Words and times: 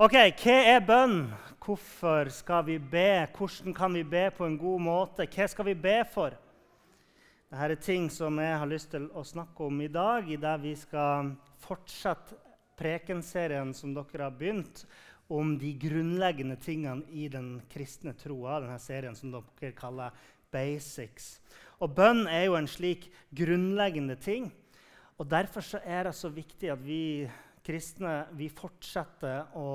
Ok, 0.00 0.14
Hva 0.40 0.54
er 0.72 0.78
bønn? 0.80 1.18
Hvorfor 1.60 2.30
skal 2.32 2.62
vi 2.64 2.78
be? 2.80 3.26
Hvordan 3.36 3.74
kan 3.76 3.92
vi 3.92 4.00
be 4.08 4.30
på 4.32 4.46
en 4.48 4.54
god 4.56 4.80
måte? 4.80 5.26
Hva 5.28 5.44
skal 5.52 5.66
vi 5.68 5.74
be 5.76 5.98
for? 6.08 6.32
Dette 7.52 7.66
er 7.74 7.76
ting 7.76 8.06
som 8.10 8.40
jeg 8.40 8.54
har 8.56 8.70
lyst 8.70 8.88
til 8.94 9.10
å 9.12 9.20
snakke 9.20 9.66
om 9.68 9.82
i 9.84 9.90
dag, 9.92 10.24
i 10.32 10.40
det 10.40 10.54
vi 10.62 10.72
skal 10.80 11.34
fortsette 11.60 12.40
prekenserien 12.80 13.74
som 13.76 13.92
dere 13.92 14.30
har 14.30 14.32
begynt, 14.32 14.86
om 15.28 15.58
de 15.60 15.74
grunnleggende 15.84 16.56
tingene 16.56 17.04
i 17.12 17.28
den 17.28 17.58
kristne 17.68 18.16
troa. 18.16 18.62
Denne 18.64 18.80
serien 18.80 19.14
som 19.14 19.36
dere 19.36 19.76
kaller 19.76 20.16
Basics. 20.48 21.36
Og 21.84 21.92
Bønn 21.92 22.24
er 22.32 22.46
jo 22.48 22.56
en 22.56 22.70
slik 22.80 23.10
grunnleggende 23.28 24.16
ting. 24.16 24.48
Og 25.20 25.28
Derfor 25.28 25.84
er 25.84 26.08
det 26.08 26.16
så 26.16 26.32
viktig 26.32 26.72
at 26.72 26.80
vi 26.80 27.28
kristne 27.62 28.14
vi 28.38 28.48
fortsetter 28.50 29.52
å 29.58 29.68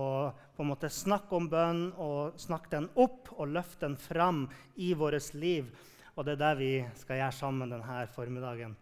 på 0.55 0.63
en 0.63 0.71
måte 0.71 0.89
snakke 0.91 1.37
om 1.37 1.47
bønn 1.51 1.85
og 2.03 2.39
snakke 2.41 2.73
den 2.73 2.89
opp 2.99 3.31
og 3.37 3.53
løfte 3.53 3.85
den 3.85 3.95
fram 3.99 4.45
i 4.75 4.93
vårt 4.97 5.33
liv. 5.37 5.69
Og 6.17 6.25
det 6.25 6.35
er 6.35 6.43
det 6.43 6.53
vi 6.59 6.73
skal 6.97 7.21
gjøre 7.21 7.37
sammen 7.37 7.71
denne 7.71 8.03
formiddagen. 8.13 8.75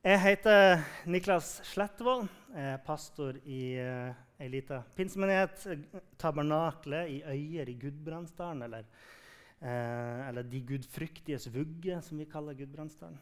Jeg 0.00 0.20
heter 0.22 0.80
Niklas 1.12 1.58
Slettvold, 1.68 2.28
Jeg 2.54 2.72
er 2.72 2.84
pastor 2.84 3.36
i 3.44 3.76
ei 4.40 4.46
lita 4.48 4.80
pinsemenighet, 4.96 5.66
Tabernaklet 6.18 7.10
i 7.12 7.18
Øyer 7.20 7.68
i 7.68 7.76
Gudbrandsdalen. 7.76 8.62
Eller, 8.62 8.86
eh, 9.60 10.28
eller 10.28 10.42
De 10.42 10.60
gudfryktiges 10.60 11.52
vugge, 11.52 12.00
som 12.02 12.18
vi 12.18 12.24
kaller 12.24 12.54
Gudbrandsdalen. 12.54 13.18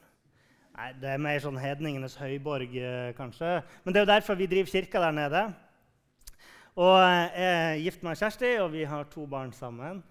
Nei, 0.78 0.92
Det 0.94 1.08
er 1.10 1.18
mer 1.18 1.40
sånn 1.42 1.56
hedningenes 1.58 2.14
høyborg, 2.20 2.70
eh, 2.78 3.12
kanskje. 3.18 3.64
Men 3.82 3.92
det 3.92 3.98
er 3.98 4.04
jo 4.04 4.12
derfor 4.12 4.36
vi 4.38 4.46
driver 4.46 4.70
kirka 4.70 5.00
der 5.00 5.12
nede. 5.12 5.54
Og 6.76 7.00
Jeg 7.02 7.30
er 7.34 7.78
gift 7.82 8.02
med 8.04 8.16
Kjersti, 8.16 8.60
og 8.62 8.70
vi 8.70 8.84
har 8.84 9.04
to 9.10 9.26
barn 9.26 9.50
sammen. 9.52 10.04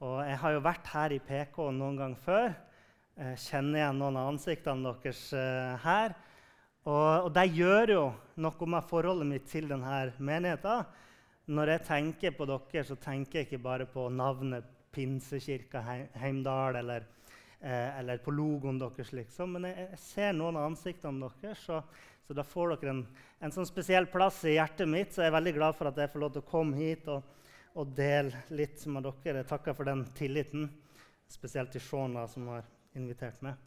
Og 0.00 0.24
Jeg 0.24 0.38
har 0.38 0.50
jo 0.52 0.60
vært 0.60 0.86
her 0.86 1.12
i 1.12 1.18
PK 1.18 1.70
noen 1.72 1.98
gang 1.98 2.16
før. 2.16 2.54
Jeg 3.18 3.36
kjenner 3.36 3.78
igjen 3.78 3.98
noen 3.98 4.16
av 4.16 4.32
ansiktene 4.32 4.94
deres 4.94 5.30
her. 5.84 6.14
Og, 6.86 7.24
og 7.26 7.34
det 7.34 7.52
gjør 7.52 7.92
jo 7.92 8.14
noe 8.36 8.66
med 8.66 8.88
forholdet 8.88 9.26
mitt 9.26 9.46
til 9.46 9.68
denne 9.68 10.10
menigheten. 10.18 10.86
Når 11.48 11.68
jeg 11.68 11.84
tenker 11.84 12.30
på 12.30 12.46
dere, 12.48 12.84
så 12.84 12.96
tenker 12.96 13.40
jeg 13.40 13.46
ikke 13.50 13.62
bare 13.62 13.84
på 13.84 14.08
navnet 14.08 14.64
Pinsekirka 14.90 15.84
Heimdal 16.16 16.76
eller 16.76 17.04
eh, 17.60 17.98
eller 17.98 18.18
på 18.24 18.34
logoen 18.34 18.78
deres. 18.78 19.12
liksom. 19.12 19.56
Men 19.56 19.68
jeg, 19.70 19.88
jeg 19.90 20.02
ser 20.02 20.36
noen 20.36 20.58
av 20.58 20.68
ansiktene 20.70 21.30
deres, 21.40 21.64
så, 21.66 21.82
så 22.26 22.36
da 22.36 22.44
får 22.46 22.76
dere 22.76 22.94
en, 22.94 23.02
en, 23.40 23.54
sånn 23.54 23.68
spesiell 23.68 24.08
plass 24.10 24.42
i 24.48 24.56
hjertet 24.56 24.90
mitt. 24.90 25.12
Så 25.12 25.24
jeg 25.24 25.32
er 25.32 25.38
veldig 25.38 25.56
glad 25.58 25.78
for 25.78 25.90
at 25.90 26.00
jeg 26.00 26.12
får 26.12 26.24
lov 26.24 26.34
til 26.34 26.44
å 26.44 26.50
komme 26.50 26.80
hit 26.80 27.10
og, 27.12 27.22
og 27.74 27.92
dele 27.96 28.44
litt 28.54 28.86
med 28.86 29.06
dere. 29.08 29.42
Jeg 29.42 29.50
takker 29.50 29.76
for 29.76 29.90
den 29.90 30.06
tilliten, 30.16 30.70
spesielt 31.30 31.72
til 31.74 31.82
Shona, 31.84 32.26
som 32.30 32.48
har 32.52 32.66
invitert 32.94 33.42
meg. 33.44 33.58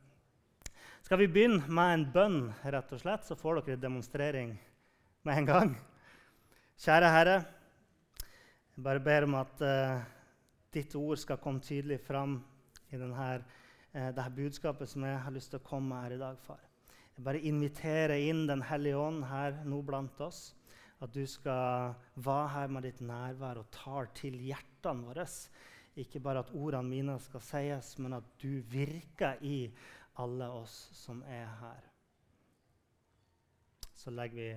Skal 1.04 1.22
vi 1.22 1.30
begynne 1.32 1.64
med 1.72 1.94
en 1.94 2.08
bønn, 2.12 2.40
rett 2.68 2.90
og 2.92 3.00
slett, 3.00 3.24
så 3.24 3.36
får 3.40 3.62
dere 3.62 3.78
en 3.78 3.86
demonstrering 3.86 4.50
med 5.24 5.40
en 5.40 5.48
gang. 5.48 5.70
Kjære 6.84 7.12
Herre, 7.14 7.38
jeg 8.76 8.84
bare 8.84 9.02
ber 9.02 9.26
om 9.26 9.38
at 9.40 9.62
uh, 9.64 10.02
ditt 10.76 10.92
ord 11.00 11.18
skal 11.18 11.40
komme 11.42 11.64
tydelig 11.64 12.02
fram 12.06 12.36
i 12.92 13.00
denne 13.00 13.16
eh, 13.98 14.12
det 14.14 14.24
her 14.24 14.36
budskapet 14.38 14.90
som 14.92 15.06
jeg 15.08 15.20
har 15.26 15.34
lyst 15.34 15.52
til 15.54 15.62
å 15.62 15.68
komme 15.68 15.98
her 16.04 16.16
i 16.16 16.22
dag, 16.22 16.38
far. 16.46 16.62
Jeg 17.18 17.26
bare 17.26 17.42
inviterer 17.50 18.22
inn 18.30 18.46
Den 18.46 18.62
hellige 18.62 18.98
ånd 19.02 19.24
her 19.26 19.56
nå 19.66 19.82
blant 19.82 20.22
oss. 20.22 20.54
At 21.02 21.14
du 21.14 21.26
skal 21.30 21.94
være 22.16 22.48
her 22.54 22.72
med 22.74 22.86
ditt 22.86 23.02
nærvær 23.06 23.60
og 23.62 23.72
tar 23.74 24.10
til 24.18 24.38
hjertene 24.42 25.06
våre. 25.06 25.26
Ikke 25.98 26.22
bare 26.22 26.42
at 26.46 26.54
ordene 26.54 26.90
mine 26.90 27.18
skal 27.22 27.42
sies, 27.42 27.96
men 27.98 28.18
at 28.18 28.26
du 28.42 28.62
virker 28.70 29.42
i 29.42 29.70
alle 30.22 30.50
oss 30.50 30.76
som 30.98 31.24
er 31.26 31.46
her. 31.60 31.86
Så 33.98 34.14
legger 34.14 34.38
vi 34.38 34.52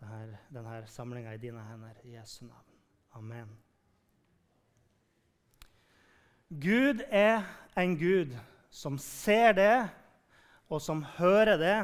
denne, 0.00 0.38
denne 0.52 0.82
samlinga 0.86 1.32
i 1.34 1.40
dine 1.40 1.64
hender 1.70 2.04
i 2.04 2.14
Jesu 2.16 2.44
navn. 2.44 2.76
Amen. 3.16 3.56
Gud 6.48 7.00
er 7.08 7.42
en 7.76 7.96
Gud 7.98 8.36
som 8.70 8.98
ser 9.00 9.54
det, 9.56 9.76
og 10.68 10.82
som 10.84 11.02
hører 11.16 11.58
det. 11.60 11.78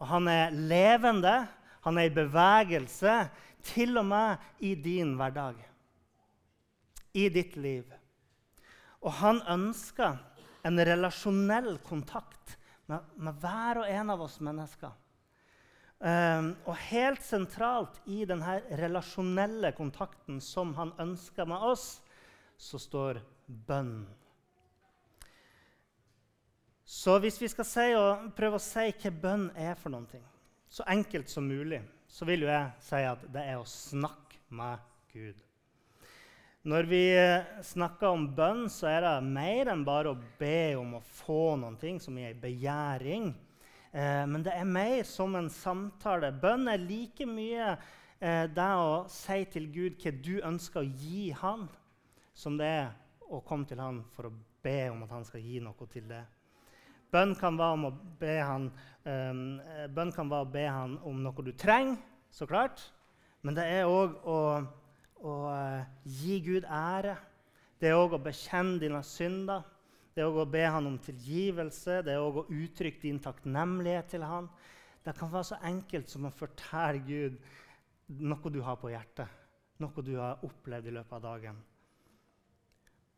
Og 0.00 0.08
han 0.10 0.28
er 0.28 0.52
levende, 0.52 1.46
han 1.86 1.98
er 1.98 2.10
i 2.10 2.14
bevegelse, 2.14 3.18
til 3.66 3.98
og 3.98 4.06
med 4.06 4.44
i 4.62 4.74
din 4.78 5.16
hverdag. 5.18 5.58
I 7.16 7.28
ditt 7.32 7.56
liv. 7.56 7.88
Og 9.00 9.12
han 9.22 9.40
ønsker 9.48 10.18
en 10.66 10.82
relasjonell 10.84 11.76
kontakt 11.86 12.56
med, 12.86 13.02
med 13.16 13.40
hver 13.42 13.82
og 13.82 13.90
en 13.90 14.12
av 14.14 14.22
oss 14.26 14.38
mennesker. 14.44 14.94
Um, 15.96 16.50
og 16.68 16.76
helt 16.90 17.22
sentralt 17.24 18.02
i 18.12 18.26
denne 18.28 18.58
relasjonelle 18.76 19.70
kontakten 19.78 20.42
som 20.44 20.74
han 20.76 20.92
ønsker 21.00 21.48
med 21.48 21.62
oss, 21.70 21.86
så 22.60 22.80
står 22.80 23.22
bønn. 23.46 24.04
Så 26.86 27.16
hvis 27.18 27.40
vi 27.42 27.48
skal 27.50 27.66
si 27.66 27.86
prøve 28.38 28.60
å 28.60 28.62
si 28.62 28.92
hva 28.94 29.10
bønn 29.10 29.48
er 29.58 29.74
for 29.74 29.90
ting, 30.06 30.22
så 30.70 30.84
enkelt 30.86 31.26
som 31.26 31.48
mulig, 31.48 31.80
så 32.06 32.28
vil 32.28 32.44
jo 32.46 32.52
jeg 32.52 32.86
si 32.86 33.00
at 33.02 33.24
det 33.34 33.42
er 33.42 33.58
å 33.58 33.66
snakke 33.66 34.38
med 34.54 34.78
Gud. 35.10 35.40
Når 36.66 36.86
vi 36.90 37.02
snakker 37.62 38.14
om 38.14 38.28
bønn, 38.34 38.64
så 38.70 38.86
er 38.90 39.02
det 39.02 39.16
mer 39.26 39.72
enn 39.72 39.82
bare 39.86 40.12
å 40.14 40.20
be 40.38 40.76
om 40.78 40.94
å 40.98 41.02
få 41.18 41.58
ting, 41.80 41.98
som 42.02 42.14
i 42.18 42.26
ei 42.26 42.38
begjæring. 42.38 43.32
Eh, 43.90 44.22
men 44.26 44.42
det 44.46 44.54
er 44.54 44.66
mer 44.66 45.02
som 45.06 45.34
en 45.38 45.50
samtale. 45.50 46.30
Bønn 46.42 46.66
er 46.70 46.82
like 46.82 47.26
mye 47.26 47.72
eh, 48.20 48.46
det 48.46 48.70
å 48.78 49.06
si 49.10 49.42
til 49.50 49.70
Gud 49.74 49.98
hva 50.02 50.14
du 50.22 50.34
ønsker 50.38 50.82
å 50.82 50.90
gi 51.02 51.30
han, 51.42 51.66
som 52.34 52.58
det 52.58 52.70
er 52.78 52.90
å 53.26 53.42
komme 53.42 53.66
til 53.66 53.82
han 53.82 54.04
for 54.14 54.30
å 54.30 54.34
be 54.62 54.80
om 54.90 55.02
at 55.06 55.14
han 55.18 55.26
skal 55.26 55.42
gi 55.42 55.58
noe 55.62 55.90
til 55.90 56.06
det. 56.10 56.22
Bønn 57.12 57.34
kan 57.38 57.58
være 57.58 57.76
om 57.76 57.86
å 57.88 57.92
be 58.20 58.34
han, 58.40 58.66
um, 59.06 60.10
kan 60.14 60.30
være 60.32 60.42
å 60.42 60.50
be 60.50 60.66
han 60.66 60.98
om 61.06 61.22
noe 61.22 61.46
du 61.46 61.52
trenger, 61.56 61.98
så 62.30 62.48
klart. 62.48 62.82
Men 63.46 63.56
det 63.56 63.66
er 63.70 63.86
òg 63.86 64.16
å, 64.26 64.38
å 65.22 65.34
uh, 65.46 65.84
gi 66.02 66.40
Gud 66.44 66.66
ære. 66.66 67.14
Det 67.78 67.90
er 67.90 67.98
òg 68.00 68.16
å 68.16 68.22
bekjenne 68.22 68.80
dine 68.82 69.02
synder. 69.06 69.62
Det 70.16 70.24
er 70.24 70.30
òg 70.30 70.40
å 70.42 70.48
be 70.48 70.64
han 70.64 70.88
om 70.88 70.96
tilgivelse. 70.98 72.00
Det 72.02 72.14
er 72.14 72.24
òg 72.24 72.40
å 72.40 72.48
uttrykke 72.48 73.02
din 73.04 73.20
takknemlighet 73.22 74.14
til 74.14 74.24
han. 74.26 74.48
Det 75.04 75.14
kan 75.14 75.30
være 75.30 75.52
så 75.52 75.60
enkelt 75.68 76.10
som 76.10 76.26
å 76.26 76.34
fortelle 76.34 77.04
Gud 77.06 77.36
noe 78.26 78.50
du 78.50 78.58
har 78.64 78.78
på 78.80 78.90
hjertet, 78.90 79.28
noe 79.82 80.02
du 80.02 80.16
har 80.18 80.42
opplevd 80.46 80.88
i 80.88 80.94
løpet 80.96 81.16
av 81.18 81.22
dagen. 81.22 81.60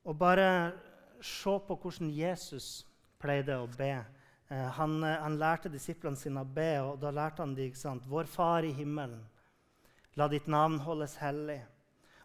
Og 0.09 0.17
bare 0.19 0.49
se 1.25 1.55
på 1.69 1.77
hvordan 1.77 2.11
Jesus 2.13 2.83
pleide 3.21 3.59
å 3.59 3.67
be. 3.77 3.93
Eh, 4.49 4.69
han, 4.79 5.03
eh, 5.05 5.19
han, 5.21 5.39
lærte 5.39 5.69
disiplene 5.73 6.17
sine 6.17 6.43
å 6.45 6.49
be, 6.49 6.71
og 6.81 7.01
da 7.03 7.13
lærte 7.13 7.45
han 7.45 7.55
dem 7.55 8.01
Vår 8.09 8.25
Far 8.25 8.65
i 8.65 8.73
himmelen, 8.73 9.25
la 10.17 10.29
ditt 10.29 10.47
navn 10.47 10.79
holdes 10.79 11.17
hellig. 11.21 11.61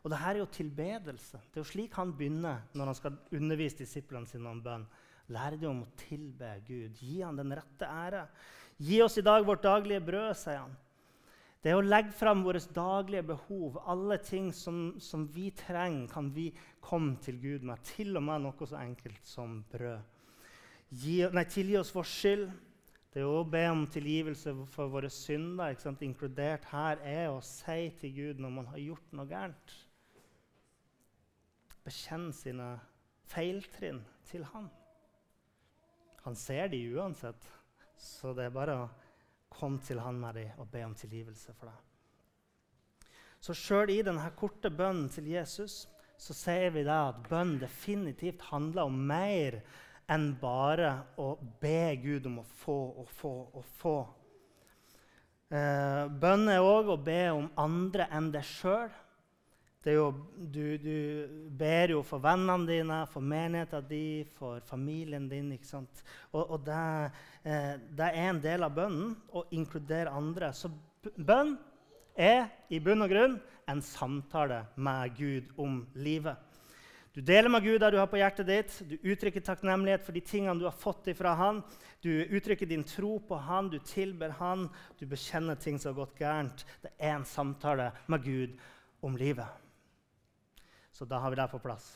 Og 0.04 0.12
dette 0.12 0.30
er 0.30 0.40
jo 0.42 0.46
tilbedelse. 0.52 1.40
Det 1.48 1.60
er 1.60 1.64
jo 1.64 1.72
slik 1.72 1.94
han 1.96 2.12
begynner 2.18 2.64
når 2.76 2.92
han 2.92 2.96
skal 2.98 3.20
undervise 3.32 3.80
disiplene 3.80 4.28
sine 4.28 4.50
om 4.50 4.60
bønn. 4.64 4.86
Lære 5.32 5.60
dem 5.62 5.70
om 5.70 5.84
å 5.86 5.94
tilbe 5.96 6.50
Gud. 6.68 6.98
Gi 7.00 7.22
han 7.22 7.38
den 7.40 7.54
rette 7.56 7.88
ære. 7.88 8.26
Gi 8.84 9.00
oss 9.02 9.18
i 9.18 9.24
dag 9.24 9.46
vårt 9.48 9.64
daglige 9.64 10.04
brød, 10.04 10.34
sier 10.36 10.60
han. 10.66 10.76
Det 11.64 11.72
er 11.72 11.80
å 11.80 11.86
legge 11.86 12.12
fram 12.12 12.42
våre 12.44 12.60
daglige 12.76 13.24
behov. 13.30 13.78
Alle 13.88 14.18
ting 14.20 14.50
som, 14.52 14.98
som 15.00 15.24
vi 15.32 15.48
trenger, 15.56 16.10
kan 16.12 16.28
vi 16.36 16.50
komme 16.84 17.16
til 17.24 17.40
Gud 17.40 17.64
med. 17.64 17.80
Til 17.88 18.18
og 18.20 18.26
med 18.28 18.44
noe 18.44 18.68
så 18.68 18.82
enkelt 18.82 19.24
som 19.28 19.62
brød. 19.72 20.13
Gi, 20.94 21.24
nei, 21.34 21.46
tilgi 21.50 21.78
oss 21.80 21.94
vår 21.96 22.06
skyld. 22.06 22.52
Det 23.14 23.22
er 23.22 23.30
å 23.30 23.44
be 23.46 23.62
om 23.70 23.84
tilgivelse 23.90 24.52
for 24.74 24.92
våre 24.94 25.10
synder. 25.14 25.74
Inkludert 26.06 26.66
her 26.70 27.02
er 27.06 27.28
å 27.32 27.42
si 27.46 27.88
til 28.00 28.14
Gud 28.14 28.42
når 28.42 28.54
man 28.54 28.70
har 28.70 28.82
gjort 28.82 29.14
noe 29.14 29.30
gærent. 29.30 29.74
Bekjenne 31.86 32.34
sine 32.34 32.68
feiltrinn 33.30 34.02
til 34.30 34.46
Han. 34.54 34.70
Han 36.24 36.38
ser 36.40 36.70
de 36.72 36.80
uansett, 36.96 37.48
så 38.00 38.32
det 38.38 38.48
er 38.48 38.56
bare 38.56 38.78
å 38.86 38.92
komme 39.54 39.82
til 39.84 40.02
Han 40.02 40.22
med 40.22 40.40
dem 40.40 40.62
og 40.62 40.70
be 40.72 40.86
om 40.86 40.96
tilgivelse 40.98 41.54
for 41.58 41.70
det. 41.70 41.80
Så 43.44 43.56
sjøl 43.58 43.92
i 43.92 44.04
denne 44.06 44.30
korte 44.40 44.72
bønnen 44.72 45.10
til 45.12 45.28
Jesus 45.34 45.84
så 46.18 46.36
ser 46.38 46.70
vi 46.72 46.86
da 46.88 47.10
at 47.10 47.26
bønn 47.28 47.58
definitivt 47.60 48.46
handler 48.54 48.88
om 48.88 49.02
mer 49.10 49.60
enn 50.14 50.34
bare 50.40 50.94
å 51.20 51.34
be 51.62 51.96
Gud 52.04 52.28
om 52.30 52.42
å 52.42 52.50
få 52.64 52.80
og 53.04 53.10
få 53.20 53.34
og 53.54 53.66
få. 53.80 53.98
Eh, 55.54 56.04
bønn 56.22 56.48
er 56.50 56.66
òg 56.66 56.92
å 56.94 57.00
be 57.02 57.22
om 57.34 57.50
andre 57.62 58.08
enn 58.14 58.32
deg 58.34 58.46
sjøl. 58.48 58.94
Du, 59.84 60.78
du, 60.80 60.96
ber 61.60 61.92
jo 61.92 62.00
for 62.08 62.24
vennene 62.24 62.64
dine, 62.70 63.02
for 63.12 63.20
menigheten 63.20 63.84
din, 63.90 64.30
for 64.38 64.64
familien 64.70 65.28
din. 65.28 65.52
ikke 65.52 65.68
sant? 65.68 66.04
Og, 66.32 66.56
og 66.56 66.64
det, 66.64 67.12
eh, 67.44 67.74
det, 67.92 68.08
er 68.08 68.30
en 68.30 68.40
del 68.42 68.64
av 68.64 68.78
bønnen 68.78 69.12
å 69.36 69.44
inkludere 69.52 70.14
andre. 70.16 70.54
Så 70.56 70.72
bønn 71.18 71.58
er 72.16 72.48
i 72.72 72.80
bunn 72.80 73.04
og 73.04 73.12
grunn 73.12 73.38
en 73.68 73.84
samtale 73.84 74.64
med 74.76 75.20
Gud 75.20 75.52
om 75.60 75.82
livet. 76.00 76.53
Du 77.14 77.22
deler 77.22 77.50
med 77.50 77.62
Gud 77.62 77.78
det 77.82 77.92
du 77.94 78.00
har 78.02 78.10
på 78.10 78.18
hjertet 78.18 78.48
ditt. 78.50 78.76
Du 78.90 78.96
uttrykker 79.06 79.44
takknemlighet 79.46 80.02
for 80.02 80.18
de 80.18 80.22
tingene 80.26 80.58
du 80.58 80.66
har 80.66 80.74
fått 80.74 81.12
ifra 81.12 81.36
Han. 81.38 81.60
Du 82.02 82.10
uttrykker 82.10 82.66
din 82.66 82.84
tro 82.84 83.20
på 83.22 83.38
Han, 83.38 83.70
du 83.70 83.78
tilber 83.86 84.34
Han, 84.40 84.66
du 84.98 85.06
bekjenner 85.06 85.56
ting 85.56 85.78
som 85.78 85.92
har 85.94 86.00
gått 86.02 86.18
gærent. 86.18 86.64
Det 86.82 86.90
er 86.98 87.14
en 87.20 87.28
samtale 87.30 87.92
med 88.10 88.26
Gud 88.26 88.56
om 89.06 89.18
livet. 89.18 89.46
Så 90.94 91.06
da 91.06 91.22
har 91.22 91.30
vi 91.30 91.38
det 91.38 91.46
på 91.52 91.62
plass. 91.62 91.92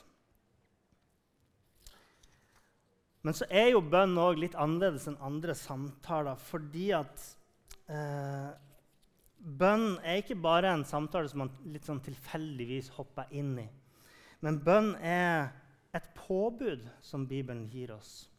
Men 3.25 3.33
så 3.33 3.49
er 3.49 3.71
jo 3.71 3.81
bønn 3.81 4.13
òg 4.21 4.37
litt 4.37 4.55
annerledes 4.55 5.09
enn 5.09 5.17
andre 5.25 5.57
samtaler 5.57 6.37
fordi 6.39 6.91
at 6.95 7.25
eh, 7.89 8.53
Bønn 9.37 9.99
er 10.01 10.21
ikke 10.21 10.37
bare 10.41 10.71
en 10.73 10.85
samtale 10.85 11.29
som 11.29 11.43
man 11.43 11.51
litt 11.69 11.85
sånn 11.85 12.01
tilfeldigvis 12.05 12.89
hopper 12.95 13.29
inn 13.37 13.51
i. 13.61 13.67
Men 14.41 14.61
bønn 14.63 14.93
er 15.01 15.49
et 15.97 16.07
påbud 16.15 16.85
som 17.01 17.25
Bibelen 17.27 17.67
gir 17.69 17.95
oss. 17.95 18.29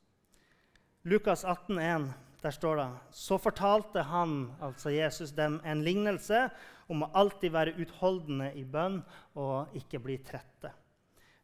Lukas 1.09 1.45
18, 1.45 1.79
18,1 1.79 2.11
der 2.43 2.51
står 2.51 2.77
det 2.77 2.89
Så 3.11 3.39
fortalte 3.39 4.03
han, 4.03 4.53
altså 4.63 4.91
Jesus, 4.91 5.33
dem 5.33 5.61
en 5.65 5.83
lignelse 5.83 6.49
om 6.89 7.03
å 7.03 7.11
alltid 7.15 7.53
være 7.53 7.75
utholdende 7.83 8.53
i 8.55 8.65
bønn 8.65 9.01
og 9.35 9.75
ikke 9.77 9.99
bli 9.99 10.19
trette. 10.23 10.71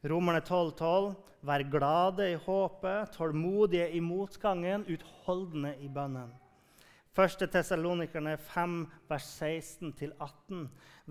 Romerne 0.04 0.40
12, 0.40 0.72
12, 0.78 1.14
Vær 1.44 1.60
glade 1.68 2.30
i 2.32 2.38
håpet, 2.40 3.10
tålmodige 3.12 3.90
i 3.92 4.00
motgangen, 4.00 4.86
utholdende 4.88 5.74
i 5.84 5.90
bønnen. 5.92 6.30
1. 7.14 7.44
Tessalonikerne 7.52 8.38
5, 8.40 8.78
vers 9.10 9.26
16-18. 9.42 10.62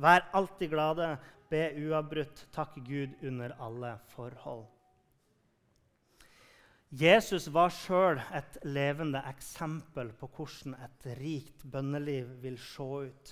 Vær 0.02 0.26
alltid 0.34 0.72
glade, 0.74 1.12
be 1.54 1.68
uavbrutt, 1.86 2.48
takk 2.56 2.80
Gud 2.88 3.20
under 3.22 3.54
alle 3.62 3.98
forhold. 4.16 4.66
Jesus 6.94 7.48
var 7.50 7.72
sjøl 7.74 8.20
et 8.38 8.60
levende 8.70 9.22
eksempel 9.26 10.12
på 10.14 10.28
hvordan 10.36 10.76
et 10.86 11.08
rikt 11.18 11.64
bønneliv 11.74 12.28
vil 12.44 12.60
se 12.62 12.86
ut. 13.08 13.32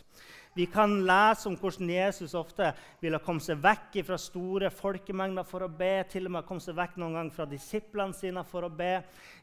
Vi 0.54 0.66
kan 0.68 0.98
lese 1.08 1.48
om 1.48 1.54
hvordan 1.56 1.90
Jesus 1.94 2.34
ofte 2.36 2.74
ville 3.00 3.22
komme 3.24 3.40
seg 3.40 3.62
vekk 3.64 4.02
fra 4.04 4.18
store 4.20 4.68
folkemengder 4.74 5.46
for 5.48 5.64
å 5.64 5.70
be. 5.72 6.02
Til 6.12 6.28
og 6.28 6.36
med 6.36 6.48
komme 6.48 6.64
seg 6.64 6.76
vekk 6.76 6.98
noen 7.00 7.16
gang 7.16 7.32
fra 7.32 7.46
disiplene 7.48 8.18
sine 8.18 8.44
for 8.44 8.68
å 8.68 8.72
be. 8.74 8.98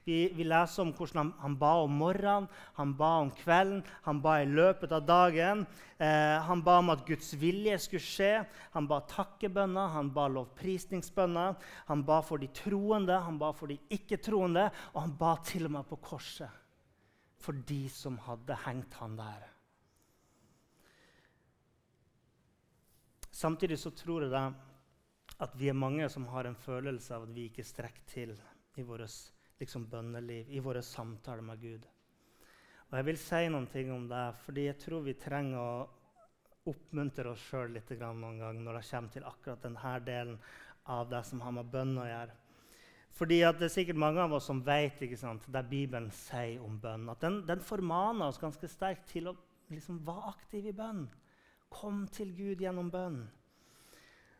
Vi, 0.05 0.19
vi 0.37 0.45
leser 0.45 0.85
om 0.85 0.93
hvordan 0.93 1.23
han, 1.23 1.33
han, 1.41 1.57
ba 1.61 1.73
om 1.81 1.97
morgenen, 2.03 2.51
han 2.77 2.93
ba 3.01 3.15
om 3.23 3.33
kvelden, 3.41 3.81
han 4.05 4.21
ba 4.25 4.37
i 4.43 4.51
løpet 4.53 4.93
av 4.93 5.09
dagen. 5.09 5.65
Eh, 5.97 6.37
han 6.45 6.63
ba 6.65 6.77
om 6.83 6.93
at 6.93 7.09
Guds 7.09 7.33
vilje 7.41 7.81
skulle 7.87 8.05
skje. 8.05 8.33
Han 8.77 8.93
ba 8.93 9.01
takkebønner, 9.09 9.95
han 9.97 10.13
ba 10.13 10.29
lovprisningsbønner. 10.37 11.57
Han 11.89 12.05
ba 12.09 12.21
for 12.21 12.45
de 12.45 12.53
troende, 12.53 13.17
han 13.17 13.41
ba 13.41 13.55
for 13.57 13.73
de 13.73 13.81
ikke-troende, 13.97 14.69
og 14.93 15.05
han 15.07 15.17
ba 15.17 15.39
til 15.41 15.71
og 15.71 15.79
med 15.81 15.89
på 15.89 16.03
korset 16.05 16.65
for 17.39 17.57
de 17.69 17.87
som 17.89 18.19
hadde 18.27 18.57
hengt 18.67 18.99
han 18.99 19.17
der. 19.17 19.47
Samtidig 23.39 23.77
så 23.79 23.93
tror 23.95 24.25
jeg 24.25 24.33
da 24.33 24.49
at 25.45 25.53
vi 25.55 25.69
er 25.71 25.77
mange 25.79 26.09
som 26.11 26.25
har 26.33 26.49
en 26.49 26.57
følelse 26.59 27.15
av 27.15 27.29
at 27.29 27.35
vi 27.37 27.45
ikke 27.47 27.67
strekker 27.67 28.07
til 28.11 28.33
i 28.81 28.83
vårt 28.87 29.05
liksom, 29.61 29.85
bønneliv, 29.91 30.49
i 30.51 30.63
våre 30.63 30.83
samtaler 30.83 31.45
med 31.47 31.61
Gud. 31.63 31.87
Og 32.89 32.97
Jeg 32.99 33.07
vil 33.07 33.21
si 33.21 33.43
noen 33.53 33.69
ting 33.71 33.93
om 33.95 34.09
det, 34.11 34.25
fordi 34.43 34.65
jeg 34.67 34.79
tror 34.83 35.05
vi 35.05 35.15
trenger 35.21 35.61
å 35.61 35.87
oppmuntre 36.73 37.31
oss 37.31 37.45
sjøl 37.47 37.77
litt 37.77 37.93
noen 38.01 38.41
gang 38.41 38.59
når 38.65 38.81
det 38.81 38.89
kommer 38.91 39.15
til 39.15 39.31
akkurat 39.31 39.63
denne 39.63 39.95
delen 40.09 40.35
av 40.91 41.07
det 41.13 41.23
som 41.31 41.45
har 41.45 41.55
med 41.55 41.71
bønn 41.71 41.95
å 41.95 42.09
gjøre. 42.09 42.35
Fordi 43.19 43.39
Det 43.39 43.69
er 43.69 43.75
sikkert 43.77 44.03
mange 44.03 44.21
av 44.21 44.33
oss 44.33 44.51
som 44.51 44.65
vet 44.67 44.99
ikke 45.03 45.17
sant, 45.17 45.47
det 45.47 45.63
Bibelen 45.71 46.11
sier 46.11 46.59
om 46.65 46.75
bønn. 46.81 47.09
At 47.09 47.21
den, 47.21 47.45
den 47.47 47.61
formaner 47.61 48.29
oss 48.33 48.43
ganske 48.43 48.67
sterkt 48.69 49.07
til 49.15 49.31
å 49.31 49.37
liksom, 49.71 50.03
være 50.07 50.35
aktiv 50.35 50.67
i 50.67 50.75
bønn. 50.75 51.07
Kom 51.69 52.07
til 52.13 52.31
Gud 52.37 52.63
gjennom 52.63 52.91
bønn. 52.93 53.27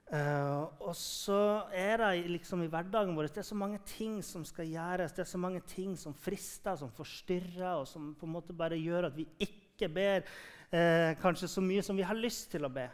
Uh, 0.09 0.65
og 0.89 0.95
så 0.97 1.69
er 1.77 2.01
det 2.01 2.31
liksom 2.33 2.63
i 2.65 2.69
hverdagen 2.73 3.13
vår 3.13 3.27
det 3.29 3.43
er 3.43 3.45
så 3.45 3.59
mange 3.61 3.77
ting 3.85 4.23
som 4.25 4.45
skal 4.49 4.71
gjøres. 4.71 5.13
Det 5.13 5.21
er 5.27 5.29
så 5.29 5.41
mange 5.41 5.61
ting 5.69 5.99
som 6.01 6.15
frister, 6.17 6.79
som 6.81 6.89
forstyrrer, 6.97 7.75
og 7.75 7.85
som 7.89 8.15
på 8.17 8.25
en 8.25 8.33
måte 8.33 8.57
bare 8.57 8.79
gjør 8.81 9.11
at 9.11 9.19
vi 9.19 9.27
ikke 9.45 9.91
ber 9.93 10.25
uh, 10.25 11.13
kanskje 11.21 11.51
så 11.53 11.61
mye 11.61 11.85
som 11.85 11.97
vi 11.97 12.09
har 12.09 12.17
lyst 12.17 12.49
til 12.55 12.65
å 12.65 12.73
be. 12.73 12.87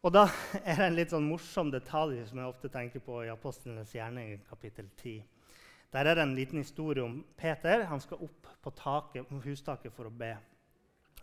Og 0.00 0.14
da 0.16 0.24
er 0.64 0.80
det 0.80 0.88
en 0.88 0.96
litt 0.96 1.12
sånn 1.12 1.28
morsom 1.28 1.68
detalj 1.74 2.22
som 2.30 2.40
jeg 2.40 2.48
ofte 2.48 2.72
tenker 2.72 3.04
på 3.04 3.20
i 3.26 3.32
Apostlenes 3.32 3.92
gjerning, 3.92 4.38
kapittel 4.48 4.88
10. 4.96 5.20
Der 5.92 6.08
er 6.08 6.16
det 6.16 6.24
en 6.24 6.36
liten 6.38 6.64
historie 6.64 7.04
om 7.04 7.20
Peter. 7.36 7.84
Han 7.90 8.00
skal 8.00 8.24
opp 8.24 8.48
på 8.64 8.72
taket, 8.80 9.28
hustaket 9.44 9.92
for 9.92 10.08
å 10.08 10.14
be. 10.24 10.32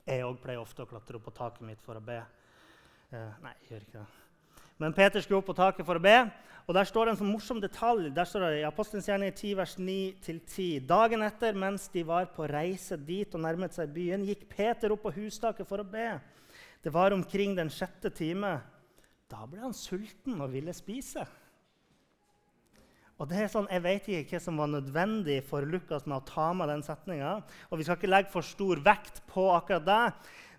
Jeg 0.04 0.26
òg 0.28 0.42
pleier 0.44 0.60
ofte 0.60 0.84
å 0.84 0.88
klatre 0.90 1.16
opp 1.16 1.30
på 1.30 1.32
taket 1.38 1.64
mitt 1.64 1.84
for 1.84 1.96
å 1.96 2.04
be. 2.04 2.18
Eh, 3.14 3.36
nei, 3.44 3.54
jeg 3.62 3.70
gjør 3.70 3.86
ikke 3.86 4.02
det. 4.02 4.64
Men 4.84 4.96
Peter 4.98 5.24
skulle 5.24 5.40
opp 5.40 5.48
på 5.48 5.56
taket 5.56 5.88
for 5.88 5.96
å 5.96 6.04
be. 6.04 6.18
Og 6.68 6.76
Der 6.76 6.88
står 6.88 7.06
det 7.06 7.14
en 7.14 7.20
sånn 7.22 7.32
morsom 7.32 7.60
detalj. 7.64 8.10
Der 8.16 8.28
står 8.28 8.44
det 8.48 8.60
i 8.62 8.68
Apostelens 8.68 9.08
gjerning 9.08 9.32
10, 9.32 9.54
vers 9.60 9.76
9-10. 9.80 10.84
Dagen 10.88 11.24
etter, 11.24 11.56
mens 11.56 11.88
de 11.94 12.04
var 12.08 12.28
på 12.36 12.48
reise 12.52 12.98
dit 13.00 13.36
og 13.36 13.44
nærmet 13.44 13.76
seg 13.76 13.92
byen, 13.96 14.26
gikk 14.28 14.44
Peter 14.52 14.92
opp 14.96 15.06
på 15.06 15.14
hustaket 15.16 15.68
for 15.68 15.84
å 15.84 15.88
be. 15.88 16.18
Det 16.84 16.92
var 16.92 17.16
omkring 17.16 17.56
den 17.56 17.72
sjette 17.72 18.12
time. 18.12 18.58
Da 19.32 19.46
ble 19.48 19.64
han 19.64 19.76
sulten 19.76 20.40
og 20.44 20.52
ville 20.52 20.76
spise. 20.76 21.24
Og 23.24 23.30
det 23.32 23.38
er 23.40 23.48
sånn, 23.48 23.70
Jeg 23.72 23.84
vet 23.86 24.08
ikke 24.12 24.36
hva 24.36 24.40
som 24.44 24.58
var 24.60 24.68
nødvendig 24.68 25.38
for 25.48 25.64
Lukas 25.64 26.04
med 26.04 26.18
å 26.18 26.26
ta 26.28 26.50
med 26.52 26.68
den 26.68 26.82
setninga. 26.84 27.38
Og 27.72 27.80
vi 27.80 27.86
skal 27.88 27.96
ikke 27.96 28.10
legge 28.12 28.34
for 28.34 28.44
stor 28.44 28.82
vekt 28.84 29.22
på 29.32 29.46
akkurat 29.54 29.86
det. 29.88 30.14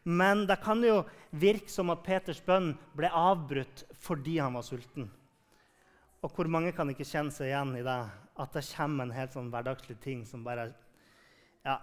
Men 0.09 0.47
det 0.49 0.56
kan 0.64 0.80
jo 0.80 1.02
virke 1.37 1.68
som 1.68 1.92
at 1.92 2.00
Peters 2.06 2.40
bønn 2.44 2.73
ble 2.97 3.11
avbrutt 3.12 3.85
fordi 4.00 4.38
han 4.40 4.56
var 4.56 4.64
sulten. 4.64 5.11
Og 6.25 6.33
hvor 6.33 6.49
mange 6.49 6.73
kan 6.73 6.88
ikke 6.88 7.04
kjenne 7.04 7.33
seg 7.37 7.50
igjen 7.50 7.75
i 7.76 7.85
det? 7.85 8.00
At 8.40 8.56
det 8.56 8.64
kommer 8.71 9.04
en 9.04 9.12
helt 9.12 9.37
sånn 9.37 9.50
hverdagslig 9.52 9.99
ting 10.00 10.25
som 10.25 10.44
bare 10.44 10.71
Ja, 11.64 11.78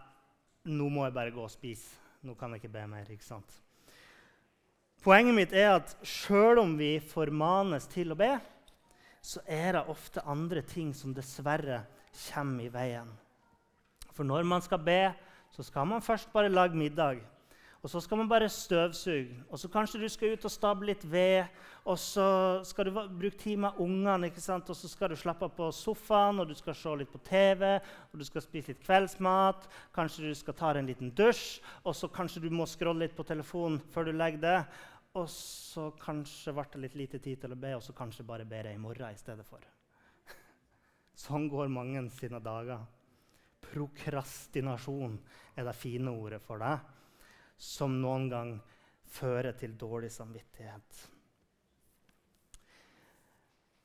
nå 0.65 0.89
må 0.89 1.05
jeg 1.05 1.13
bare 1.13 1.33
gå 1.33 1.45
og 1.45 1.53
spise. 1.53 1.93
Nå 2.25 2.33
kan 2.37 2.53
jeg 2.53 2.63
ikke 2.63 2.73
be 2.73 2.87
mer. 2.89 3.05
ikke 3.05 3.25
sant? 3.25 3.61
Poenget 5.01 5.37
mitt 5.37 5.53
er 5.53 5.75
at 5.75 5.93
sjøl 6.05 6.57
om 6.61 6.73
vi 6.77 6.95
formanes 7.01 7.87
til 7.89 8.13
å 8.13 8.17
be, 8.17 8.35
så 9.21 9.41
er 9.45 9.75
det 9.77 9.89
ofte 9.89 10.23
andre 10.25 10.61
ting 10.65 10.95
som 10.97 11.13
dessverre 11.13 11.83
kommer 12.31 12.65
i 12.65 12.73
veien. 12.73 13.09
For 14.11 14.27
når 14.27 14.43
man 14.43 14.63
skal 14.65 14.81
be, 14.83 15.13
så 15.51 15.63
skal 15.63 15.87
man 15.87 16.01
først 16.01 16.33
bare 16.33 16.49
lage 16.49 16.77
middag. 16.77 17.21
Og 17.81 17.89
så 17.89 17.99
skal 17.99 18.17
man 18.17 18.29
bare 18.29 18.49
støvsuge. 18.49 19.43
Og 19.49 19.59
så 19.59 19.67
kanskje 19.67 20.01
du 20.01 20.07
skal 20.09 20.33
ut 20.33 20.43
og 20.45 20.51
stable 20.51 20.85
litt 20.91 21.01
ved. 21.11 21.45
Og 21.85 21.97
så 21.99 22.61
skal 22.63 22.85
du 22.85 22.91
bruke 22.93 23.37
tid 23.37 23.57
med 23.57 23.79
ungene, 23.81 24.29
ikke 24.29 24.41
sant? 24.41 24.69
og 24.69 24.75
så 24.75 24.87
skal 24.87 25.09
du 25.09 25.15
slappe 25.17 25.47
av 25.47 25.55
på 25.57 25.71
sofaen 25.73 26.39
og 26.39 26.47
du 26.47 26.53
skal 26.53 26.77
se 26.77 26.93
litt 26.99 27.09
på 27.09 27.23
TV. 27.25 27.79
Og 28.13 28.21
du 28.21 28.25
skal 28.25 28.45
spise 28.45 28.69
litt 28.69 28.85
kveldsmat. 28.85 29.65
Kanskje 29.95 30.29
du 30.29 30.37
skal 30.37 30.53
ta 30.53 30.75
en 30.77 30.85
liten 30.85 31.09
dusj. 31.17 31.57
Og 31.83 31.97
så 31.97 32.07
kanskje 32.07 32.43
du 32.45 32.51
må 32.53 32.69
scrolle 32.69 33.07
litt 33.07 33.17
på 33.17 33.25
telefonen 33.25 33.81
før 33.93 34.11
du 34.11 34.13
legger 34.13 34.45
deg. 34.45 34.81
Og 35.19 35.27
så 35.29 35.89
kanskje 35.99 36.53
ble 36.55 36.63
det 36.71 36.81
litt 36.85 36.97
lite 36.99 37.19
tid 37.19 37.41
til 37.41 37.51
å 37.51 37.59
be, 37.59 37.73
og 37.75 37.83
så 37.83 37.95
kanskje 37.95 38.23
bare 38.27 38.47
ber 38.47 38.69
jeg 38.69 38.79
i 38.79 38.81
morgen 38.81 39.11
i 39.11 39.19
stedet 39.19 39.43
for. 39.47 39.65
Sånn 41.25 41.49
går 41.51 41.71
mange 41.73 42.05
sine 42.15 42.39
dager. 42.43 42.85
Prokrastinasjon 43.65 45.17
er 45.59 45.67
det 45.67 45.77
fine 45.77 46.13
ordet 46.15 46.39
for 46.43 46.63
det, 46.63 46.77
som 47.59 47.99
noen 47.99 48.29
gang 48.31 48.53
fører 49.11 49.55
til 49.59 49.75
dårlig 49.79 50.11
samvittighet. 50.15 51.01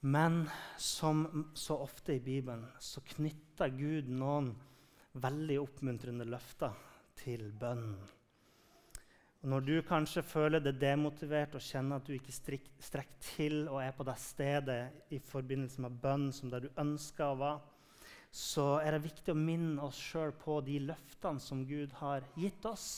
Men 0.07 0.45
som 0.79 1.51
så 1.59 1.81
ofte 1.83 2.15
i 2.15 2.23
Bibelen 2.23 2.63
så 2.79 3.03
knytter 3.03 3.75
Gud 3.75 4.13
noen 4.15 4.53
veldig 5.19 5.57
oppmuntrende 5.59 6.27
løfter 6.29 6.77
til 7.19 7.49
bønnen. 7.59 7.99
Og 9.47 9.51
når 9.53 9.63
du 9.63 9.77
kanskje 9.87 10.25
føler 10.27 10.59
deg 10.59 10.81
demotivert 10.83 11.53
og 11.55 11.63
kjenner 11.63 12.01
at 12.01 12.09
du 12.09 12.17
ikke 12.17 12.33
strekker 12.35 13.21
til 13.23 13.69
og 13.69 13.77
er 13.79 13.93
på 13.95 14.03
det 14.09 14.17
stedet 14.19 15.13
i 15.15 15.21
forbindelse 15.23 15.85
med 15.85 16.01
bønn 16.03 16.25
som 16.35 16.51
det 16.51 16.65
du 16.65 16.81
ønsker 16.83 17.29
å 17.29 17.37
være, 17.39 17.61
så 18.35 18.65
er 18.81 18.97
det 18.97 19.05
viktig 19.05 19.31
å 19.31 19.39
minne 19.39 19.85
oss 19.87 20.01
sjøl 20.03 20.35
på 20.41 20.57
de 20.67 20.81
løftene 20.89 21.45
som 21.45 21.61
Gud 21.69 21.95
har 22.01 22.27
gitt 22.35 22.67
oss. 22.67 22.89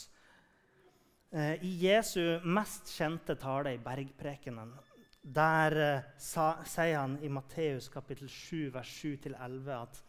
Eh, 1.36 1.60
I 1.68 1.74
Jesu 1.82 2.40
mest 2.48 2.94
kjente 2.96 3.36
tale 3.36 3.76
i 3.76 3.82
Bergprekenen 3.84 4.72
der 5.20 5.78
eh, 5.84 6.10
sa, 6.16 6.54
sier 6.64 7.02
han 7.02 7.20
i 7.20 7.28
Matteus 7.28 7.90
kapittel 7.92 8.32
7, 8.32 8.70
vers 8.72 8.96
7-11 9.04 9.70
at 9.76 10.02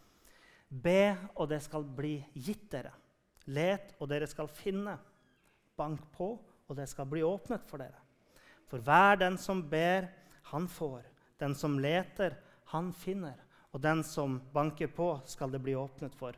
Be, 0.72 1.04
og 1.36 1.52
det 1.52 1.60
skal 1.68 1.84
bli 1.84 2.16
gitt 2.32 2.70
dere. 2.72 2.96
Let, 3.52 3.98
og 4.00 4.08
dere 4.08 4.24
skal 4.30 4.48
finne. 4.48 4.96
Bank 5.80 6.04
på, 6.12 6.34
og 6.68 6.76
det 6.76 6.86
skal 6.90 7.08
bli 7.08 7.24
åpnet 7.24 7.64
for 7.66 7.80
dere. 7.82 7.98
For 8.70 8.84
hver 8.84 9.16
den 9.18 9.38
som 9.40 9.64
ber, 9.70 10.06
han 10.52 10.68
får. 10.68 11.02
Den 11.40 11.56
som 11.56 11.78
leter, 11.80 12.36
han 12.70 12.92
finner. 12.92 13.38
Og 13.72 13.82
den 13.82 14.04
som 14.04 14.40
banker 14.52 14.90
på, 14.92 15.14
skal 15.26 15.50
det 15.50 15.62
bli 15.64 15.74
åpnet 15.78 16.14
for. 16.18 16.36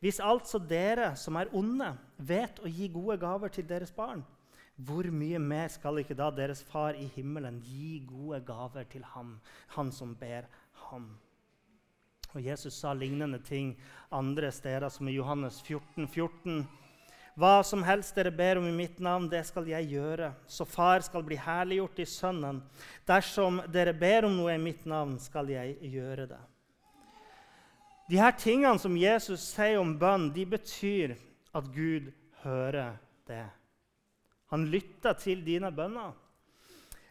Hvis 0.00 0.20
altså 0.20 0.58
dere 0.60 1.14
som 1.16 1.36
er 1.40 1.52
onde, 1.56 1.90
vet 2.16 2.60
å 2.60 2.68
gi 2.68 2.90
gode 2.92 3.16
gaver 3.20 3.52
til 3.52 3.66
deres 3.68 3.92
barn, 3.94 4.24
hvor 4.76 5.06
mye 5.14 5.38
mer 5.38 5.70
skal 5.70 6.00
ikke 6.02 6.16
da 6.18 6.28
deres 6.34 6.60
far 6.66 6.98
i 6.98 7.06
himmelen 7.14 7.60
gi 7.64 8.02
gode 8.08 8.40
gaver 8.44 8.88
til 8.90 9.04
ham, 9.14 9.38
han 9.76 9.92
som 9.94 10.12
ber 10.18 10.48
ham? 10.88 11.12
Og 12.34 12.42
Jesus 12.42 12.74
sa 12.74 12.92
lignende 12.92 13.38
ting 13.46 13.76
andre 14.12 14.50
steder, 14.52 14.90
som 14.90 15.08
i 15.08 15.14
Johannes 15.14 15.60
14, 15.62 16.08
14. 16.08 16.64
Hva 17.34 17.64
som 17.66 17.82
helst 17.82 18.14
dere 18.14 18.30
ber 18.30 18.60
om 18.60 18.66
i 18.68 18.74
mitt 18.74 19.00
navn, 19.02 19.26
det 19.26 19.40
skal 19.48 19.66
jeg 19.66 19.88
gjøre, 19.90 20.30
så 20.46 20.62
Far 20.68 21.02
skal 21.02 21.24
bli 21.26 21.34
herliggjort 21.34 21.98
i 21.98 22.06
Sønnen. 22.06 22.60
Dersom 23.06 23.58
dere 23.74 23.94
ber 23.98 24.28
om 24.28 24.36
noe 24.36 24.54
i 24.54 24.60
mitt 24.62 24.84
navn, 24.86 25.16
skal 25.18 25.50
jeg 25.50 25.74
gjøre 25.82 26.28
det. 26.30 26.42
De 28.06 28.20
her 28.20 28.36
tingene 28.38 28.78
som 28.78 28.94
Jesus 29.00 29.42
sier 29.54 29.80
om 29.80 29.96
bønn, 29.98 30.28
de 30.34 30.44
betyr 30.46 31.16
at 31.56 31.66
Gud 31.74 32.12
hører 32.44 33.00
det. 33.26 33.46
Han 34.52 34.68
lytter 34.70 35.16
til 35.18 35.42
dine 35.42 35.72
bønner. 35.74 36.12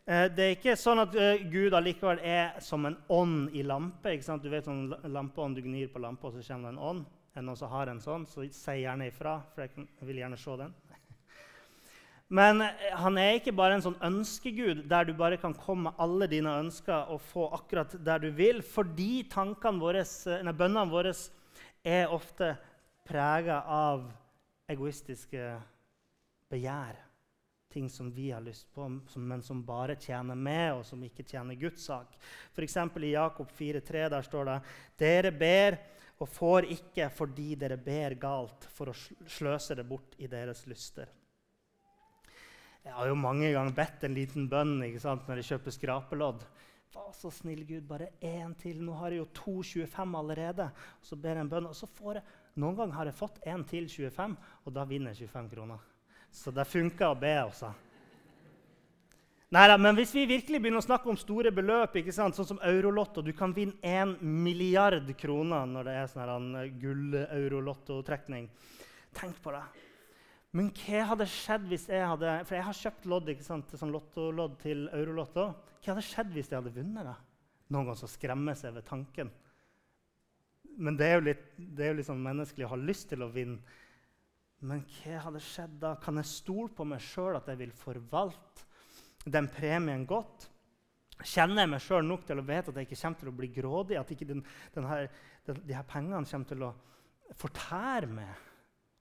Eh, 0.06 0.30
det 0.32 0.46
er 0.46 0.56
ikke 0.56 0.78
sånn 0.80 1.04
at 1.04 1.18
eh, 1.20 1.44
Gud 1.52 1.76
allikevel 1.76 2.22
er 2.24 2.62
som 2.64 2.86
en 2.88 2.96
ånd 3.12 3.52
i 3.56 3.66
lampe. 3.68 4.16
Du 4.40 4.48
vet 4.52 4.70
sånn 4.70 4.86
lampeånd, 5.04 5.60
du 5.60 5.66
gnir 5.66 5.92
på 5.92 6.00
lampa, 6.04 6.30
og 6.30 6.38
så 6.38 6.54
kommer 6.54 6.72
det 6.72 6.78
en 6.78 6.88
ånd. 6.92 7.04
Det 7.34 7.42
noen 7.42 7.58
som 7.58 7.72
har 7.72 7.90
en 7.90 8.02
sånn, 8.02 8.28
så 8.30 8.44
si 8.54 8.76
gjerne 8.84 9.08
ifra, 9.10 9.40
for 9.56 9.66
jeg 9.66 9.88
vil 10.06 10.20
gjerne 10.22 10.38
se 10.38 10.58
den. 10.60 10.74
Men 12.38 12.62
eh, 12.62 12.84
han 13.02 13.18
er 13.18 13.40
ikke 13.40 13.56
bare 13.58 13.80
en 13.80 13.86
sånn 13.86 13.98
ønskegud 14.06 14.84
der 14.90 15.08
du 15.10 15.16
bare 15.18 15.40
kan 15.42 15.56
komme 15.58 15.90
med 15.90 16.04
alle 16.06 16.28
dine 16.30 16.54
ønsker 16.62 17.10
og 17.10 17.24
få 17.32 17.48
akkurat 17.58 17.96
der 18.06 18.22
du 18.22 18.30
vil, 18.38 18.62
fordi 18.62 19.24
tankene 19.34 19.82
våre, 19.82 20.04
nei, 20.46 20.54
bønnene 20.54 20.94
våre 20.94 21.16
er 21.84 22.14
ofte 22.14 22.54
prega 23.04 23.64
av 23.66 24.06
egoistiske 24.70 25.50
begjær 26.54 27.02
ting 27.74 27.90
som 27.90 28.12
vi 28.14 28.30
har 28.30 28.42
lyst 28.46 28.68
på, 28.74 28.86
men 29.16 29.42
som 29.42 29.64
bare 29.66 29.96
tjener 29.98 30.38
med, 30.38 30.76
og 30.78 30.86
som 30.86 31.02
ikke 31.02 31.26
tjener 31.26 31.58
Guds 31.58 31.88
sak. 31.90 32.14
F.eks. 32.54 32.78
i 32.78 33.14
Jakob 33.16 33.50
4,3 33.50 34.04
der 34.14 34.28
står 34.30 34.50
det 34.52 34.58
dere 35.02 35.32
ber 35.34 35.80
og 36.24 36.32
får 36.32 36.70
ikke 36.72 37.10
fordi 37.12 37.54
dere 37.60 37.76
ber 37.82 38.16
galt, 38.20 38.68
for 38.72 38.92
å 38.92 38.96
sløse 38.96 39.76
det 39.76 39.84
bort 39.88 40.16
i 40.24 40.30
deres 40.32 40.64
lyster. 40.72 41.10
Jeg 42.84 42.96
har 42.96 43.08
jo 43.08 43.16
mange 43.16 43.52
ganger 43.52 43.76
bedt 43.76 44.04
en 44.04 44.16
liten 44.16 44.48
bønn 44.52 44.78
når 44.80 45.40
jeg 45.40 45.50
kjøper 45.54 45.76
skrapelodd. 45.76 46.42
Vær 46.94 47.14
så 47.18 47.32
snill, 47.34 47.64
Gud, 47.66 47.86
bare 47.90 48.12
én 48.22 48.52
til. 48.60 48.82
Nå 48.84 48.96
har 49.00 49.14
jeg 49.14 49.24
jo 49.24 49.30
2,25 49.40 50.18
allerede. 50.20 50.68
Og 51.00 51.08
så 51.08 51.18
ber 51.18 51.40
jeg 51.40 51.46
en 51.46 51.50
bønn, 51.50 51.70
og 51.72 51.78
så 51.78 51.90
får 51.90 52.20
jeg 52.20 52.40
Noen 52.62 52.76
ganger 52.78 52.94
har 53.00 53.10
jeg 53.10 53.18
fått 53.18 53.40
en 53.50 53.64
til 53.66 53.88
25, 53.90 54.36
og 54.62 54.76
da 54.76 54.84
vinner 54.86 55.16
jeg 55.16 55.26
25 55.26 55.48
kroner. 55.56 55.88
Så 56.30 56.52
det 56.54 56.68
funker 56.70 57.08
å 57.10 57.18
be, 57.18 57.32
altså. 57.42 57.72
Neida, 59.54 59.76
men 59.78 59.94
hvis 59.94 60.16
vi 60.16 60.24
virkelig 60.26 60.58
begynner 60.64 60.82
å 60.82 60.86
snakke 60.86 61.12
om 61.12 61.18
store 61.20 61.52
beløp, 61.54 61.94
sånn 62.10 62.34
som 62.34 62.62
Eurolotto 62.66 63.22
Du 63.22 63.36
kan 63.38 63.52
vinne 63.54 63.76
1 63.86 64.24
milliard 64.26 65.12
kroner 65.20 65.68
når 65.70 65.86
det 65.86 65.94
er 66.00 66.08
sånn 66.10 66.48
eh, 66.58 66.72
gull-eurolottotrekning. 66.82 68.48
Tenk 69.14 69.38
på 69.44 69.54
det. 69.54 69.62
Men 70.58 70.72
hva 70.80 71.04
hadde 71.12 71.30
skjedd 71.30 71.70
hvis 71.70 71.86
jeg 71.90 72.02
hadde 72.02 72.34
For 72.48 72.58
jeg 72.58 72.66
har 72.66 72.80
kjøpt 72.80 73.06
lodd 73.14 73.30
ikke 73.30 73.46
sant, 73.46 73.78
sånn 73.78 73.94
lottolodd 73.94 74.58
til 74.64 74.88
Eurolotto. 74.90 75.46
Hva 75.54 75.94
hadde 75.94 76.08
skjedd 76.08 76.34
hvis 76.34 76.50
jeg 76.50 76.58
hadde 76.58 76.74
vunnet 76.74 77.12
det? 77.12 77.16
Noen 77.70 77.92
ganger 77.92 78.02
så 78.02 78.10
skremmer 78.10 78.58
jeg 78.58 78.74
ved 78.74 78.90
tanken. 78.90 79.32
Men 80.82 80.98
det 80.98 81.12
er 81.12 81.18
jo 81.20 81.28
litt, 81.30 81.48
det 81.62 81.86
er 81.86 81.94
jo 81.94 82.02
litt 82.02 82.10
sånn 82.10 82.26
menneskelig 82.26 82.66
å 82.66 82.74
ha 82.74 82.84
lyst 82.90 83.12
til 83.14 83.22
å 83.22 83.30
vinne. 83.30 83.62
Men 84.66 84.82
hva 84.98 85.26
hadde 85.28 85.46
skjedd 85.46 85.78
da? 85.78 85.94
Kan 86.02 86.18
jeg 86.18 86.34
stole 86.34 86.74
på 86.74 86.90
meg 86.90 87.06
sjøl 87.06 87.38
at 87.38 87.54
jeg 87.54 87.62
vil 87.62 87.74
forvalte 87.78 88.73
den 89.26 89.48
premien 89.52 90.06
godt? 90.08 90.50
Kjenner 91.24 91.64
jeg 91.64 91.72
meg 91.72 91.84
sjøl 91.84 92.08
nok 92.08 92.26
til 92.28 92.42
å 92.42 92.46
vite 92.46 92.72
at 92.72 92.80
jeg 92.80 92.88
ikke 92.90 93.00
kommer 93.00 93.20
til 93.22 93.32
å 93.32 93.36
bli 93.38 93.50
grådig? 93.56 94.00
At 94.00 94.12
ikke 94.12 94.28
den, 94.30 94.42
den 94.76 94.88
her, 94.90 95.08
den, 95.48 95.62
de 95.68 95.76
her 95.78 95.86
pengene 95.88 96.26
kommer 96.28 96.50
til 96.50 96.66
å 96.68 96.72
fortære 97.40 98.10
meg 98.12 98.34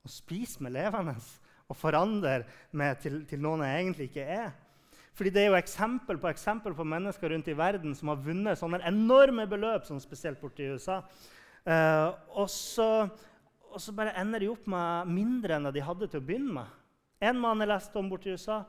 og 0.02 0.10
spise 0.10 0.62
meg 0.62 0.74
levende 0.76 1.16
og 1.70 1.78
forandre 1.78 2.42
meg 2.78 3.00
til, 3.02 3.22
til 3.28 3.42
noen 3.42 3.64
jeg 3.66 3.80
egentlig 3.80 4.08
ikke 4.10 4.28
er? 4.36 4.52
Fordi 5.12 5.30
Det 5.34 5.42
er 5.42 5.50
jo 5.50 5.58
eksempel 5.58 6.18
på 6.20 6.30
eksempel 6.30 6.74
på 6.74 6.86
mennesker 6.88 7.34
rundt 7.34 7.50
i 7.52 7.56
verden 7.56 7.92
som 7.94 8.12
har 8.12 8.22
vunnet 8.22 8.58
sånne 8.58 8.80
enorme 8.88 9.44
beløp, 9.50 9.84
sånn 9.84 10.00
spesielt 10.00 10.40
borti 10.40 10.70
USA. 10.72 11.02
Eh, 11.68 12.08
og 12.32 12.48
så 12.50 13.10
og 13.72 13.80
så 13.80 13.92
bare 13.96 14.12
ender 14.20 14.42
de 14.42 14.50
opp 14.52 14.66
med 14.68 15.12
mindre 15.12 15.56
enn 15.56 15.70
de 15.72 15.84
hadde 15.84 16.08
til 16.10 16.20
å 16.20 16.26
begynne 16.26 16.56
med. 16.60 16.80
En 17.22 17.38
mann 17.38 17.62
jeg 17.62 17.70
leste 17.70 17.98
om 18.00 18.08
borti 18.10 18.32
USA, 18.34 18.64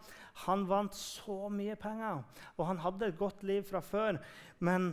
han 0.45 0.67
vant 0.69 0.93
så 0.93 1.47
mye 1.49 1.75
penger. 1.79 2.21
Og 2.57 2.67
han 2.69 2.81
hadde 2.83 3.09
et 3.09 3.17
godt 3.17 3.41
liv 3.49 3.65
fra 3.65 3.81
før. 3.81 4.19
Men 4.61 4.91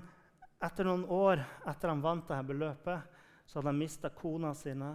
etter 0.65 0.89
noen 0.89 1.05
år 1.13 1.43
etter 1.69 1.93
han 1.93 2.05
vant 2.05 2.25
dette 2.29 2.49
beløpet, 2.49 3.19
så 3.45 3.59
hadde 3.59 3.73
han 3.73 3.83
mista 3.83 4.13
kona 4.15 4.55
sine, 4.57 4.91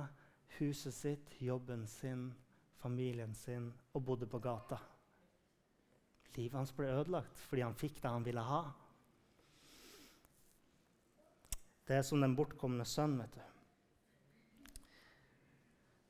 huset 0.58 0.96
sitt, 0.96 1.38
jobben 1.44 1.86
sin, 1.90 2.30
familien 2.82 3.34
sin 3.36 3.70
og 3.94 4.06
bodde 4.08 4.30
på 4.30 4.40
gata. 4.42 4.80
Livet 6.36 6.58
hans 6.58 6.74
ble 6.76 6.90
ødelagt 6.92 7.40
fordi 7.48 7.64
han 7.64 7.78
fikk 7.78 8.02
det 8.02 8.12
han 8.12 8.26
ville 8.26 8.44
ha. 8.44 8.64
Det 11.86 12.00
er 12.00 12.08
som 12.08 12.22
den 12.24 12.34
bortkomne 12.36 12.86
sønn. 12.88 13.20
vet 13.22 13.36
du. 13.38 13.55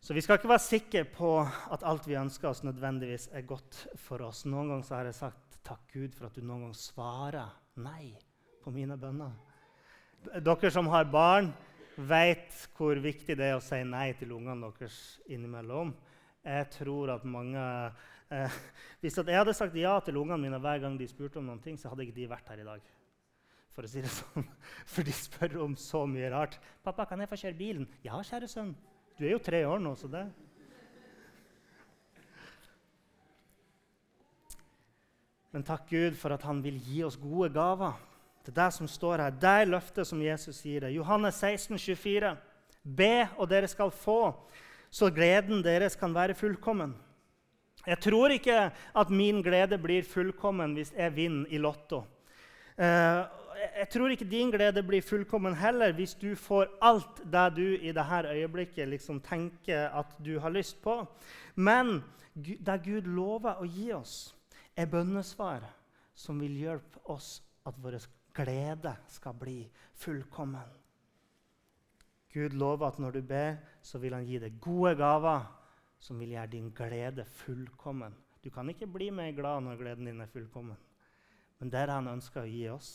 Så 0.06 0.14
vi 0.14 0.22
skal 0.22 0.38
ikke 0.38 0.52
være 0.52 0.62
sikre 0.62 1.02
på 1.10 1.30
at 1.74 1.84
alt 1.90 2.06
vi 2.06 2.14
ønsker 2.20 2.52
oss, 2.52 2.60
nødvendigvis 2.62 3.24
er 3.34 3.42
godt 3.50 3.80
for 3.98 4.22
oss. 4.28 4.44
Noen 4.46 4.70
ganger 4.70 4.92
har 4.94 5.10
jeg 5.10 5.18
sagt 5.18 5.58
takk 5.66 5.82
Gud 5.96 6.14
for 6.14 6.28
at 6.28 6.38
du 6.38 6.46
noen 6.46 6.68
gang 6.68 6.76
svarer 6.78 7.56
nei 7.82 8.12
på 8.62 8.70
mine 8.76 9.00
bønner. 9.02 9.34
Dere 10.46 10.72
som 10.74 10.92
har 10.94 11.10
barn, 11.10 11.50
vet 11.98 12.54
hvor 12.78 13.02
viktig 13.02 13.34
det 13.34 13.50
er 13.50 13.58
å 13.58 13.66
si 13.66 13.82
nei 13.82 14.12
til 14.20 14.38
ungene 14.38 14.70
deres 14.78 15.02
innimellom. 15.26 15.98
Jeg 16.46 16.70
tror 16.78 17.16
at 17.16 17.26
mange 17.26 17.66
eh, 18.30 18.64
Hvis 19.02 19.18
jeg 19.18 19.34
hadde 19.34 19.58
sagt 19.58 19.74
ja 19.74 19.98
til 20.06 20.22
ungene 20.22 20.44
mine 20.46 20.62
hver 20.62 20.86
gang 20.86 21.02
de 21.02 21.10
spurte 21.10 21.42
om 21.42 21.50
ting, 21.64 21.82
så 21.82 21.90
hadde 21.90 22.06
ikke 22.06 22.20
de 22.22 22.30
vært 22.30 22.52
her 22.54 22.62
i 22.62 22.68
dag. 22.68 22.92
For 23.74 23.90
å 23.90 23.90
si 23.90 24.06
det 24.06 24.14
sånn. 24.14 24.46
For 24.94 25.02
de 25.02 25.18
spør 25.18 25.64
om 25.66 25.74
så 25.74 26.06
mye 26.06 26.30
rart. 26.30 26.62
'Pappa, 26.86 27.10
kan 27.10 27.26
jeg 27.26 27.34
få 27.34 27.48
kjøre 27.48 27.64
bilen?' 27.66 27.96
'Ja, 28.06 28.22
kjære 28.22 28.54
sønn.' 28.54 28.78
Du 29.16 29.24
er 29.24 29.32
jo 29.32 29.40
tre 29.40 29.62
år 29.68 29.80
nå, 29.80 29.94
så 29.96 30.10
det 30.12 30.26
Men 35.56 35.64
takk 35.64 35.86
Gud 35.88 36.18
for 36.20 36.36
at 36.36 36.44
han 36.44 36.60
vil 36.60 36.76
gi 36.84 36.98
oss 37.08 37.16
gode 37.16 37.48
gaver. 37.56 37.94
Det 38.44 38.52
er 38.52 38.58
det 38.58 38.74
som 38.76 38.90
står 38.92 39.22
her. 39.24 39.38
Det 39.40 39.52
er 39.62 39.70
løftet 39.70 40.10
som 40.10 40.20
Jesus 40.20 40.58
sier 40.60 40.84
det. 40.84 40.90
Johannes 40.98 41.40
16, 41.40 41.80
24. 41.80 42.34
Be, 42.84 43.30
og 43.40 43.48
dere 43.48 43.70
skal 43.72 43.94
få, 43.96 44.36
så 44.92 45.08
gleden 45.16 45.64
deres 45.64 45.96
kan 45.96 46.12
være 46.14 46.36
fullkommen. 46.36 46.92
Jeg 47.88 48.02
tror 48.04 48.36
ikke 48.36 48.58
at 48.68 49.14
min 49.14 49.40
glede 49.46 49.80
blir 49.80 50.04
fullkommen 50.04 50.76
hvis 50.76 50.92
jeg 50.92 51.16
vinner 51.16 51.48
i 51.56 51.62
Lotto. 51.62 52.04
Uh, 52.76 53.24
jeg 53.56 53.88
tror 53.94 54.12
ikke 54.14 54.28
din 54.30 54.52
glede 54.52 54.84
blir 54.84 55.04
fullkommen 55.06 55.56
heller 55.58 55.94
hvis 55.96 56.16
du 56.20 56.36
får 56.36 56.70
alt 56.84 57.22
det 57.32 57.46
du 57.56 57.66
i 57.76 57.94
dette 57.96 58.32
øyeblikket 58.32 58.90
liksom 58.90 59.22
tenker 59.22 59.90
at 59.90 60.16
du 60.26 60.38
har 60.40 60.54
lyst 60.54 60.82
på. 60.84 61.04
Men 61.56 62.04
det 62.36 62.82
Gud 62.84 63.08
lover 63.08 63.62
å 63.62 63.68
gi 63.68 63.92
oss, 63.96 64.36
er 64.76 64.92
bønnesvar 64.92 65.64
som 66.16 66.40
vil 66.40 66.56
hjelpe 66.60 67.00
oss 67.12 67.40
at 67.66 67.78
vår 67.80 68.00
glede 68.36 68.96
skal 69.08 69.38
bli 69.40 69.62
fullkommen. 69.96 70.68
Gud 72.36 72.54
lover 72.60 72.90
at 72.90 73.00
når 73.00 73.16
du 73.16 73.22
ber, 73.22 73.56
så 73.82 74.00
vil 74.04 74.14
han 74.18 74.26
gi 74.28 74.40
deg 74.44 74.60
gode 74.60 74.96
gaver 75.00 75.46
som 76.00 76.20
vil 76.20 76.36
gjøre 76.36 76.52
din 76.52 76.72
glede 76.76 77.26
fullkommen. 77.26 78.14
Du 78.44 78.52
kan 78.52 78.68
ikke 78.70 78.90
bli 78.92 79.10
mer 79.10 79.32
glad 79.32 79.64
når 79.64 79.80
gleden 79.80 80.06
din 80.10 80.22
er 80.22 80.30
fullkommen. 80.30 80.78
Men 81.60 81.72
det 81.72 81.80
er 81.80 81.88
det 81.88 81.96
han 81.96 82.12
ønsker 82.12 82.44
å 82.44 82.50
gi 82.50 82.66
oss. 82.70 82.90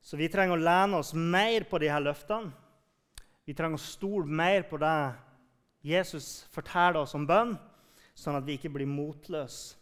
Så 0.00 0.16
vi 0.16 0.28
trenger 0.32 0.56
å 0.56 0.64
lene 0.64 1.00
oss 1.00 1.12
mer 1.14 1.66
på 1.68 1.78
de 1.80 1.90
her 1.92 2.02
løftene. 2.02 2.52
Vi 3.44 3.54
trenger 3.56 3.80
å 3.80 3.82
stole 3.82 4.26
mer 4.26 4.64
på 4.68 4.78
det 4.80 4.94
Jesus 5.84 6.44
forteller 6.52 7.00
oss 7.02 7.16
om 7.16 7.24
bønn, 7.28 7.54
sånn 8.14 8.36
at 8.36 8.46
vi 8.46 8.58
ikke 8.58 8.72
blir 8.72 8.88
motløse. 8.88 9.76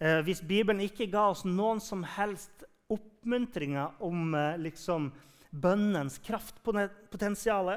Eh, 0.00 0.20
hvis 0.24 0.40
Bibelen 0.40 0.80
ikke 0.84 1.10
ga 1.12 1.26
oss 1.32 1.42
noen 1.44 1.80
som 1.84 2.04
helst 2.16 2.64
oppmuntringer 2.92 4.00
om 4.04 4.34
eh, 4.36 4.60
liksom, 4.60 5.10
bønnens 5.50 6.20
kraftpotensial, 6.24 7.72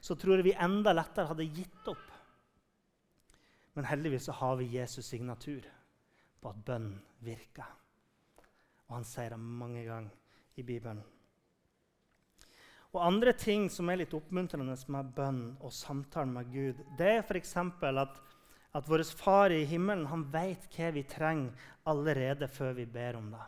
så 0.00 0.16
tror 0.16 0.38
jeg 0.38 0.50
vi 0.50 0.60
enda 0.62 0.94
lettere 0.96 1.28
hadde 1.32 1.48
gitt 1.48 1.90
opp. 1.90 2.04
Men 3.76 3.88
heldigvis 3.90 4.28
så 4.30 4.36
har 4.38 4.56
vi 4.56 4.70
Jesus' 4.78 5.10
signatur 5.10 5.66
på 6.40 6.52
at 6.52 6.62
bønn 6.64 6.94
virker. 7.26 7.68
Og 8.88 9.00
han 9.00 9.04
sier 9.04 9.34
det 9.34 9.40
mange 9.42 9.84
ganger 9.84 10.56
i 10.56 10.64
Bibelen. 10.64 11.02
Og 12.96 13.02
Andre 13.04 13.34
ting 13.36 13.66
som 13.68 13.90
er 13.92 13.98
litt 14.00 14.14
oppmuntrende 14.16 14.72
med 14.88 15.08
bønn 15.12 15.40
og 15.60 15.72
samtalen 15.74 16.30
med 16.32 16.48
Gud, 16.48 16.78
det 16.96 17.10
er 17.18 17.18
f.eks. 17.20 17.52
at, 17.60 18.14
at 18.72 18.88
vår 18.88 19.04
Far 19.18 19.52
i 19.52 19.66
himmelen 19.68 20.06
han 20.08 20.22
vet 20.32 20.64
hva 20.72 20.88
vi 20.94 21.02
trenger 21.04 21.68
allerede 21.84 22.48
før 22.48 22.72
vi 22.78 22.86
ber 22.88 23.18
om 23.18 23.28
det. 23.34 23.42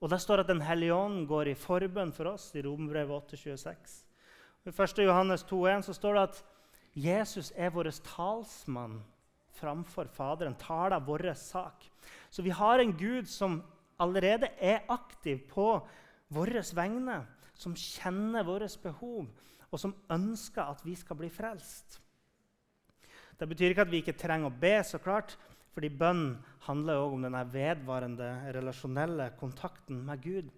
Og 0.00 0.08
Det 0.08 0.20
står 0.20 0.40
at 0.40 0.48
Den 0.48 0.64
hellige 0.64 0.94
ånd 0.94 1.26
går 1.28 1.48
i 1.48 1.54
forbønn 1.54 2.12
for 2.12 2.32
oss 2.32 2.54
i 2.56 2.62
Romerbrevet 2.64 3.36
8,26. 3.36 4.00
I 4.64 4.72
1. 4.72 5.04
Johannes 5.04 5.44
2,1 5.44 5.84
så 5.84 5.92
står 5.92 6.14
det 6.14 6.24
at 6.30 6.42
Jesus 6.94 7.52
er 7.56 7.68
vår 7.68 7.92
talsmann 8.00 9.02
framfor 9.60 10.08
Faderen, 10.08 10.56
taler 10.56 11.04
vår 11.04 11.34
sak. 11.36 11.84
Så 12.30 12.42
vi 12.42 12.50
har 12.50 12.78
en 12.78 12.96
Gud 12.96 13.28
som 13.28 13.60
allerede 14.00 14.48
er 14.56 14.88
aktiv 14.88 15.44
på 15.52 15.82
våre 16.32 16.64
vegne 16.74 17.26
som 17.58 17.76
kjenner 17.78 18.46
våre 18.46 18.68
behov, 18.82 19.28
og 19.70 19.80
som 19.80 19.94
ønsker 20.12 20.62
at 20.62 20.82
vi 20.86 20.94
skal 20.98 21.18
bli 21.18 21.30
frelst. 21.32 22.00
Det 23.38 23.48
betyr 23.50 23.72
ikke 23.72 23.86
at 23.86 23.90
vi 23.90 24.02
ikke 24.02 24.16
trenger 24.18 24.50
å 24.50 24.58
be, 24.62 24.76
så 24.86 25.00
klart, 25.02 25.34
fordi 25.74 25.90
bønn 25.90 26.36
handler 26.68 27.00
òg 27.02 27.16
om 27.16 27.24
denne 27.26 27.42
vedvarende 27.50 28.28
relasjonelle 28.54 29.32
kontakten 29.40 30.04
med 30.06 30.22
Gud. 30.22 30.52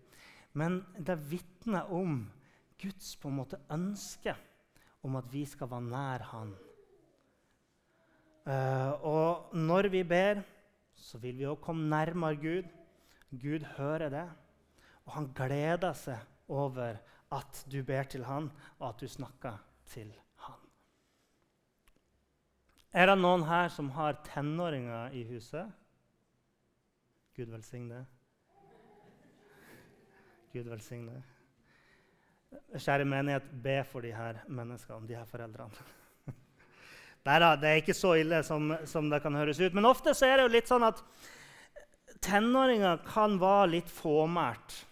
Men 0.56 0.82
det 0.98 1.16
vitner 1.30 1.88
om 1.92 2.26
Guds 2.80 3.14
på 3.16 3.30
en 3.30 3.38
måte 3.38 3.60
ønske 3.72 4.34
om 5.06 5.16
at 5.16 5.28
vi 5.32 5.46
skal 5.48 5.70
være 5.70 5.88
nær 5.88 6.24
Han. 6.32 6.52
Uh, 8.46 8.92
og 9.02 9.56
når 9.58 9.88
vi 9.90 10.04
ber, 10.06 10.44
så 10.94 11.18
vil 11.18 11.38
vi 11.38 11.46
også 11.48 11.64
komme 11.64 11.88
nærmere 11.90 12.36
Gud. 12.36 12.68
Gud 13.32 13.64
hører 13.76 14.08
det, 14.12 14.26
og 15.04 15.16
han 15.16 15.32
gleder 15.34 15.96
seg 15.98 16.20
over 16.48 16.98
at 17.32 17.64
du 17.70 17.82
ber 17.82 18.06
til 18.10 18.24
han, 18.24 18.50
og 18.78 18.88
at 18.88 19.00
du 19.02 19.08
snakker 19.10 19.58
til 19.90 20.12
han. 20.46 20.60
Er 22.92 23.10
det 23.10 23.18
noen 23.20 23.44
her 23.48 23.68
som 23.72 23.90
har 23.96 24.20
tenåringer 24.28 25.14
i 25.16 25.24
huset? 25.28 25.72
Gud 27.36 27.50
velsigne 27.52 27.98
det. 27.98 28.04
Gud 30.54 30.70
velsigne 30.70 31.18
det. 31.18 31.24
Kjære 32.80 33.04
menighet, 33.04 33.48
be 33.62 33.82
for 33.84 34.00
de 34.00 34.14
her 34.16 34.38
menneskene, 34.48 35.08
de 35.08 35.18
her 35.18 35.28
foreldrene. 35.28 35.86
Nei 37.26 37.38
da, 37.42 37.50
det 37.60 37.68
er 37.68 37.82
ikke 37.82 37.96
så 37.96 38.14
ille 38.16 38.40
som, 38.46 38.70
som, 38.88 39.10
det 39.12 39.20
kan 39.24 39.36
høres 39.36 39.60
ut. 39.60 39.74
Men 39.76 39.88
ofte 39.88 40.14
så 40.16 40.30
er 40.30 40.38
det 40.38 40.46
jo 40.46 40.54
litt 40.54 40.70
sånn 40.70 40.86
at 40.86 41.02
tenåringer 42.24 43.02
kan 43.04 43.36
være 43.42 43.72
litt 43.74 43.92
fåmælt. 43.92 44.85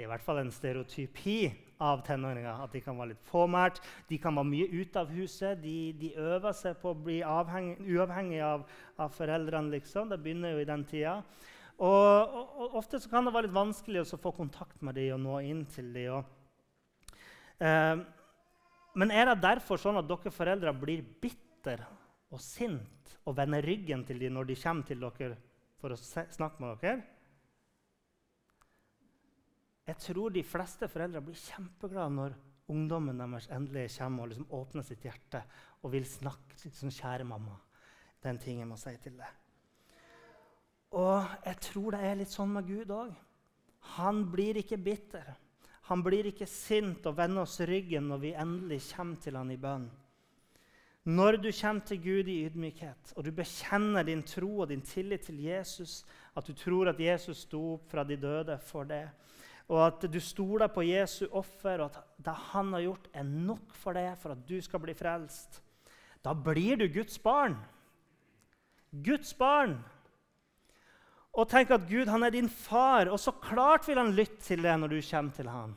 Det 0.00 0.06
er 0.06 0.08
i 0.08 0.14
hvert 0.14 0.24
fall 0.24 0.38
en 0.40 0.48
stereotypi 0.48 1.50
av 1.84 2.00
tenåringer. 2.06 2.62
At 2.64 2.72
de 2.72 2.80
kan 2.80 2.96
være 2.96 3.10
litt 3.10 3.26
fåmælt, 3.28 3.82
de 4.08 4.16
kan 4.16 4.32
være 4.32 4.48
mye 4.48 4.68
ute 4.72 4.96
av 4.96 5.10
huset. 5.12 5.60
De, 5.60 5.92
de 6.00 6.14
øver 6.16 6.56
seg 6.56 6.78
på 6.80 6.94
å 6.94 6.96
bli 6.96 7.18
avhengig, 7.20 7.74
uavhengig 7.84 8.38
av, 8.40 8.64
av, 8.96 9.12
foreldrene. 9.12 9.68
liksom. 9.74 10.08
Det 10.08 10.16
begynner 10.24 10.54
jo 10.54 10.62
i 10.62 10.70
den 10.70 10.86
tida. 10.88 11.18
Og, 11.76 11.84
og, 11.92 12.56
og, 12.64 12.78
Ofte 12.80 13.02
kan 13.12 13.28
det 13.28 13.34
være 13.36 13.50
litt 13.50 13.58
vanskelig 13.58 14.06
å 14.06 14.22
få 14.24 14.32
kontakt 14.40 14.80
med 14.80 14.96
dem 14.96 15.18
og 15.18 15.22
nå 15.26 15.36
inn 15.50 15.62
til 15.68 15.92
dem. 15.92 16.32
Eh, 17.60 18.00
men 19.04 19.16
er 19.20 19.34
det 19.34 19.38
derfor 19.44 19.84
sånn 19.84 20.00
at 20.00 20.08
dere 20.08 20.32
foreldre 20.32 20.76
blir 20.80 21.04
bitter 21.20 21.84
og 22.32 22.40
sint 22.40 23.18
og 23.28 23.36
vender 23.36 23.68
ryggen 23.68 24.08
til 24.08 24.24
dem 24.24 24.40
når 24.40 24.48
de 24.48 24.60
kommer 24.64 24.88
til 24.88 25.04
dere 25.04 25.34
for 25.76 25.92
å 25.92 26.00
snakke 26.00 26.56
med 26.56 26.80
dere? 26.80 27.02
Jeg 29.88 29.96
tror 30.04 30.30
de 30.30 30.42
fleste 30.46 30.88
foreldre 30.88 31.22
blir 31.24 31.38
kjempeglade 31.38 32.14
når 32.14 32.36
ungdommen 32.70 33.18
deres 33.18 33.48
endelig 33.50 33.88
kommer 33.96 34.24
og 34.24 34.32
liksom 34.32 34.54
åpner 34.60 34.86
sitt 34.86 35.04
hjerte 35.04 35.42
og 35.82 35.92
vil 35.94 36.06
snakke 36.06 36.58
sånn, 36.60 36.92
'Kjære 36.92 37.26
mamma, 37.26 37.56
den 38.22 38.38
ting 38.38 38.60
jeg 38.60 38.68
må 38.68 38.76
si 38.76 38.96
til 39.02 39.16
deg.' 39.18 39.38
Og 40.92 41.24
jeg 41.46 41.56
tror 41.60 41.90
det 41.94 42.00
er 42.02 42.18
litt 42.18 42.32
sånn 42.32 42.52
med 42.52 42.66
Gud 42.66 42.90
òg. 42.90 43.14
Han 43.96 44.24
blir 44.30 44.58
ikke 44.58 44.76
bitter. 44.76 45.36
Han 45.90 46.02
blir 46.02 46.26
ikke 46.26 46.46
sint 46.46 47.06
og 47.06 47.16
vender 47.16 47.42
oss 47.42 47.60
ryggen 47.66 48.08
når 48.10 48.18
vi 48.18 48.32
endelig 48.34 48.80
kommer 48.92 49.16
til 49.22 49.38
han 49.38 49.50
i 49.50 49.58
bønn. 49.58 49.88
Når 51.10 51.38
du 51.40 51.48
kommer 51.52 51.86
til 51.86 52.02
Gud 52.02 52.28
i 52.28 52.44
ydmykhet, 52.44 53.14
og 53.16 53.24
du 53.24 53.30
bekjenner 53.32 54.04
din 54.04 54.22
tro 54.22 54.50
og 54.60 54.68
din 54.68 54.82
tillit 54.84 55.24
til 55.26 55.40
Jesus, 55.40 56.04
at 56.36 56.46
du 56.46 56.52
tror 56.52 56.90
at 56.90 57.00
Jesus 57.00 57.46
sto 57.46 57.62
opp 57.74 57.88
fra 57.90 58.04
de 58.04 58.18
døde 58.20 58.58
for 58.60 58.84
det, 58.84 59.08
og 59.70 59.80
at 59.84 60.06
du 60.10 60.18
stoler 60.18 60.66
på 60.72 60.82
Jesu 60.82 61.28
offer, 61.30 61.78
og 61.78 61.92
at 61.92 62.00
det 62.18 62.34
han 62.50 62.72
har 62.74 62.82
gjort, 62.88 63.06
er 63.14 63.26
nok 63.28 63.76
for 63.78 63.94
deg 63.94 64.16
for 64.18 64.34
at 64.34 64.42
du 64.48 64.56
skal 64.64 64.82
bli 64.82 64.96
frelst. 64.98 65.60
Da 66.24 66.34
blir 66.34 66.80
du 66.80 66.88
Guds 66.90 67.20
barn. 67.22 67.54
Guds 68.90 69.30
barn. 69.38 69.78
Og 71.30 71.46
tenk 71.48 71.70
at 71.70 71.86
Gud 71.86 72.10
han 72.10 72.26
er 72.26 72.34
din 72.34 72.50
far, 72.50 73.06
og 73.06 73.20
så 73.22 73.30
klart 73.30 73.86
vil 73.86 74.00
han 74.00 74.10
lytte 74.16 74.42
til 74.42 74.66
deg 74.66 74.82
når 74.82 74.96
du 74.96 74.98
kommer 75.06 75.38
til 75.38 75.52
ham. 75.54 75.76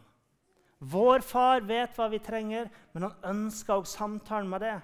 Vår 0.84 1.22
far 1.24 1.62
vet 1.64 1.94
hva 1.96 2.10
vi 2.12 2.20
trenger, 2.20 2.68
men 2.92 3.06
han 3.06 3.30
ønsker 3.30 3.78
også 3.78 4.02
samtalen 4.02 4.50
med 4.50 4.66
det. 4.66 4.76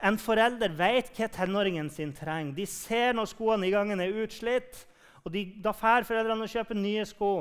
En 0.00 0.16
forelder 0.18 0.72
vet 0.78 1.12
hva 1.12 1.28
tenåringen 1.28 1.90
sin 1.92 2.16
trenger. 2.16 2.56
De 2.56 2.64
ser 2.66 3.12
når 3.14 3.28
skoene 3.34 3.68
i 3.68 3.74
gangen 3.74 4.00
er 4.00 4.16
utslitt, 4.24 4.86
og 5.20 5.34
de, 5.34 5.44
da 5.60 5.74
drar 5.76 6.08
foreldrene 6.08 6.48
og 6.48 6.50
kjøper 6.50 6.80
nye 6.80 7.04
sko. 7.04 7.34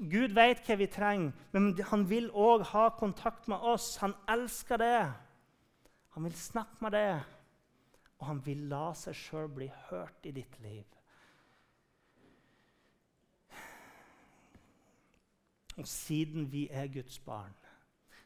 Gud 0.00 0.32
vet 0.32 0.64
hva 0.64 0.76
vi 0.80 0.88
trenger, 0.88 1.32
men 1.52 1.74
han 1.90 2.06
vil 2.08 2.30
òg 2.32 2.64
ha 2.72 2.88
kontakt 2.96 3.48
med 3.48 3.60
oss. 3.60 3.96
Han 4.00 4.14
elsker 4.32 4.80
det. 4.80 5.00
Han 6.16 6.24
vil 6.24 6.36
snakke 6.40 6.80
med 6.80 6.96
det, 6.96 7.20
og 8.16 8.26
han 8.30 8.40
vil 8.46 8.62
la 8.70 8.88
seg 8.96 9.16
sjøl 9.18 9.50
bli 9.52 9.68
hørt 9.90 10.24
i 10.24 10.32
ditt 10.32 10.56
liv. 10.64 10.86
Og 15.76 15.84
siden 15.84 16.48
vi 16.48 16.70
er 16.72 16.88
Guds 16.88 17.18
barn, 17.20 17.52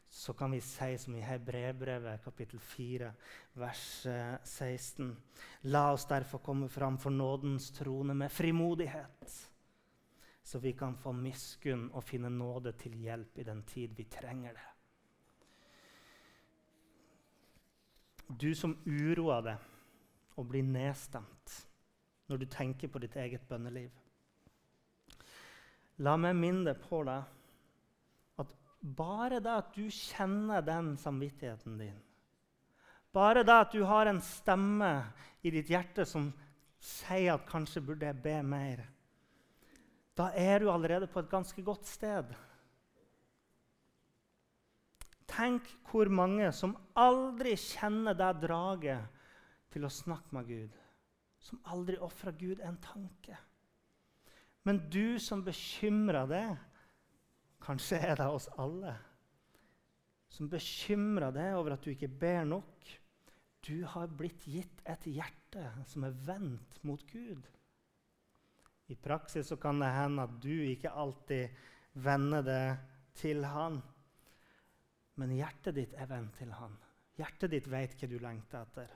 så 0.06 0.32
kan 0.38 0.54
vi 0.54 0.60
si 0.62 0.92
som 1.02 1.16
i 1.18 1.22
Hebreerbrevet 1.22 2.22
kapittel 2.22 2.62
4, 2.62 3.10
vers 3.58 3.84
16.: 4.06 5.10
eh, 5.10 5.66
La 5.74 5.88
oss 5.92 6.06
derfor 6.06 6.38
komme 6.38 6.68
fram 6.68 6.98
for 6.98 7.10
nådens 7.10 7.70
trone 7.74 8.14
med 8.14 8.30
frimodighet 8.30 9.49
så 10.50 10.58
vi 10.58 10.72
kan 10.72 10.96
få 10.98 11.12
miskunn 11.14 11.84
og 11.94 12.02
finne 12.02 12.26
nåde 12.34 12.72
til 12.74 12.96
hjelp 12.98 13.38
i 13.38 13.44
den 13.46 13.60
tid 13.62 13.92
vi 13.94 14.08
trenger 14.10 14.56
det. 14.56 14.68
Du 18.40 18.50
som 18.58 18.74
uroer 18.82 19.44
deg 19.46 19.68
og 20.34 20.48
blir 20.50 20.66
nedstemt 20.66 21.54
når 22.26 22.42
du 22.42 22.48
tenker 22.50 22.90
på 22.90 22.98
ditt 22.98 23.14
eget 23.14 23.46
bønneliv. 23.46 23.94
La 26.02 26.16
meg 26.18 26.34
minne 26.34 26.74
på 26.82 27.04
deg 27.06 28.42
at 28.42 28.54
bare 28.98 29.38
det 29.38 29.54
at 29.54 29.74
du 29.78 29.86
kjenner 29.86 30.66
den 30.66 30.96
samvittigheten 30.98 31.78
din, 31.78 31.98
bare 33.14 33.46
det 33.46 33.62
at 33.68 33.74
du 33.74 33.84
har 33.86 34.10
en 34.10 34.22
stemme 34.22 34.94
i 35.46 35.54
ditt 35.54 35.70
hjerte 35.70 36.02
som 36.06 36.32
sier 36.82 37.36
at 37.36 37.46
kanskje 37.46 37.86
burde 37.86 38.10
jeg 38.10 38.24
be 38.24 38.40
mer, 38.42 38.88
da 40.20 40.28
er 40.36 40.60
du 40.60 40.68
allerede 40.68 41.08
på 41.08 41.22
et 41.22 41.30
ganske 41.32 41.62
godt 41.64 41.88
sted. 41.88 42.32
Tenk 45.30 45.68
hvor 45.88 46.10
mange 46.12 46.50
som 46.52 46.74
aldri 46.98 47.54
kjenner 47.56 48.16
det 48.18 48.32
draget 48.42 49.20
til 49.72 49.86
å 49.86 49.92
snakke 49.92 50.34
med 50.36 50.50
Gud. 50.50 50.74
Som 51.40 51.62
aldri 51.72 51.96
ofrer 52.02 52.36
Gud 52.36 52.60
en 52.66 52.76
tanke. 52.84 53.38
Men 54.68 54.82
du 54.92 55.16
som 55.22 55.44
bekymrer 55.46 56.28
deg 56.28 56.66
Kanskje 57.60 57.98
er 58.00 58.16
det 58.16 58.24
oss 58.32 58.46
alle. 58.56 58.94
Som 60.32 60.48
bekymrer 60.48 61.28
deg 61.36 61.58
over 61.58 61.74
at 61.74 61.84
du 61.84 61.90
ikke 61.92 62.08
ber 62.08 62.46
nok. 62.48 62.86
Du 63.60 63.84
har 63.84 64.08
blitt 64.16 64.46
gitt 64.48 64.80
et 64.88 65.04
hjerte 65.12 65.66
som 65.90 66.06
er 66.08 66.16
vendt 66.24 66.78
mot 66.88 67.04
Gud. 67.12 67.44
I 68.90 68.96
praksis 68.98 69.46
så 69.46 69.56
kan 69.56 69.78
det 69.78 69.92
hende 69.94 70.26
at 70.26 70.38
du 70.42 70.54
ikke 70.66 70.90
alltid 70.90 71.48
vender 72.02 72.42
det 72.42 72.64
til 73.20 73.44
han. 73.46 73.78
Men 75.14 75.34
hjertet 75.36 75.76
ditt 75.76 75.94
er 75.94 76.08
vendt 76.10 76.40
til 76.40 76.50
han. 76.58 76.74
Hjertet 77.20 77.52
ditt 77.52 77.68
vet 77.70 77.94
hva 77.94 78.08
du 78.10 78.16
lengter 78.18 78.64
etter. 78.64 78.88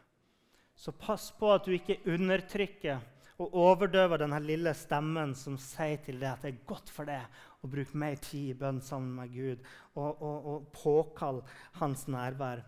Så 0.75 0.95
pass 0.99 1.29
på 1.39 1.53
at 1.55 1.67
du 1.67 1.77
ikke 1.77 2.01
undertrykker 2.11 3.03
og 3.43 3.55
overdøver 3.59 4.19
denne 4.23 4.41
lille 4.43 4.73
stemmen 4.79 5.35
som 5.39 5.59
sier 5.61 6.01
til 6.03 6.19
deg 6.19 6.33
at 6.33 6.43
det 6.43 6.53
er 6.53 6.67
godt 6.67 6.91
for 6.91 7.07
deg 7.07 7.63
å 7.63 7.71
bruke 7.71 7.99
mer 7.99 8.19
tid 8.23 8.51
i 8.51 8.59
bønn 8.59 8.81
sammen 8.83 9.15
med 9.21 9.31
Gud 9.35 9.63
og, 9.95 10.11
og, 10.11 10.49
og 10.51 10.67
påkalle 10.75 11.43
hans 11.81 12.07
nærvær. 12.11 12.63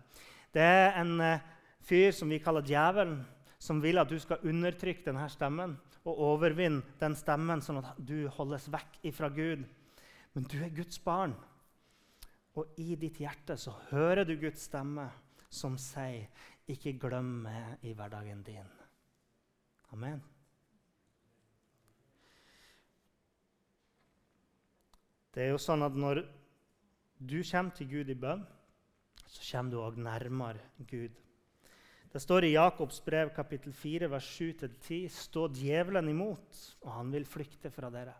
Det 0.55 0.63
er 0.63 0.95
en 1.01 1.17
uh, 1.19 1.43
fyr 1.87 2.15
som 2.15 2.31
vi 2.31 2.39
kaller 2.43 2.63
djevelen, 2.67 3.19
som 3.59 3.83
vil 3.83 3.99
at 3.99 4.11
du 4.11 4.19
skal 4.21 4.43
undertrykke 4.47 5.07
denne 5.07 5.27
stemmen 5.31 5.75
og 6.07 6.21
overvinne 6.31 6.95
den 7.01 7.15
stemmen, 7.19 7.61
sånn 7.61 7.81
at 7.81 7.99
du 7.99 8.29
holdes 8.37 8.69
vekk 8.71 9.01
ifra 9.09 9.29
Gud. 9.33 9.65
Men 10.33 10.47
du 10.47 10.57
er 10.63 10.73
Guds 10.73 10.99
barn, 11.03 11.35
og 12.57 12.79
i 12.81 12.95
ditt 12.99 13.19
hjerte 13.21 13.57
så 13.59 13.75
hører 13.91 14.23
du 14.25 14.37
Guds 14.39 14.63
stemme 14.69 15.09
som 15.49 15.77
sier, 15.77 16.27
'Ikke 16.67 16.97
glem 16.99 17.43
meg 17.43 17.83
i 17.83 17.93
hverdagen 17.93 18.43
din'. 18.43 18.73
Amen. 19.93 20.21
Det 25.31 25.43
er 25.43 25.49
jo 25.49 25.57
sånn 25.57 25.83
at 25.85 25.93
når 25.93 26.25
du 27.19 27.43
kommer 27.43 27.71
til 27.71 27.87
Gud 27.87 28.09
i 28.09 28.15
bønn, 28.15 28.45
så 29.27 29.43
kommer 29.51 29.71
du 29.71 29.77
òg 29.77 29.97
nærmere 29.97 30.59
Gud. 30.89 31.13
Det 32.11 32.21
står 32.23 32.45
i 32.47 32.53
Jakobs 32.53 33.01
brev 33.03 33.33
kapittel 33.35 33.73
4, 33.75 34.07
vers 34.07 34.27
7-10.: 34.39 35.09
Stå 35.11 35.47
djevelen 35.51 36.07
imot, 36.07 36.61
og 36.85 36.93
han 36.95 37.11
vil 37.11 37.27
flykte 37.27 37.71
fra 37.73 37.89
dere. 37.91 38.13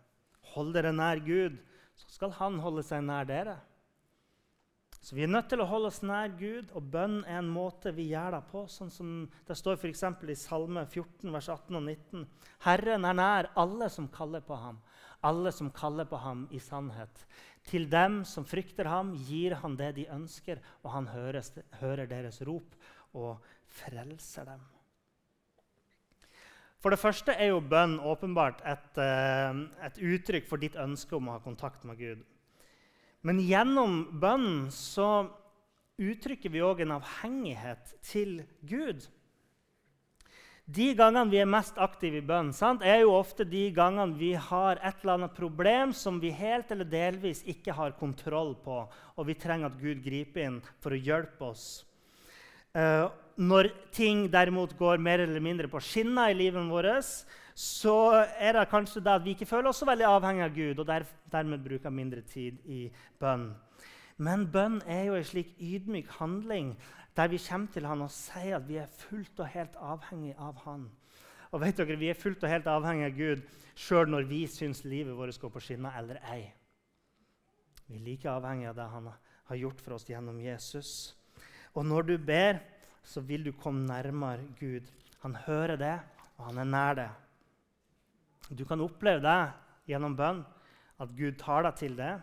Hold 0.52 0.74
dere 0.76 0.92
nær 0.92 1.22
Gud, 1.24 1.56
så 1.96 2.12
skal 2.12 2.34
han 2.36 2.58
holde 2.60 2.84
seg 2.84 3.00
nær 3.06 3.24
dere. 3.28 3.56
Så 5.00 5.14
Vi 5.16 5.22
er 5.24 5.30
nødt 5.30 5.48
til 5.48 5.62
å 5.62 5.68
holde 5.70 5.88
oss 5.88 6.02
nær 6.02 6.34
Gud, 6.36 6.68
og 6.76 6.90
bønn 6.92 7.22
er 7.24 7.38
en 7.38 7.48
måte 7.48 7.94
vi 7.96 8.10
gjør 8.10 8.34
det 8.36 8.42
på. 8.50 8.66
sånn 8.68 8.90
som 8.90 9.30
Det 9.46 9.56
står 9.56 9.78
f.eks. 9.78 10.02
i 10.04 10.34
Salme 10.36 10.84
14, 10.84 11.32
vers 11.32 11.48
18 11.48 11.76
og 11.76 11.82
19.: 11.82 12.26
Herren 12.66 13.04
er 13.04 13.14
nær 13.14 13.50
alle 13.56 13.88
som 13.88 14.08
kaller 14.08 14.40
på 14.40 14.54
ham, 14.54 14.82
alle 15.22 15.52
som 15.52 15.70
kaller 15.70 16.04
på 16.04 16.16
ham 16.16 16.46
i 16.50 16.58
sannhet. 16.58 17.24
Til 17.64 17.88
dem 17.88 18.24
som 18.24 18.44
frykter 18.44 18.84
ham, 18.84 19.14
gir 19.14 19.54
han 19.54 19.76
det 19.76 19.94
de 19.96 20.06
ønsker, 20.12 20.60
og 20.82 20.92
han 20.92 21.06
høres, 21.06 21.52
hører 21.80 22.06
deres 22.06 22.42
rop 22.42 22.76
og 23.14 23.40
frelser 23.70 24.48
dem. 24.48 24.64
For 26.78 26.94
det 26.94 27.00
første 27.02 27.34
er 27.34 27.50
jo 27.50 27.62
bønn 27.64 27.96
åpenbart 27.98 28.62
et, 28.62 28.98
eh, 29.02 29.62
et 29.86 29.98
uttrykk 29.98 30.46
for 30.46 30.62
ditt 30.62 30.76
ønske 30.78 31.16
om 31.16 31.28
å 31.28 31.34
ha 31.36 31.42
kontakt 31.42 31.84
med 31.84 31.98
Gud. 31.98 32.24
Men 33.26 33.40
gjennom 33.42 34.20
bønnen 34.20 34.68
så 34.70 35.28
uttrykker 35.98 36.52
vi 36.54 36.62
òg 36.62 36.84
en 36.84 37.00
avhengighet 37.00 37.96
til 38.06 38.44
Gud. 38.62 39.08
De 40.68 40.92
gangene 40.94 41.32
vi 41.32 41.40
er 41.40 41.48
mest 41.48 41.78
aktive 41.80 42.20
i 42.20 42.26
bønn, 42.28 42.52
sant, 42.52 42.82
er 42.84 43.00
jo 43.00 43.14
ofte 43.16 43.46
de 43.48 43.70
gangene 43.72 44.18
vi 44.20 44.34
har 44.36 44.76
et 44.84 45.00
eller 45.00 45.14
annet 45.14 45.34
problem 45.34 45.94
som 45.96 46.20
vi 46.20 46.28
helt 46.30 46.70
eller 46.70 46.84
delvis 46.84 47.40
ikke 47.48 47.72
har 47.72 47.96
kontroll 47.96 48.52
på, 48.62 48.82
og 49.16 49.26
vi 49.26 49.34
trenger 49.34 49.72
at 49.72 49.80
Gud 49.80 50.04
griper 50.04 50.44
inn 50.44 50.58
for 50.78 50.92
å 50.92 51.00
hjelpe 51.00 51.48
oss. 51.48 51.64
Uh, 52.76 53.08
når 53.38 53.70
ting 53.94 54.26
derimot 54.32 54.74
går 54.78 54.98
mer 54.98 55.22
eller 55.22 55.42
mindre 55.42 55.70
på 55.70 55.80
skinner 55.82 56.32
i 56.32 56.36
livet 56.36 56.66
vårt, 56.70 57.12
så 57.54 57.96
er 58.38 58.54
det 58.54 58.68
kanskje 58.70 59.02
det 59.02 59.14
at 59.14 59.24
vi 59.24 59.34
ikke 59.34 59.46
føler 59.46 59.70
oss 59.70 59.80
så 59.82 59.86
veldig 59.86 60.06
avhengig 60.06 60.44
av 60.44 60.54
Gud, 60.54 60.78
og 60.78 60.86
der, 60.86 61.06
dermed 61.30 61.62
bruker 61.62 61.90
mindre 61.90 62.22
tid 62.26 62.58
i 62.66 62.88
bønn. 63.18 63.52
Men 64.18 64.46
bønn 64.50 64.80
er 64.86 65.04
jo 65.06 65.18
en 65.18 65.26
slik 65.26 65.54
ydmyk 65.62 66.10
handling 66.18 66.74
der 67.18 67.30
vi 67.30 67.38
kommer 67.42 67.70
til 67.74 67.86
han 67.86 68.02
og 68.02 68.10
sier 68.14 68.58
at 68.58 68.66
vi 68.68 68.78
er 68.78 68.90
fullt 68.90 69.40
og 69.42 69.50
helt 69.50 69.78
avhengig 69.82 70.34
av 70.38 70.58
han. 70.64 70.88
Og 71.50 71.62
vet 71.62 71.78
dere, 71.78 71.96
Vi 71.96 72.10
er 72.10 72.14
fullt 72.18 72.42
og 72.44 72.50
helt 72.50 72.66
avhengig 72.66 73.06
av 73.06 73.16
Gud 73.16 73.42
sjøl 73.78 74.10
når 74.10 74.26
vi 74.28 74.46
syns 74.46 74.84
livet 74.84 75.16
vårt 75.16 75.38
går 75.40 75.50
på 75.50 75.62
skinner 75.62 75.94
eller 75.98 76.18
ei. 76.30 76.52
Vi 77.86 77.96
er 77.96 78.04
like 78.04 78.30
avhengig 78.30 78.68
av 78.68 78.76
det 78.76 78.88
han 78.92 79.08
har 79.48 79.56
gjort 79.56 79.80
for 79.80 79.94
oss 79.94 80.06
gjennom 80.06 80.40
Jesus. 80.40 81.14
Og 81.74 81.86
når 81.86 82.02
du 82.02 82.18
ber, 82.18 82.60
så 83.08 83.22
vil 83.24 83.46
du 83.46 83.54
komme 83.56 83.86
nærmere 83.88 84.44
Gud. 84.60 84.88
Han 85.24 85.36
hører 85.46 85.80
det, 85.80 85.96
og 86.36 86.50
han 86.50 86.60
er 86.60 86.68
nær 86.68 86.98
det. 86.98 87.10
Du 88.52 88.64
kan 88.68 88.80
oppleve 88.84 89.24
det 89.24 89.38
gjennom 89.88 90.16
bønn, 90.16 90.42
at 91.00 91.14
Gud 91.16 91.38
tar 91.40 91.64
deg 91.64 91.78
til 91.80 91.96
det. 91.98 92.16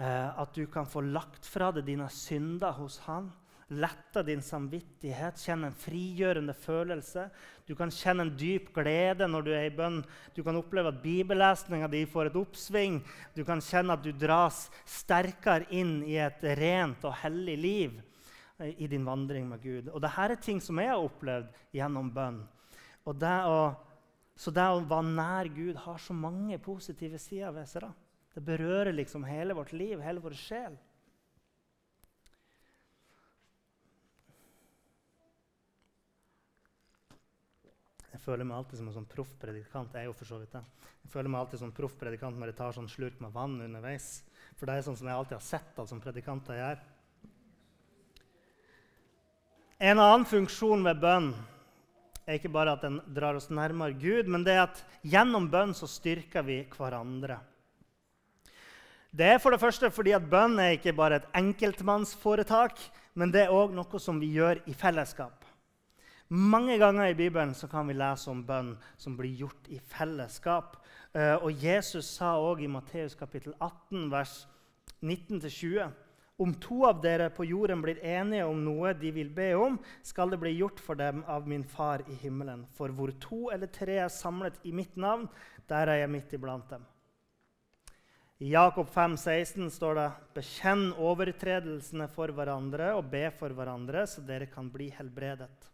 Eh, 0.00 0.40
at 0.42 0.56
du 0.56 0.64
kan 0.72 0.88
få 0.88 1.02
lagt 1.04 1.46
fra 1.46 1.70
deg 1.76 1.86
dine 1.86 2.08
synder 2.10 2.74
hos 2.78 2.98
Han. 3.06 3.30
Lette 3.70 4.24
din 4.26 4.40
samvittighet, 4.42 5.38
kjenne 5.38 5.68
en 5.70 5.78
frigjørende 5.78 6.56
følelse. 6.58 7.28
Du 7.68 7.76
kan 7.78 7.92
kjenne 7.94 8.26
en 8.26 8.32
dyp 8.34 8.72
glede 8.74 9.28
når 9.30 9.46
du 9.46 9.52
er 9.54 9.68
i 9.68 9.74
bønn. 9.76 10.00
Du 10.34 10.42
kan 10.42 10.58
oppleve 10.58 10.90
at 10.90 11.02
bibellesninga 11.04 11.86
di 11.92 12.02
får 12.10 12.32
et 12.32 12.38
oppsving. 12.40 12.98
Du 13.36 13.44
kan 13.46 13.62
kjenne 13.62 13.94
at 13.94 14.02
du 14.02 14.10
dras 14.10 14.64
sterkere 14.82 15.70
inn 15.70 16.00
i 16.02 16.18
et 16.18 16.42
rent 16.58 17.06
og 17.06 17.14
hellig 17.22 17.60
liv 17.62 18.00
i 18.60 18.88
din 18.90 19.06
vandring 19.06 19.48
med 19.48 19.62
Gud. 19.62 19.88
Og 19.88 20.02
Dette 20.02 20.26
er 20.26 20.36
ting 20.42 20.60
som 20.62 20.78
jeg 20.80 20.90
har 20.92 21.00
opplevd 21.00 21.48
gjennom 21.76 22.10
bønn. 22.14 22.42
Det 23.10 23.36
å, 23.48 23.60
så 24.38 24.52
det 24.54 24.66
å 24.70 24.84
være 24.86 25.14
nær 25.16 25.48
Gud 25.54 25.80
har 25.86 25.98
så 25.98 26.14
mange 26.14 26.58
positive 26.62 27.18
sider 27.18 27.54
ved 27.56 27.66
seg. 27.70 27.86
Da. 27.86 27.90
Det 28.36 28.44
berører 28.46 28.92
liksom 28.94 29.24
hele 29.26 29.56
vårt 29.56 29.72
liv, 29.74 29.98
hele 30.04 30.22
vår 30.22 30.36
sjel. 30.38 30.76
Jeg 38.10 38.26
føler 38.26 38.44
meg 38.44 38.58
alltid 38.60 38.78
som 38.78 38.88
en 38.90 38.94
sånn 38.98 39.08
proff 39.08 39.30
predikant. 39.40 39.94
Jeg 39.96 40.04
er 40.04 40.10
jo 40.10 40.14
for 40.18 40.28
så 40.28 40.38
vidt 40.42 40.52
det. 40.52 40.60
Jeg 41.00 41.12
føler 41.14 41.32
meg 41.32 41.40
alltid 41.40 41.62
som 41.62 41.70
proff 41.72 41.94
predikant 41.96 42.36
når 42.36 42.50
jeg 42.52 42.58
tar 42.58 42.74
sånn 42.76 42.90
slurk 42.92 43.16
med 43.24 43.32
vann 43.32 43.56
underveis. 43.64 44.08
For 44.58 44.68
det 44.68 44.76
er 44.76 44.84
sånn 44.84 44.98
som 45.00 45.08
jeg 45.08 45.16
alltid 45.16 45.38
har 45.38 45.46
sett 45.46 45.78
at 45.80 45.88
som 45.88 46.02
predikanter 46.04 46.58
gjør. 46.58 46.82
En 49.80 49.96
annen 49.96 50.26
funksjon 50.28 50.82
ved 50.84 50.98
bønn 51.00 51.30
er 52.28 52.36
ikke 52.36 52.50
bare 52.52 52.74
at 52.76 52.82
den 52.84 52.98
drar 53.16 53.38
oss 53.38 53.48
nærmere 53.48 53.96
Gud, 53.96 54.26
men 54.28 54.42
det 54.44 54.52
er 54.52 54.66
at 54.66 54.82
gjennom 55.00 55.46
bønn 55.48 55.72
så 55.72 55.86
styrker 55.88 56.44
vi 56.44 56.58
hverandre. 56.74 57.38
Det 59.08 59.24
er 59.24 59.40
for 59.40 59.56
det 59.56 59.62
første 59.62 59.88
fordi 59.88 60.12
at 60.12 60.26
bønn 60.28 60.60
er 60.60 60.74
ikke 60.76 60.92
bare 60.98 61.22
et 61.22 61.30
enkeltmannsforetak, 61.40 62.76
men 63.16 63.32
det 63.32 63.46
er 63.46 63.54
òg 63.56 63.72
noe 63.72 64.02
som 64.04 64.20
vi 64.20 64.28
gjør 64.34 64.60
i 64.68 64.76
fellesskap. 64.76 65.48
Mange 66.28 66.76
ganger 66.78 67.08
i 67.08 67.16
Bibelen 67.16 67.56
kan 67.72 67.88
vi 67.88 67.96
lese 67.96 68.28
om 68.30 68.44
bønn 68.44 68.74
som 69.00 69.16
blir 69.16 69.32
gjort 69.46 69.72
i 69.72 69.80
fellesskap. 69.80 70.76
Eh, 71.16 71.40
og 71.40 71.56
Jesus 71.56 72.12
sa 72.20 72.36
òg 72.36 72.60
i 72.62 72.68
Matteus 72.70 73.16
kapittel 73.16 73.56
18, 73.58 74.10
vers 74.12 74.36
19-20 75.00 75.88
om 76.40 76.54
to 76.56 76.84
av 76.88 77.02
dere 77.04 77.28
på 77.34 77.44
jorden 77.44 77.82
blir 77.84 77.98
enige 78.00 78.46
om 78.48 78.62
noe 78.64 78.94
de 78.96 79.10
vil 79.12 79.28
be 79.34 79.50
om, 79.58 79.76
skal 80.02 80.32
det 80.32 80.40
bli 80.40 80.54
gjort 80.56 80.80
for 80.80 80.96
dem 80.96 81.20
av 81.28 81.48
min 81.48 81.64
far 81.64 82.04
i 82.08 82.16
himmelen. 82.22 82.64
For 82.76 82.92
hvor 82.96 83.12
to 83.20 83.50
eller 83.52 83.68
tre 83.68 83.98
er 84.06 84.12
samlet 84.12 84.56
i 84.64 84.72
mitt 84.72 84.96
navn, 84.96 85.28
der 85.68 85.92
er 85.92 86.02
jeg 86.02 86.12
midt 86.14 86.32
iblant 86.38 86.70
dem. 86.72 86.86
I 88.40 88.54
Jakob 88.54 88.88
5, 88.88 89.18
16 89.20 89.68
står 89.68 89.98
det.: 89.98 90.10
Bekjenn 90.38 90.86
overtredelsene 90.96 92.06
for 92.08 92.32
hverandre 92.32 92.94
og 92.96 93.10
be 93.12 93.26
for 93.36 93.52
hverandre, 93.52 94.06
så 94.08 94.24
dere 94.24 94.48
kan 94.48 94.70
bli 94.72 94.88
helbredet. 94.96 95.68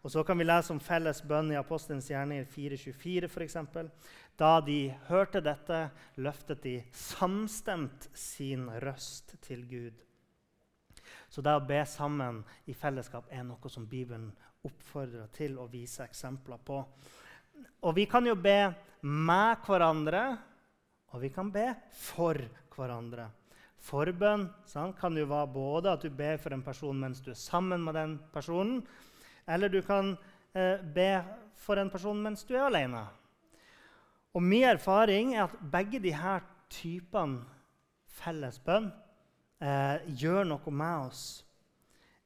Og 0.00 0.12
så 0.12 0.22
kan 0.24 0.38
vi 0.40 0.46
lese 0.46 0.72
om 0.72 0.80
felles 0.80 1.20
bønn 1.28 1.50
i 1.52 1.58
Apostelens 1.60 2.08
gjerninger 2.08 2.46
4.24 2.48 3.28
f.eks. 3.28 3.56
Da 4.40 4.52
de 4.64 4.78
hørte 5.10 5.42
dette, 5.44 5.80
løftet 6.16 6.62
de 6.64 6.76
samstemt 6.96 8.08
sin 8.16 8.64
røst 8.80 9.36
til 9.44 9.66
Gud. 9.68 9.98
Så 11.28 11.44
det 11.44 11.52
å 11.52 11.66
be 11.66 11.82
sammen 11.86 12.40
i 12.70 12.74
fellesskap 12.74 13.28
er 13.30 13.44
noe 13.44 13.72
som 13.72 13.84
Bibelen 13.90 14.30
oppfordrer 14.66 15.28
til 15.36 15.58
å 15.60 15.68
vise 15.70 16.06
eksempler 16.06 16.62
på. 16.64 16.80
Og 17.84 17.92
vi 17.96 18.06
kan 18.08 18.24
jo 18.24 18.38
be 18.40 18.72
med 19.04 19.60
hverandre, 19.66 20.24
og 21.12 21.20
vi 21.20 21.30
kan 21.34 21.52
be 21.52 21.66
for 21.96 22.40
hverandre. 22.72 23.28
Forbønn 23.80 24.46
sant, 24.68 24.96
kan 25.00 25.16
jo 25.16 25.28
være 25.28 25.52
både 25.52 25.92
at 25.92 26.02
du 26.04 26.12
ber 26.12 26.40
for 26.40 26.56
en 26.56 26.64
person 26.64 26.98
mens 27.00 27.22
du 27.24 27.30
er 27.32 27.40
sammen 27.40 27.84
med 27.84 27.96
den 27.96 28.18
personen, 28.32 28.82
eller 29.50 29.72
du 29.72 29.80
kan 29.82 30.14
eh, 30.54 30.80
be 30.82 31.10
for 31.60 31.80
en 31.80 31.90
person 31.90 32.22
mens 32.22 32.44
du 32.46 32.54
er 32.56 32.68
alene. 32.68 33.04
Og 34.34 34.42
min 34.42 34.68
erfaring 34.68 35.34
er 35.34 35.48
at 35.48 35.56
begge 35.72 36.00
disse 36.02 36.36
typene 36.70 37.42
felles 38.20 38.60
bønn 38.62 38.90
eh, 39.60 40.06
gjør 40.22 40.46
noe 40.46 40.74
med 40.74 41.08
oss. 41.08 41.24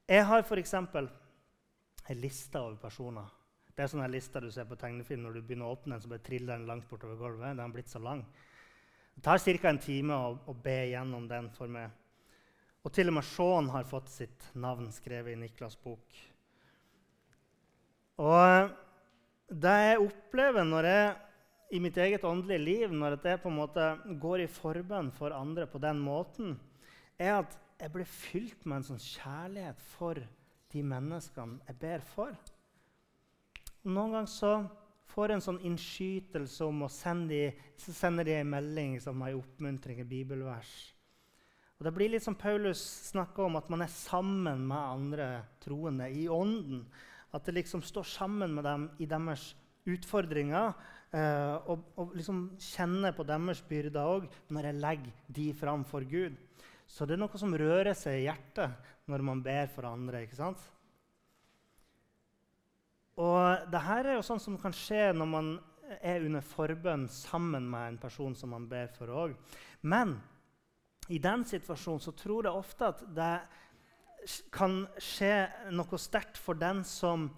Jeg 0.05 0.25
har 0.29 0.45
f.eks. 0.45 0.75
en 0.77 2.19
liste 2.21 2.61
over 2.61 2.77
personer. 2.77 3.31
Det 3.75 3.83
er 3.83 3.91
sånne 3.91 4.07
lister 4.07 4.45
du 4.45 4.51
ser 4.53 4.67
på 4.69 4.77
tegnefilm 4.79 5.25
når 5.25 5.35
du 5.35 5.41
begynner 5.43 5.67
å 5.67 5.75
åpne 5.75 5.95
den, 5.95 6.03
så 6.03 6.11
bare 6.11 6.23
triller 6.23 6.55
den 6.55 6.69
langt 6.69 6.85
bortover 6.87 7.17
gulvet. 7.19 7.55
Den 7.57 7.65
har 7.65 7.73
blitt 7.73 7.91
så 7.91 7.99
lang. 7.99 8.21
Det 9.15 9.23
tar 9.25 9.39
ca. 9.39 9.69
en 9.69 9.79
time 9.79 10.15
å, 10.15 10.29
å, 10.45 10.53
be 10.53 10.77
gjennom 10.91 11.27
den 11.27 11.49
for 11.55 11.71
meg. 11.71 11.91
Og 12.85 12.93
til 12.93 13.09
og 13.09 13.17
med 13.17 13.25
Shaun 13.25 13.71
har 13.73 13.87
fått 13.89 14.11
sitt 14.13 14.47
navn 14.53 14.91
skrevet 14.93 15.33
i 15.33 15.39
Niklas' 15.41 15.79
bok. 15.81 16.05
Og 18.21 18.71
det 19.51 19.75
jeg 19.87 20.03
opplever 20.05 20.67
når 20.67 20.87
jeg 20.89 21.13
i 21.75 21.81
mitt 21.81 21.97
eget 21.97 22.23
åndelige 22.23 22.61
liv, 22.61 22.93
når 22.93 23.17
jeg 23.23 23.41
på 23.41 23.49
en 23.49 23.59
måte 23.59 23.85
går 24.21 24.45
i 24.45 24.51
forbønn 24.51 25.11
for 25.11 25.35
andre 25.35 25.67
på 25.67 25.81
den 25.81 25.99
måten, 25.99 26.55
er 27.19 27.41
at 27.41 27.57
jeg 27.79 27.91
blir 27.91 28.07
fylt 28.07 28.65
med 28.65 28.79
en 28.79 28.87
sånn 28.91 29.03
kjærlighet 29.03 29.81
for 29.97 30.21
de 30.71 30.83
menneskene 30.83 31.59
jeg 31.67 31.79
ber 31.81 32.03
for. 32.13 32.35
Og 33.83 33.91
Noen 33.91 34.15
ganger 34.15 34.31
så 34.31 34.53
får 35.11 35.31
jeg 35.31 35.39
en 35.39 35.45
sånn 35.45 35.63
innskytelse 35.69 36.65
om 36.65 36.85
å 36.85 36.91
sende 36.91 37.33
de, 37.33 37.71
så 37.79 37.93
sender 37.95 38.27
de 38.27 38.37
en 38.39 38.51
melding 38.51 38.95
som 39.03 39.21
en 39.21 39.39
oppmuntring, 39.39 40.01
i 40.01 40.07
bibelvers. 40.07 40.71
Og 41.75 41.85
Det 41.85 41.93
blir 41.95 42.13
litt 42.13 42.23
som 42.23 42.37
Paulus 42.39 42.81
snakker 43.11 43.45
om, 43.45 43.57
at 43.59 43.69
man 43.69 43.83
er 43.83 43.91
sammen 43.91 44.63
med 44.67 44.77
andre 44.79 45.27
troende 45.63 46.07
i 46.09 46.27
ånden. 46.31 46.85
At 47.35 47.45
det 47.47 47.57
liksom 47.57 47.83
står 47.83 48.07
sammen 48.07 48.55
med 48.55 48.63
dem 48.67 48.89
i 49.03 49.07
deres 49.09 49.49
utfordringer. 49.85 50.73
Eh, 51.15 51.55
og, 51.69 51.91
og 51.99 52.15
liksom 52.17 52.47
kjenner 52.59 53.15
på 53.15 53.25
deres 53.27 53.61
byrder 53.67 54.07
òg 54.15 54.29
når 54.55 54.69
jeg 54.69 54.81
legger 54.81 55.23
de 55.37 55.49
fram 55.55 55.85
for 55.87 56.07
Gud. 56.07 56.37
Så 56.87 57.05
det 57.05 57.15
er 57.15 57.21
noe 57.23 57.41
som 57.41 57.53
rører 57.57 57.93
seg 57.97 58.21
i 58.21 58.25
hjertet 58.27 58.91
når 59.09 59.23
man 59.25 59.43
ber 59.45 59.69
for 59.73 59.87
andre. 59.89 60.23
ikke 60.25 60.39
sant? 60.39 60.61
Og 63.21 63.71
det 63.71 63.81
her 63.85 64.09
er 64.09 64.17
jo 64.17 64.27
sånn 64.27 64.43
som 64.43 64.57
kan 64.59 64.75
skje 64.75 65.09
når 65.15 65.29
man 65.31 65.51
er 66.01 66.23
under 66.25 66.43
forbønn 66.43 67.05
sammen 67.11 67.67
med 67.69 67.93
en 67.93 67.99
person 68.01 68.33
som 68.35 68.51
man 68.55 68.65
ber 68.69 68.89
for 68.95 69.11
òg. 69.13 69.35
Men 69.87 70.17
i 71.13 71.19
den 71.21 71.45
situasjonen 71.45 72.01
så 72.01 72.15
tror 72.17 72.47
jeg 72.47 72.59
ofte 72.59 72.89
at 72.89 73.03
det 73.15 73.33
kan 74.53 74.83
skje 75.01 75.47
noe 75.75 75.99
sterkt 76.01 76.39
for 76.41 76.57
den 76.57 76.83
som 76.87 77.29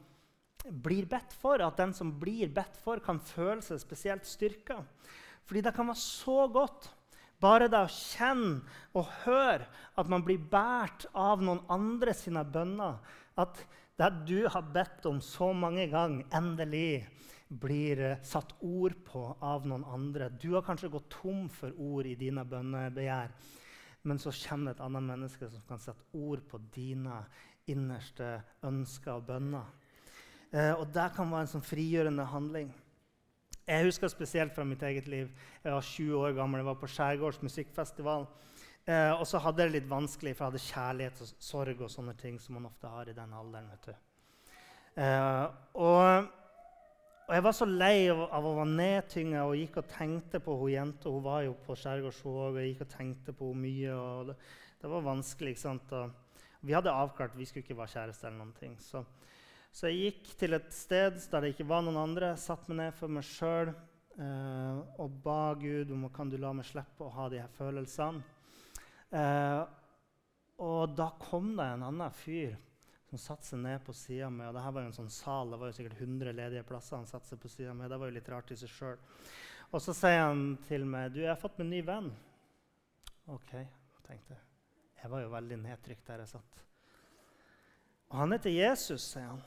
blir 0.67 1.07
bedt 1.09 1.33
for. 1.37 1.61
At 1.63 1.79
den 1.79 1.93
som 1.95 2.13
blir 2.19 2.51
bedt 2.53 2.77
for, 2.83 3.01
kan 3.03 3.19
føle 3.23 3.63
seg 3.65 3.81
spesielt 3.83 4.27
styrka. 4.27 4.81
Fordi 5.47 5.63
det 5.63 5.75
kan 5.75 5.87
være 5.87 6.03
så 6.03 6.45
godt 6.51 6.91
bare 7.41 7.67
det 7.69 7.79
å 7.85 7.91
kjenne 7.91 8.63
og 8.97 9.11
høre 9.23 9.67
at 9.97 10.07
man 10.09 10.23
blir 10.25 10.41
båret 10.41 11.05
av 11.13 11.43
noen 11.45 11.61
andre 11.71 12.15
sine 12.17 12.41
bønner, 12.43 12.97
at 13.37 13.61
det 13.97 14.09
du 14.29 14.39
har 14.49 14.65
bedt 14.73 15.05
om 15.09 15.19
så 15.21 15.51
mange 15.53 15.87
ganger, 15.91 16.25
endelig 16.33 17.05
blir 17.47 18.01
eh, 18.03 18.23
satt 18.25 18.55
ord 18.65 18.97
på 19.07 19.21
av 19.41 19.65
noen 19.69 19.85
andre. 19.87 20.29
Du 20.29 20.51
har 20.55 20.65
kanskje 20.65 20.91
gått 20.91 21.09
tom 21.13 21.47
for 21.53 21.73
ord 21.79 22.09
i 22.09 22.17
dine 22.19 22.43
bønnebegjær, 22.45 23.31
men 24.03 24.19
så 24.21 24.31
kommer 24.31 24.71
det 24.71 24.77
et 24.77 24.85
annet 24.85 25.03
menneske 25.03 25.49
som 25.51 25.63
kan 25.67 25.81
sette 25.81 26.05
ord 26.13 26.43
på 26.49 26.59
dine 26.75 27.21
innerste 27.67 28.37
ønsker 28.67 29.17
og 29.17 29.25
bønner. 29.27 29.71
Eh, 30.51 30.73
og 30.73 30.87
det 30.95 31.09
kan 31.15 31.31
være 31.31 31.47
en 31.47 31.53
sånn 31.57 31.65
frigjørende 31.65 32.27
handling. 32.31 32.69
Jeg 33.67 33.83
husker 33.83 34.07
spesielt 34.07 34.55
fra 34.55 34.63
mitt 34.63 34.83
eget 34.87 35.09
liv. 35.11 35.31
Jeg 35.63 35.73
var 35.73 35.83
20 35.83 36.21
år 36.21 36.37
gammel, 36.37 36.61
jeg 36.61 36.69
var 36.69 36.77
på 36.79 36.87
Skjærgårds 36.87 37.41
musikkfestival. 37.43 38.27
Eh, 38.87 39.11
og 39.11 39.25
så 39.27 39.41
hadde 39.43 39.65
jeg 39.65 39.73
det 39.73 39.81
litt 39.81 39.89
vanskelig, 39.91 40.31
for 40.37 40.45
jeg 40.45 40.53
hadde 40.53 40.67
kjærlighet 40.69 41.23
og 41.25 41.31
sorg 41.43 41.81
og 41.83 41.91
sånne 41.91 42.13
ting 42.19 42.37
som 42.39 42.55
man 42.55 42.69
ofte 42.69 42.87
har 42.87 43.09
i 43.11 43.15
den 43.17 43.33
alderen. 43.35 43.67
vet 43.73 43.89
du. 43.89 44.53
Eh, 45.03 45.45
og, 45.83 46.29
og, 47.27 47.33
jeg 47.35 47.43
var 47.43 47.55
så 47.55 47.65
lei 47.67 48.07
av, 48.07 48.21
å 48.39 48.53
være 48.55 48.71
nedtynga 48.71 49.41
og 49.43 49.57
gikk 49.59 49.81
og 49.81 49.89
tenkte 49.91 50.39
på 50.43 50.53
hun 50.61 50.71
jenta. 50.71 51.11
Hun 51.11 51.25
var 51.25 51.41
jo 51.43 51.57
på 51.65 51.75
Skjærgårds 51.75 52.21
òg, 52.23 52.37
og 52.45 52.59
jeg 52.61 52.69
gikk 52.71 52.85
og 52.85 52.93
tenkte 52.93 53.35
på 53.35 53.49
henne 53.51 53.63
mye. 53.65 53.95
og 53.95 54.29
det, 54.29 54.37
det, 54.79 54.91
var 54.93 55.03
vanskelig. 55.09 55.51
ikke 55.51 55.63
sant? 55.65 55.91
Og 55.91 56.63
vi 56.63 56.75
hadde 56.77 56.93
avklart 56.93 57.35
vi 57.35 57.47
skulle 57.49 57.65
ikke 57.65 57.77
være 57.77 57.93
kjærester 57.97 58.29
eller 58.29 58.39
noen 58.39 58.55
ting. 58.55 58.77
Så, 58.79 59.03
så 59.75 59.91
jeg 59.91 60.07
gikk 60.07 60.31
til 60.39 60.55
et 60.55 60.71
sted 60.71 61.19
der 61.31 61.43
det 61.43 61.51
ikke 61.53 61.67
var 61.67 61.83
noen 61.83 61.99
andre, 61.99 62.31
Satt 62.39 62.69
meg 62.71 62.79
ned 62.79 62.95
for 62.95 63.11
meg 63.11 63.27
sjøl 63.27 63.73
eh, 63.73 64.79
og 64.97 65.19
ba 65.23 65.51
Gud 65.59 65.91
om 65.93 66.07
kan 66.13 66.31
du 66.31 66.39
la 66.39 66.53
meg 66.55 66.67
slippe 66.69 67.05
å 67.05 67.13
ha 67.17 67.27
de 67.33 67.43
her 67.43 67.51
følelsene. 67.59 68.23
Eh, 69.11 69.61
og 70.63 70.95
da 70.97 71.11
kom 71.21 71.51
det 71.59 71.67
en 71.75 71.85
annen 71.91 72.15
fyr 72.23 72.55
som 73.09 73.19
satte 73.21 73.47
seg 73.47 73.59
ned 73.63 73.83
på 73.85 73.95
sida 73.95 74.29
mi. 74.29 74.45
Og 74.47 74.55
det 74.55 74.63
her 74.65 74.73
var 74.75 74.83
jo 74.83 74.91
en 74.91 74.97
sånn 74.97 75.13
sal, 75.13 75.51
det 75.51 75.59
var 75.61 75.71
jo 75.71 75.77
sikkert 75.77 76.01
100 76.01 76.33
ledige 76.35 76.63
plasser. 76.67 76.97
han 76.99 77.07
satte 77.07 77.29
seg 77.31 77.39
på 77.39 77.51
siden 77.51 77.77
mi. 77.79 77.87
Det 77.87 77.99
var 77.99 78.09
jo 78.09 78.17
litt 78.17 78.31
rart 78.33 78.51
i 78.51 78.59
seg 78.59 78.71
sjøl. 78.71 78.97
Og 79.71 79.83
så 79.83 79.95
sier 79.95 80.23
han 80.25 80.43
til 80.67 80.85
meg 80.87 81.13
du, 81.13 81.21
jeg 81.23 81.31
har 81.31 81.39
fått 81.39 81.59
meg 81.61 81.69
ny 81.71 81.81
venn. 81.87 82.09
OK, 83.31 83.53
tenkte 84.07 84.35
jeg. 84.35 84.43
Jeg 85.01 85.11
var 85.11 85.23
jo 85.23 85.31
veldig 85.31 85.59
nedtrykt 85.61 86.07
der 86.07 86.23
jeg 86.23 86.33
satt. 86.33 86.61
Og 88.07 88.19
han 88.21 88.35
heter 88.35 88.53
Jesus, 88.55 89.07
sier 89.13 89.27
han. 89.27 89.41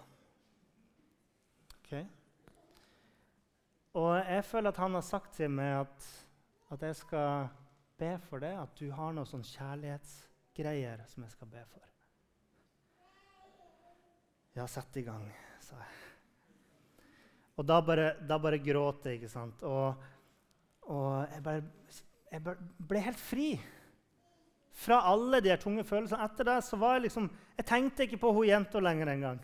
Ok. 1.81 1.95
Og 4.01 4.13
jeg 4.19 4.45
føler 4.47 4.71
at 4.71 4.81
han 4.85 4.95
har 4.95 5.05
sagt 5.05 5.35
til 5.37 5.51
meg 5.53 5.81
at, 5.81 6.11
at 6.71 6.85
jeg 6.87 7.01
skal 7.01 7.49
be 8.01 8.13
for 8.29 8.45
det, 8.45 8.53
at 8.57 8.77
du 8.79 8.93
har 8.95 9.13
noen 9.17 9.29
sånn 9.29 9.45
kjærlighetsgreier 9.45 11.05
som 11.11 11.25
jeg 11.27 11.35
skal 11.35 11.51
be 11.51 11.65
for. 11.73 11.90
Ja, 14.53 14.67
sett 14.67 14.97
i 14.99 15.03
gang, 15.07 15.27
sa 15.63 15.77
jeg. 15.79 15.99
Og 17.61 17.67
da 17.69 17.77
bare, 17.85 18.15
da 18.27 18.39
bare 18.41 18.59
gråt 18.63 19.05
jeg, 19.07 19.21
ikke 19.21 19.31
sant. 19.31 19.63
Og, 19.69 20.01
og 20.91 21.11
jeg, 21.31 21.43
bare, 21.45 22.01
jeg 22.33 22.43
bare 22.47 22.89
ble 22.91 23.03
helt 23.05 23.21
fri 23.21 23.51
fra 24.81 25.03
alle 25.11 25.43
de 25.45 25.55
tunge 25.61 25.85
følelsene. 25.87 26.25
Etter 26.25 26.49
det 26.49 26.57
så 26.67 26.79
var 26.81 26.97
jeg 26.97 27.09
liksom 27.09 27.29
Jeg 27.59 27.69
tenkte 27.69 28.07
ikke 28.07 28.21
på 28.23 28.33
hun 28.33 28.49
jenta 28.49 28.81
lenger 28.81 29.13
engang. 29.13 29.39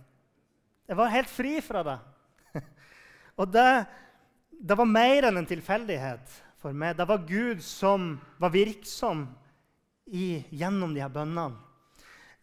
Jeg 0.89 0.97
var 0.97 1.13
helt 1.13 1.31
fri 1.31 1.59
fra 1.61 1.83
det. 1.87 1.99
og 3.41 3.53
det, 3.53 3.71
det 4.51 4.79
var 4.79 4.89
mer 4.89 5.29
enn 5.29 5.43
en 5.43 5.49
tilfeldighet 5.51 6.35
for 6.63 6.73
meg. 6.73 6.97
Det 6.97 7.07
var 7.07 7.27
Gud 7.29 7.63
som 7.63 8.15
var 8.41 8.55
virksom 8.55 9.27
i, 10.07 10.41
gjennom 10.51 10.95
de 10.95 11.03
her 11.05 11.13
bønnene. 11.13 11.61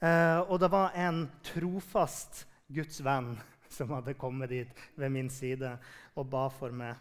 Eh, 0.04 0.40
og 0.46 0.60
det 0.60 0.70
var 0.70 0.94
en 1.00 1.26
trofast 1.48 2.44
Guds 2.74 3.02
venn 3.06 3.36
som 3.74 3.92
hadde 3.96 4.16
kommet 4.20 4.52
dit 4.54 4.86
ved 5.00 5.12
min 5.14 5.30
side 5.34 5.76
og 6.16 6.30
ba 6.30 6.48
for 6.54 6.74
meg. 6.76 6.98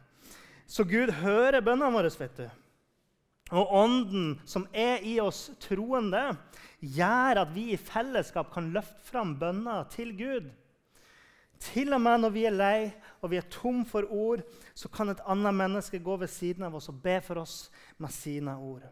Så 0.66 0.84
Gud 0.88 1.12
hører 1.20 1.60
bønnene 1.60 1.92
våre. 1.92 2.10
vet 2.18 2.36
du. 2.36 2.48
Og 3.52 3.72
Ånden 3.76 4.40
som 4.48 4.64
er 4.72 5.02
i 5.04 5.18
oss 5.20 5.50
troende, 5.60 6.36
gjør 6.80 7.42
at 7.42 7.50
vi 7.52 7.72
i 7.72 7.76
fellesskap 7.76 8.52
kan 8.54 8.70
løfte 8.72 9.04
fram 9.04 9.34
bønner 9.38 9.84
til 9.92 10.14
Gud. 10.16 10.48
Til 11.62 11.92
og 11.94 12.00
med 12.00 12.24
når 12.24 12.32
vi 12.34 12.46
er 12.48 12.56
lei 12.56 12.78
og 13.20 13.30
vi 13.30 13.38
er 13.38 13.50
tom 13.52 13.84
for 13.86 14.08
ord, 14.08 14.40
så 14.74 14.88
kan 14.88 15.12
et 15.12 15.20
annet 15.28 15.54
menneske 15.54 16.00
gå 16.02 16.16
ved 16.16 16.32
siden 16.32 16.64
av 16.66 16.74
oss 16.74 16.88
og 16.90 17.02
be 17.04 17.20
for 17.20 17.42
oss 17.44 17.70
med 17.98 18.10
sine 18.10 18.56
ord. 18.56 18.88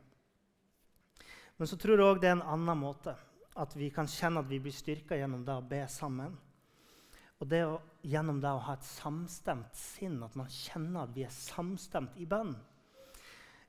Men 1.56 1.66
så 1.66 1.76
tror 1.76 1.96
jeg 1.96 2.06
òg 2.06 2.20
det 2.20 2.30
er 2.30 2.38
en 2.38 2.46
annen 2.54 2.78
måte. 2.78 3.16
At 3.56 3.74
vi 3.76 3.90
kan 3.92 4.06
kjenne 4.08 4.44
at 4.44 4.48
vi 4.48 4.60
blir 4.62 4.72
styrka 4.72 5.16
gjennom 5.18 5.42
det 5.44 5.56
å 5.56 5.66
be 5.66 5.82
sammen. 5.90 6.36
Og 7.40 7.48
det 7.48 7.62
å, 7.64 7.78
gjennom 8.04 8.40
det 8.42 8.50
å 8.52 8.64
ha 8.66 8.76
et 8.76 8.84
samstemt 8.84 9.76
sinn, 9.76 10.18
at 10.24 10.36
man 10.36 10.50
kjenner 10.52 11.06
at 11.06 11.14
vi 11.14 11.24
er 11.24 11.32
samstemt 11.32 12.18
i 12.20 12.28
bønn. 12.28 12.52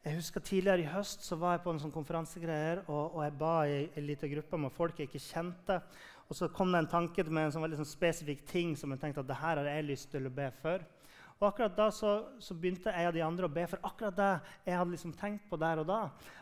Jeg 0.02 0.18
husker 0.18 0.42
Tidligere 0.42 0.82
i 0.82 0.90
høst 0.90 1.24
så 1.24 1.38
var 1.38 1.56
jeg 1.56 1.64
på 1.64 1.76
en 1.76 1.80
sånn 1.84 1.94
konferansegreier, 1.94 2.84
og, 2.88 3.16
og 3.16 3.22
jeg 3.24 3.38
ba 3.40 3.52
i 3.70 3.84
en 3.86 4.08
liten 4.08 4.32
gruppe 4.32 4.60
med 4.60 4.74
folk 4.76 5.00
jeg 5.00 5.12
ikke 5.12 5.22
kjente. 5.24 5.78
Og 6.28 6.38
så 6.38 6.50
kom 6.52 6.72
det 6.74 6.82
en 6.82 6.90
tanke 6.90 7.24
med 7.28 7.48
en 7.48 7.54
sånn 7.54 7.64
veldig 7.64 7.82
sånn 7.84 7.92
spesifikk 7.92 8.44
ting 8.50 8.74
som 8.80 8.92
jeg 8.92 9.04
tenkte 9.04 9.24
at 9.24 9.30
det 9.30 9.40
her 9.40 9.62
har 9.62 9.70
jeg 9.70 9.88
lyst 9.88 10.10
til 10.12 10.28
å 10.28 10.34
be 10.34 10.50
for. 10.62 10.84
Og 11.42 11.48
akkurat 11.48 11.74
da 11.78 11.88
så, 11.94 12.12
så, 12.38 12.54
begynte 12.54 12.92
jeg 12.94 13.10
og 13.10 13.16
de 13.16 13.24
andre 13.26 13.48
å 13.48 13.54
be 13.54 13.64
for 13.70 13.82
akkurat 13.88 14.18
det 14.18 14.32
jeg 14.68 14.78
hadde 14.78 14.94
liksom 14.94 15.14
tenkt 15.18 15.48
på 15.50 15.58
der 15.62 15.82
og 15.82 15.88
da. 15.90 16.02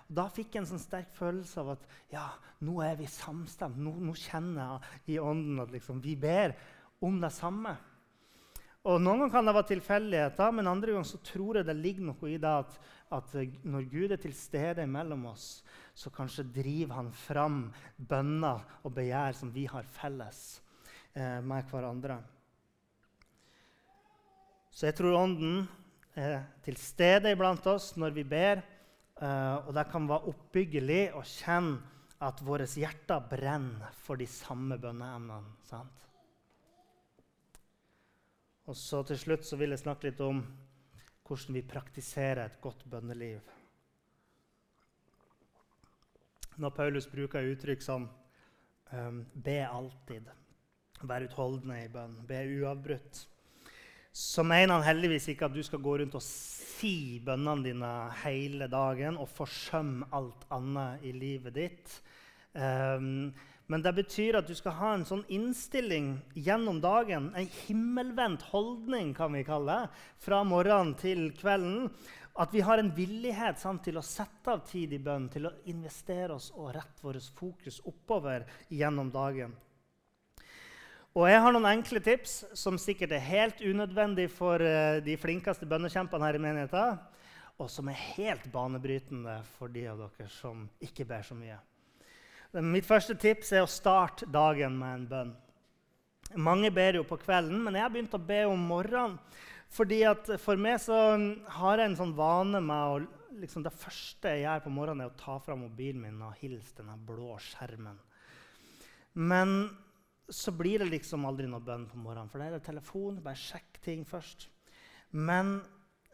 Og 0.09 0.17
da 0.17 0.25
fikk 0.35 0.55
jeg 0.55 0.63
en 0.63 0.71
sånn 0.73 0.81
sterk 0.83 1.13
følelse 1.15 1.61
av 1.61 1.73
at 1.77 1.85
ja, 2.11 2.25
nå 2.67 2.81
er 2.83 2.99
vi 2.99 3.07
samstemt. 3.07 3.79
Nå, 3.79 3.93
nå 4.03 4.15
kjenner 4.19 4.59
jeg 4.59 5.15
i 5.15 5.21
ånden 5.23 5.63
at 5.63 5.71
liksom, 5.71 6.03
vi 6.03 6.17
ber 6.19 6.57
om 7.03 7.19
det 7.21 7.31
samme. 7.35 7.75
Og 8.87 8.95
Noen 9.03 9.25
ganger 9.25 9.33
kan 9.33 9.49
det 9.49 9.53
være 9.57 9.69
tilfeldigheter, 9.73 10.53
men 10.55 10.69
andre 10.71 10.93
ganger 10.95 11.09
så 11.09 11.19
tror 11.25 11.59
jeg 11.59 11.67
det 11.67 11.75
ligger 11.77 12.07
noe 12.07 12.29
i 12.31 12.37
det 12.39 12.53
at, 12.63 12.77
at 13.11 13.35
når 13.67 13.89
Gud 13.91 14.15
er 14.15 14.21
til 14.23 14.33
stede 14.37 14.85
mellom 14.87 15.27
oss, 15.33 15.59
så 15.91 16.11
kanskje 16.15 16.47
driver 16.55 16.95
han 17.01 17.11
fram 17.11 17.59
bønner 17.97 18.63
og 18.87 18.95
begjær 18.95 19.35
som 19.35 19.51
vi 19.51 19.65
har 19.69 19.87
felles 19.99 20.61
eh, 21.13 21.41
med 21.43 21.67
hverandre. 21.69 22.21
Så 24.71 24.87
jeg 24.87 24.95
tror 24.95 25.19
Ånden 25.25 25.65
er 26.15 26.45
til 26.63 26.79
stede 26.79 27.33
iblant 27.35 27.65
oss 27.67 27.91
når 27.99 28.15
vi 28.15 28.23
ber. 28.23 28.63
Eh, 29.19 29.55
og 29.67 29.73
det 29.75 29.89
kan 29.91 30.07
være 30.07 30.31
oppbyggelig 30.31 31.01
å 31.19 31.23
kjenne 31.27 31.97
at 32.23 32.39
våre 32.43 32.67
hjerter 32.67 33.27
brenner 33.27 33.91
for 34.05 34.19
de 34.19 34.27
samme 34.27 34.79
bønneemnene. 34.79 35.59
sant? 35.67 36.08
Og 38.69 38.77
så 38.77 39.01
Til 39.03 39.17
slutt 39.17 39.47
så 39.47 39.57
vil 39.57 39.73
jeg 39.73 39.81
snakke 39.81 40.11
litt 40.11 40.19
om 40.21 40.43
hvordan 41.25 41.55
vi 41.57 41.65
praktiserer 41.65 42.45
et 42.45 42.61
godt 42.61 42.85
bønneliv. 42.89 43.41
når 46.59 46.75
Paulus 46.75 47.07
bruker 47.07 47.47
uttrykk 47.53 47.83
som 47.83 48.05
um, 48.91 49.25
'be 49.33 49.59
alltid', 49.63 50.29
'vær 51.01 51.25
utholdende 51.29 51.83
i 51.85 51.87
bønn', 51.87 52.25
'be 52.27 52.39
uavbrutt', 52.59 53.27
så 54.11 54.43
mener 54.43 54.73
han 54.73 54.83
heldigvis 54.83 55.29
ikke 55.31 55.45
at 55.45 55.55
du 55.55 55.63
skal 55.63 55.79
gå 55.79 55.97
rundt 56.01 56.15
og 56.15 56.23
si 56.23 57.21
bønnene 57.25 57.63
dine 57.63 57.91
hele 58.23 58.67
dagen 58.67 59.17
og 59.17 59.29
forsømme 59.29 60.09
alt 60.11 60.45
annet 60.51 61.05
i 61.05 61.11
livet 61.11 61.55
ditt. 61.55 62.01
Um, 62.53 63.31
men 63.69 63.83
det 63.85 63.91
betyr 63.99 64.39
at 64.39 64.47
du 64.49 64.55
skal 64.57 64.73
ha 64.79 64.91
en 64.95 65.03
sånn 65.05 65.21
innstilling 65.29 66.15
gjennom 66.33 66.79
dagen, 66.81 67.27
en 67.37 67.51
himmelvendt 67.67 68.47
holdning 68.49 69.11
kan 69.13 69.35
vi 69.37 69.43
kalle 69.45 69.75
det, 69.83 69.99
fra 70.25 70.39
morgenen 70.41 70.95
til 70.97 71.27
kvelden. 71.37 71.85
At 72.41 72.55
vi 72.55 72.63
har 72.65 72.81
en 72.81 72.89
villighet 72.97 73.61
sant, 73.61 73.83
til 73.85 73.99
å 74.01 74.05
sette 74.05 74.55
av 74.55 74.63
tid 74.65 74.97
i 74.97 75.01
bønn, 75.05 75.29
til 75.29 75.45
å 75.45 75.53
investere 75.69 76.33
oss 76.33 76.49
og 76.55 76.71
rette 76.79 77.05
vårt 77.05 77.29
fokus 77.37 77.77
oppover 77.85 78.47
gjennom 78.73 79.13
dagen. 79.13 79.53
Og 81.13 81.29
jeg 81.29 81.45
har 81.45 81.53
noen 81.53 81.69
enkle 81.69 82.01
tips 82.01 82.39
som 82.57 82.81
sikkert 82.81 83.13
er 83.13 83.25
helt 83.27 83.61
unødvendig 83.61 84.31
for 84.33 84.65
uh, 84.65 84.97
de 85.05 85.13
flinkeste 85.21 85.69
bønnekjempene 85.69 86.25
her 86.25 86.41
i 86.41 86.41
menigheten, 86.41 87.01
og 87.61 87.69
som 87.69 87.89
er 87.91 88.05
helt 88.15 88.49
banebrytende 88.49 89.43
for 89.59 89.69
de 89.69 89.85
av 89.93 90.07
dere 90.07 90.31
som 90.41 90.65
ikke 90.81 91.05
ber 91.05 91.27
så 91.27 91.37
mye. 91.37 91.59
Mitt 92.49 92.87
første 92.87 93.13
tips 93.13 93.51
er 93.53 93.61
å 93.61 93.69
starte 93.69 94.25
dagen 94.25 94.73
med 94.79 94.95
en 94.95 95.05
bønn. 95.09 95.33
Mange 96.41 96.71
ber 96.73 96.97
jo 96.97 97.03
på 97.05 97.19
kvelden, 97.21 97.59
men 97.61 97.75
jeg 97.77 97.85
har 97.85 97.91
begynt 97.93 98.15
å 98.17 98.21
be 98.21 98.39
om 98.49 98.63
morgenen. 98.71 99.19
Fordi 99.69 100.01
For 100.41 100.57
meg 100.57 100.79
så 100.81 100.97
har 101.59 101.77
jeg 101.77 101.91
en 101.91 101.97
sånn 101.99 102.15
vane 102.17 102.57
med 102.57 102.75
å 102.75 102.99
liksom 103.39 103.61
Det 103.63 103.71
første 103.71 104.31
jeg 104.33 104.41
gjør 104.41 104.63
på 104.65 104.71
morgenen, 104.73 105.05
er 105.05 105.11
å 105.11 105.19
ta 105.19 105.37
fram 105.39 105.61
mobilen 105.61 106.01
min 106.01 106.23
og 106.25 106.33
hilse 106.41 106.81
den 106.81 107.05
blå 107.05 107.37
skjermen. 107.39 107.99
Men 109.13 109.69
så 110.27 110.51
blir 110.51 110.81
det 110.81 110.89
liksom 110.89 111.27
aldri 111.29 111.47
noe 111.47 111.63
bønn 111.63 111.85
på 111.87 112.01
morgenen. 112.01 112.29
For 112.29 112.41
det 112.41 112.49
er 112.49 112.57
det 112.57 112.65
telefon. 112.65 113.21
Bare 113.23 113.39
sjekk 113.39 113.79
ting 113.85 114.03
først. 114.09 114.49
Men 115.11 115.59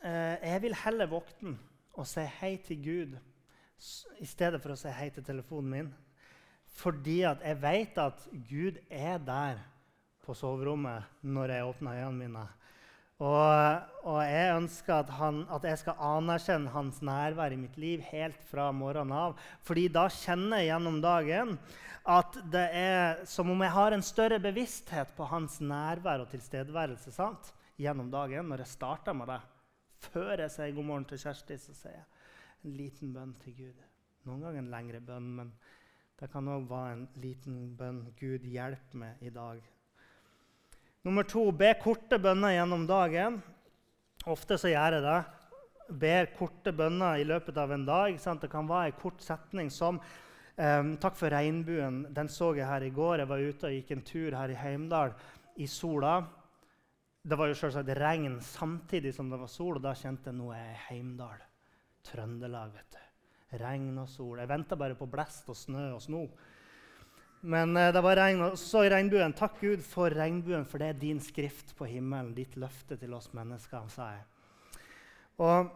eh, 0.04 0.36
jeg 0.44 0.66
vil 0.68 0.78
heller 0.84 1.10
våkne 1.10 1.56
og 1.96 2.06
si 2.12 2.28
hei 2.42 2.58
til 2.62 2.84
Gud 2.84 3.16
i 4.20 4.28
stedet 4.28 4.60
for 4.62 4.76
å 4.76 4.80
si 4.80 4.92
hei 4.92 5.10
til 5.16 5.26
telefonen 5.26 5.72
min. 5.72 5.94
Fordi 6.76 7.22
at 7.28 7.44
jeg 7.46 7.62
vet 7.62 7.98
at 8.04 8.28
Gud 8.50 8.78
er 8.90 9.18
der 9.24 9.64
på 10.26 10.36
soverommet 10.36 11.08
når 11.24 11.54
jeg 11.54 11.72
åpner 11.72 12.04
øynene 12.04 12.28
mine. 12.28 12.46
Og, 13.24 13.82
og 14.04 14.20
jeg 14.28 14.56
ønsker 14.58 14.98
at, 14.98 15.12
han, 15.16 15.46
at, 15.48 15.64
jeg 15.64 15.80
skal 15.80 16.02
anerkjenne 16.04 16.74
hans 16.74 17.00
nærvær 17.06 17.54
i 17.56 17.60
mitt 17.60 17.78
liv 17.80 18.02
helt 18.10 18.42
fra 18.50 18.68
morgenen 18.76 19.16
av. 19.16 19.38
Fordi 19.64 19.88
da 19.88 20.10
kjenner 20.12 20.60
jeg 20.60 20.74
gjennom 20.74 21.00
dagen 21.04 21.56
at 22.06 22.36
det 22.52 22.66
er 22.76 23.22
som 23.30 23.50
om 23.50 23.64
jeg 23.64 23.74
har 23.74 23.96
en 23.96 24.04
større 24.06 24.42
bevissthet 24.44 25.16
på 25.16 25.30
hans 25.32 25.62
nærvær 25.64 26.26
og 26.26 26.34
tilstedeværelse 26.34 27.16
sant? 27.16 27.54
gjennom 27.80 28.12
dagen 28.12 28.48
når 28.50 28.64
jeg 28.64 28.72
starter 28.76 29.16
med 29.18 29.30
det. 29.32 29.42
Før 30.12 30.44
jeg 30.44 30.52
sier 30.54 30.76
god 30.76 30.88
morgen 30.88 31.08
til 31.10 31.20
Kjersti, 31.22 31.58
så 31.60 31.76
sier 31.76 31.98
jeg 31.98 32.06
en 32.66 32.76
liten 32.78 33.14
bønn 33.16 33.34
til 33.42 33.56
Gud. 33.58 33.82
Noen 34.26 34.46
ganger 34.46 34.62
en 34.62 34.72
lengre 34.72 35.02
bønn, 35.06 35.32
men 35.40 35.52
det 36.16 36.30
kan 36.32 36.48
òg 36.48 36.68
være 36.70 36.92
en 36.94 37.08
liten 37.20 37.56
bønn. 37.76 38.06
Gud, 38.16 38.46
hjelp 38.48 38.94
meg 38.96 39.24
i 39.26 39.32
dag. 39.36 39.60
Nummer 41.04 41.28
to 41.28 41.50
be 41.52 41.74
korte 41.82 42.20
bønner 42.24 42.56
gjennom 42.56 42.86
dagen. 42.88 43.42
Ofte 44.32 44.58
så 44.58 44.72
gjør 44.72 44.96
jeg 44.96 45.04
det. 45.06 45.18
Ber 46.02 46.32
korte 46.38 46.72
bønner 46.74 47.20
i 47.20 47.28
løpet 47.28 47.60
av 47.62 47.76
en 47.76 47.84
dag. 47.86 48.16
Sant? 48.22 48.42
Det 48.42 48.50
kan 48.54 48.70
være 48.70 48.94
en 48.94 49.00
kort 49.02 49.20
setning 49.22 49.70
som 49.70 50.00
um, 50.00 50.96
'Takk 50.98 51.20
for 51.20 51.36
regnbuen'. 51.36 52.06
Den 52.16 52.32
så 52.32 52.54
jeg 52.56 52.66
her 52.66 52.88
i 52.88 52.96
går. 52.96 53.20
Jeg 53.20 53.30
var 53.30 53.48
ute 53.50 53.68
og 53.68 53.76
gikk 53.76 53.92
en 53.92 54.08
tur 54.08 54.40
her 54.40 54.50
i 54.50 54.60
Heimdal 54.64 55.14
i 55.58 55.68
sola. 55.68 56.22
Det 57.22 57.38
var 57.38 57.52
jo 57.52 57.60
selvsagt 57.60 57.90
regn 58.00 58.40
samtidig 58.40 59.14
som 59.14 59.30
det 59.30 59.40
var 59.40 59.52
sol, 59.52 59.76
og 59.76 59.84
da 59.84 59.94
kjente 59.94 60.32
jeg 60.32 60.40
nå 60.40 60.52
er 60.54 60.64
jeg 60.64 60.78
i 60.78 60.86
Heimdal. 60.90 61.44
Trøndelag, 62.06 62.72
vet 62.74 62.92
du 62.94 63.05
regn 63.62 63.96
og 64.02 64.10
sol. 64.12 64.40
Jeg 64.42 64.52
venta 64.52 64.78
bare 64.80 64.98
på 64.98 65.08
blest 65.10 65.50
og 65.52 65.58
snø 65.60 65.88
og 65.96 66.04
sno. 66.04 66.26
Men 67.46 67.78
eh, 67.78 67.92
det 67.94 68.02
var 68.02 68.18
regn, 68.18 68.42
og 68.48 68.60
så 68.60 68.86
i 68.86 68.92
regnbuen. 68.92 69.36
Takk 69.38 69.60
Gud 69.62 69.84
for 69.86 70.14
regnbuen, 70.14 70.66
for 70.66 70.82
det 70.82 70.92
er 70.92 71.02
din 71.02 71.22
skrift 71.22 71.76
på 71.78 71.88
himmelen, 71.90 72.34
ditt 72.38 72.56
løfte 72.58 72.98
til 72.98 73.14
oss 73.14 73.30
mennesker, 73.38 73.86
sa 73.94 74.14
jeg. 74.16 74.24
Og, 75.44 75.70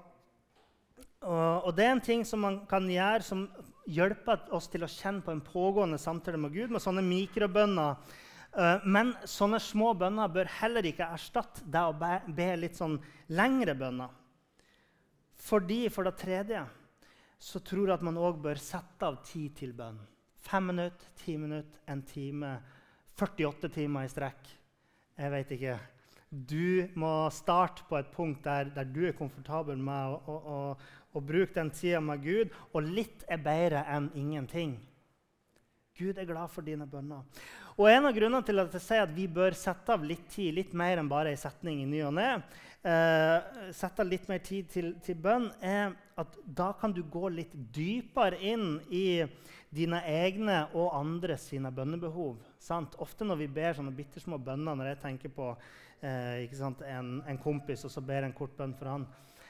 og, 1.21 1.65
og, 1.67 1.69
det 1.77 1.85
er 1.85 1.93
en 1.93 2.05
ting 2.05 2.23
som 2.25 2.41
man 2.45 2.61
kan 2.69 2.87
gjøre 2.89 3.25
som 3.27 3.43
hjelper 3.89 4.47
oss 4.55 4.69
til 4.71 4.85
å 4.85 4.89
kjenne 4.89 5.25
på 5.25 5.33
en 5.33 5.43
pågående 5.43 5.99
samtale 6.01 6.39
med 6.41 6.55
Gud, 6.55 6.73
med 6.73 6.83
sånne 6.83 7.03
mikrobønner. 7.05 8.17
Uh, 8.49 8.81
men 8.89 9.11
sånne 9.29 9.59
små 9.61 9.91
bønner 9.97 10.31
bør 10.33 10.49
heller 10.59 10.87
ikke 10.89 11.11
erstatte 11.13 11.65
det 11.69 11.83
å 11.85 11.93
be 11.93 12.47
litt 12.57 12.79
sånn 12.79 12.97
lengre 13.29 13.75
bønner. 13.77 14.15
Fordi, 15.39 15.83
for 15.93 16.07
det 16.07 16.17
tredje, 16.19 16.63
så 17.39 17.61
tror 17.63 17.87
jeg 17.87 17.95
at 17.95 18.05
man 18.05 18.19
òg 18.19 18.41
bør 18.43 18.59
sette 18.59 19.07
av 19.07 19.21
tid 19.25 19.55
til 19.57 19.71
bønn. 19.75 19.99
Fem 20.43 20.69
minutter, 20.71 21.13
ti 21.19 21.37
minutter, 21.39 21.79
en 21.87 22.01
time, 22.07 22.51
48 23.19 23.71
timer 23.75 24.07
i 24.07 24.11
strekk. 24.11 24.51
Jeg 25.19 25.31
vet 25.33 25.55
ikke. 25.55 25.77
Du 26.29 26.87
må 26.99 27.11
starte 27.33 27.83
på 27.89 27.97
et 27.97 28.11
punkt 28.13 28.43
der, 28.45 28.69
der 28.75 28.87
du 28.87 29.01
er 29.07 29.17
komfortabel 29.17 29.79
med 29.81 30.13
å, 30.13 30.19
å, 30.19 30.35
å, 30.37 31.15
å 31.17 31.23
bruke 31.25 31.55
den 31.55 31.71
tida 31.75 31.99
med 32.03 32.21
Gud. 32.23 32.53
Og 32.73 32.85
litt 32.85 33.25
er 33.27 33.41
bedre 33.43 33.83
enn 33.89 34.11
ingenting. 34.19 34.77
Gud 35.99 36.19
er 36.19 36.27
glad 36.29 36.51
for 36.53 36.63
dine 36.63 36.87
bønner. 36.87 37.25
Og 37.79 37.87
En 37.91 38.07
av 38.07 38.15
grunnene 38.15 38.43
til 38.45 38.61
at 38.61 38.75
jeg 38.75 38.83
sier 38.83 39.03
at 39.03 39.15
vi 39.15 39.25
bør 39.31 39.55
sette 39.55 39.95
av 39.95 40.03
litt 40.03 40.27
tid, 40.31 40.53
litt 40.55 40.75
mer 40.77 40.99
enn 40.99 41.11
bare 41.11 41.33
en 41.33 41.39
setning 41.39 41.81
i 41.83 41.87
ny 41.89 42.03
og 42.07 42.13
ne, 42.15 42.29
eh, 42.83 43.71
sette 43.75 44.05
litt 44.07 44.27
mer 44.29 44.41
tid 44.45 44.69
til, 44.71 44.91
til, 45.03 45.17
bønn, 45.19 45.49
er 45.61 45.95
at 46.19 46.35
da 46.43 46.71
kan 46.79 46.93
du 46.95 47.01
gå 47.03 47.29
litt 47.31 47.53
dypere 47.75 48.39
inn 48.51 48.79
i 48.91 49.23
dine 49.69 50.01
egne 50.09 50.63
og 50.73 50.95
andres 50.97 51.49
sine 51.51 51.71
bønnebehov. 51.71 52.39
Sant? 52.59 52.97
Ofte 52.99 53.27
når 53.27 53.43
vi 53.43 53.49
ber 53.59 53.77
sånne 53.77 53.95
bitte 53.95 54.21
små 54.23 54.39
bønner, 54.41 54.77
når 54.77 54.93
jeg 54.93 55.01
tenker 55.03 55.33
på 55.33 55.51
eh, 56.01 56.45
en, 56.45 57.19
en, 57.25 57.41
kompis 57.41 57.85
og 57.85 57.93
så 57.93 58.03
ber 58.05 58.27
en 58.27 58.35
kort 58.35 58.55
bønn 58.57 58.75
for 58.79 58.93
han, 58.93 59.09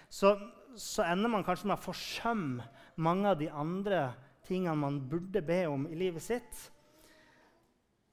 så, 0.09 0.33
så 0.75 1.05
ender 1.05 1.31
man 1.31 1.45
kanskje 1.45 1.69
med 1.69 1.77
å 1.77 1.85
forsømme 1.85 2.65
mange 2.99 3.29
av 3.31 3.39
de 3.39 3.49
andre 3.49 4.09
tingene 4.49 4.75
man 4.81 4.99
burde 5.09 5.41
be 5.45 5.63
om 5.69 5.85
i 5.87 5.97
livet 5.97 6.25
sitt. 6.25 6.67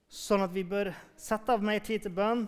Sånn 0.07 0.45
at 0.45 0.53
vi 0.55 0.63
bør 0.63 0.93
sette 1.19 1.51
av 1.51 1.63
mer 1.65 1.81
tid 1.83 2.05
til 2.05 2.13
bønn. 2.15 2.45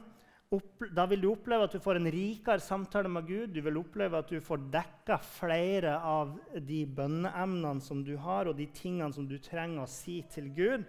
Da 0.49 1.03
vil 1.05 1.21
du 1.21 1.27
oppleve 1.29 1.67
at 1.67 1.75
du 1.75 1.81
får 1.83 1.99
en 1.99 2.09
rikere 2.09 2.62
samtale 2.63 3.09
med 3.12 3.27
Gud. 3.27 3.51
Du 3.53 3.59
vil 3.62 3.75
oppleve 3.77 4.17
at 4.17 4.31
du 4.33 4.39
får 4.41 4.63
dekka 4.73 5.19
flere 5.21 5.91
av 6.01 6.31
de 6.65 6.79
bønneemnene 6.89 7.83
som 7.85 8.01
du 8.05 8.15
har, 8.17 8.49
og 8.49 8.57
de 8.57 8.65
tingene 8.73 9.13
som 9.13 9.27
du 9.29 9.35
trenger 9.45 9.83
å 9.83 9.91
si 9.91 10.23
til 10.33 10.49
Gud. 10.57 10.88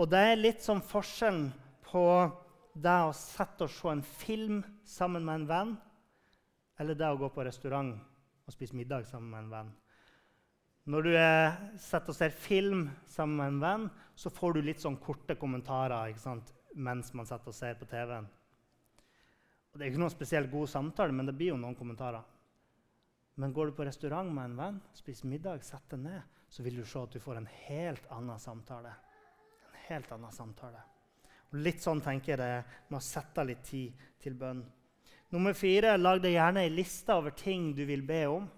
Og 0.00 0.08
det 0.08 0.22
er 0.30 0.40
litt 0.40 0.64
som 0.64 0.80
forskjellen 0.80 1.50
på 1.90 2.06
det 2.80 2.96
å 3.04 3.12
sette 3.12 3.68
og 3.68 3.74
se 3.74 3.92
en 3.92 4.02
film 4.06 4.64
sammen 4.88 5.28
med 5.28 5.42
en 5.42 5.46
venn, 5.52 5.76
eller 6.80 6.96
det 6.96 7.12
å 7.12 7.20
gå 7.20 7.28
på 7.34 7.44
restaurant 7.44 7.92
og 8.48 8.56
spise 8.56 8.78
middag 8.78 9.04
sammen 9.10 9.28
med 9.28 9.44
en 9.44 9.54
venn. 9.58 9.70
Når 10.88 11.04
du 11.04 11.12
sitter 11.76 12.14
og 12.14 12.16
ser 12.16 12.32
film 12.32 12.88
sammen 13.04 13.36
med 13.36 13.52
en 13.52 13.62
venn, 13.66 13.88
så 14.16 14.32
får 14.32 14.56
du 14.56 14.64
litt 14.64 14.80
sånn 14.80 14.96
korte 15.04 15.36
kommentarer 15.36 16.16
mens 16.80 17.12
man 17.12 17.28
sitter 17.28 17.52
og 17.52 17.60
ser 17.60 17.76
på 17.76 17.92
TV-en. 17.92 18.30
Det 19.70 19.84
er 19.84 19.92
ikke 19.92 20.02
noen 20.02 20.12
spesielt 20.12 20.50
god 20.50 20.68
samtale, 20.68 21.14
men 21.14 21.28
det 21.28 21.36
blir 21.38 21.52
jo 21.52 21.60
noen 21.60 21.76
kommentarer. 21.78 22.24
Men 23.40 23.52
går 23.54 23.70
du 23.70 23.76
på 23.78 23.86
restaurant 23.86 24.32
med 24.34 24.50
en 24.50 24.56
venn, 24.58 24.80
spiser 24.98 25.30
middag, 25.30 25.62
setter 25.64 25.96
deg 25.96 26.08
ned, 26.08 26.40
så 26.50 26.64
vil 26.66 26.80
du 26.80 26.84
se 26.84 26.98
at 27.00 27.14
du 27.14 27.22
får 27.22 27.38
en 27.38 27.46
helt 27.68 28.08
annen 28.12 28.42
samtale. 28.42 28.92
En 29.70 29.78
helt 29.86 30.10
annen 30.12 30.34
samtale. 30.34 30.82
Og 31.50 31.62
litt 31.62 31.82
sånn 31.82 32.02
tenker 32.02 32.34
jeg 32.34 32.40
det 32.42 32.90
med 32.90 32.98
å 32.98 33.04
sette 33.04 33.46
litt 33.46 33.62
tid 33.66 34.04
til 34.22 34.34
bønn. 34.38 34.64
Nummer 35.30 35.54
fire, 35.54 35.94
lag 35.98 36.18
deg 36.22 36.34
gjerne 36.34 36.66
ei 36.66 36.72
liste 36.74 37.14
over 37.14 37.34
ting 37.38 37.70
du 37.74 37.84
vil 37.86 38.02
be 38.06 38.24
om. 38.26 38.48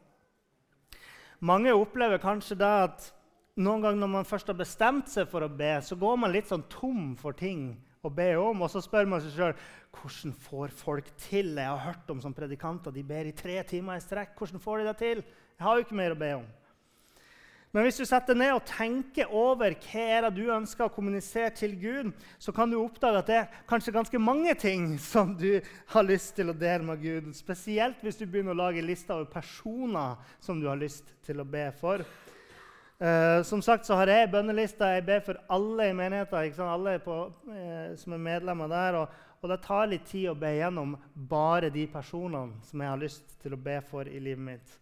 Mange 1.44 1.74
opplever 1.76 2.20
kanskje 2.22 2.56
det 2.56 2.74
at 2.86 3.08
noen 3.60 3.84
ganger 3.84 4.00
når 4.00 4.12
man 4.16 4.28
først 4.28 4.48
har 4.48 4.56
bestemt 4.56 5.12
seg 5.12 5.28
for 5.28 5.44
å 5.44 5.52
be, 5.52 5.74
så 5.84 5.98
går 6.00 6.16
man 6.22 6.32
litt 6.32 6.48
sånn 6.48 6.64
tom 6.72 7.12
for 7.20 7.36
ting 7.36 7.74
å 8.02 8.10
be 8.10 8.32
om. 8.40 8.64
Og 8.64 8.70
så 8.72 8.82
spør 8.82 9.06
man 9.06 9.22
seg 9.22 9.36
sjøl 9.36 9.52
hvordan 9.92 10.32
får 10.46 10.72
folk 10.74 11.12
til 11.20 11.52
Jeg 11.54 11.68
har 11.68 11.84
hørt 11.84 12.10
om 12.10 12.22
som 12.24 12.34
predikanter 12.34 12.94
de 12.94 13.04
ber 13.06 13.28
i 13.28 13.36
tre 13.36 13.60
timer 13.68 14.00
i 14.00 14.02
strekk. 14.02 14.34
Hvordan 14.38 14.62
får 14.62 14.80
de 14.80 14.88
det 14.88 14.98
til? 15.02 15.22
Jeg 15.58 15.66
har 15.66 15.78
jo 15.78 15.86
ikke 15.86 16.00
mer 16.00 16.16
å 16.16 16.18
be 16.18 16.32
om. 16.40 16.50
Men 17.72 17.86
hvis 17.86 18.02
du 18.02 18.04
setter 18.04 18.36
ned 18.36 18.50
og 18.52 18.66
tenker 18.68 19.30
over 19.32 19.72
hva 19.80 20.02
er 20.16 20.26
det 20.26 20.32
du 20.36 20.50
ønsker 20.52 20.84
å 20.84 20.92
kommunisere 20.92 21.54
til 21.56 21.72
Gud, 21.80 22.10
så 22.36 22.52
kan 22.52 22.68
du 22.68 22.76
oppdage 22.76 23.22
at 23.22 23.30
det 23.30 23.38
er 23.38 23.62
kanskje 23.70 23.94
ganske 23.94 24.20
mange 24.20 24.52
ting 24.60 24.90
som 25.00 25.32
du 25.38 25.62
har 25.94 26.04
lyst 26.04 26.34
til 26.36 26.52
å 26.52 26.56
dele 26.58 26.84
med 26.90 27.00
Gud. 27.00 27.30
Spesielt 27.32 28.02
hvis 28.04 28.20
du 28.20 28.26
begynner 28.26 28.52
å 28.52 28.60
lage 28.66 28.84
lister 28.84 29.16
over 29.16 29.30
personer 29.32 30.20
som 30.44 30.60
du 30.60 30.68
har 30.68 30.76
lyst 30.82 31.14
til 31.24 31.40
å 31.40 31.48
be 31.48 31.70
for. 31.78 32.04
Eh, 33.02 33.42
som 33.42 33.62
sagt 33.62 33.86
så 33.86 33.96
har 33.98 34.06
jeg 34.06 34.28
bønnelista. 34.30 34.92
Jeg 34.94 35.02
ber 35.08 35.22
for 35.26 35.38
alle 35.50 35.88
i 35.90 35.94
menigheten, 35.96 36.60
alle 36.70 36.92
eh, 36.94 37.96
som 37.98 38.14
er 38.14 38.20
medlemmer 38.22 38.70
der. 38.70 38.98
Og, 39.00 39.16
og, 39.40 39.48
det 39.50 39.58
tar 39.64 39.88
litt 39.90 40.04
tid 40.06 40.28
å 40.30 40.36
be 40.38 40.52
gjennom 40.54 40.94
bare 41.14 41.72
de 41.74 41.88
personene 41.90 42.62
som 42.68 42.84
jeg 42.84 42.92
har 42.92 43.02
lyst 43.02 43.34
til 43.42 43.56
å 43.56 43.58
be 43.58 43.80
for 43.88 44.06
i 44.06 44.22
livet 44.22 44.46
mitt. 44.52 44.76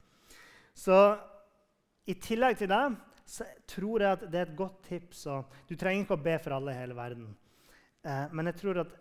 Så 0.77 0.99
i 2.13 2.19
tillegg 2.21 2.61
til 2.61 2.69
det 2.69 2.83
så 3.25 3.49
tror 3.73 4.05
jeg 4.05 4.19
at 4.19 4.29
det 4.29 4.43
er 4.43 4.51
et 4.51 4.59
godt 4.59 4.85
tips. 4.91 5.25
du 5.69 5.75
trenger 5.79 6.05
ikke 6.05 6.21
å 6.21 6.25
be 6.29 6.37
for 6.45 6.59
alle 6.59 6.77
i 6.77 6.81
hele 6.83 7.01
verden. 7.01 7.33
Eh, 8.05 8.27
men 8.37 8.53
jeg 8.53 8.61
tror 8.61 8.85
at 8.85 8.97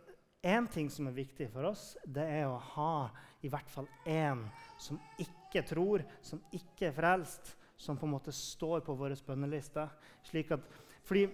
én 0.47 0.71
ting 0.71 0.87
som 0.87 1.11
er 1.11 1.19
viktig 1.19 1.51
for 1.51 1.73
oss, 1.73 1.97
det 2.07 2.23
er 2.23 2.47
å 2.47 2.59
ha 2.77 3.09
i 3.43 3.51
hvert 3.51 3.67
fall 3.67 3.87
én 4.07 4.47
som 4.79 4.95
ikke 5.19 5.67
tror, 5.67 6.07
som 6.23 6.39
ikke 6.55 6.93
er 6.93 6.95
frelst 6.95 7.57
som 7.79 7.97
på 7.97 8.05
en 8.05 8.13
måte 8.17 8.31
står 8.35 8.83
på 8.83 8.95
vår 8.99 9.15
bønneliste. 9.25 9.87
slik 10.23 10.51
at, 10.51 10.59
fordi 11.03 11.29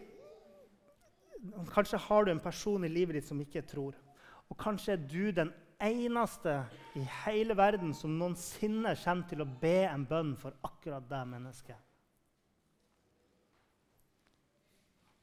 Kanskje 1.73 1.97
har 1.97 2.25
du 2.25 2.31
en 2.31 2.39
person 2.39 2.83
i 2.85 2.89
livet 2.89 3.19
ditt 3.19 3.27
som 3.27 3.41
ikke 3.41 3.61
tror. 3.69 3.93
Og 4.49 4.57
kanskje 4.57 4.93
er 4.95 4.97
du 4.97 5.31
den 5.31 5.51
eneste 5.81 6.65
i 6.95 7.03
hele 7.25 7.57
verden 7.57 7.93
som 7.93 8.17
noensinne 8.17 8.95
kommer 9.03 9.27
til 9.29 9.41
å 9.43 9.53
be 9.61 9.85
en 9.85 10.05
bønn 10.09 10.35
for 10.39 10.55
akkurat 10.65 11.09
det 11.09 11.27
mennesket. 11.29 11.77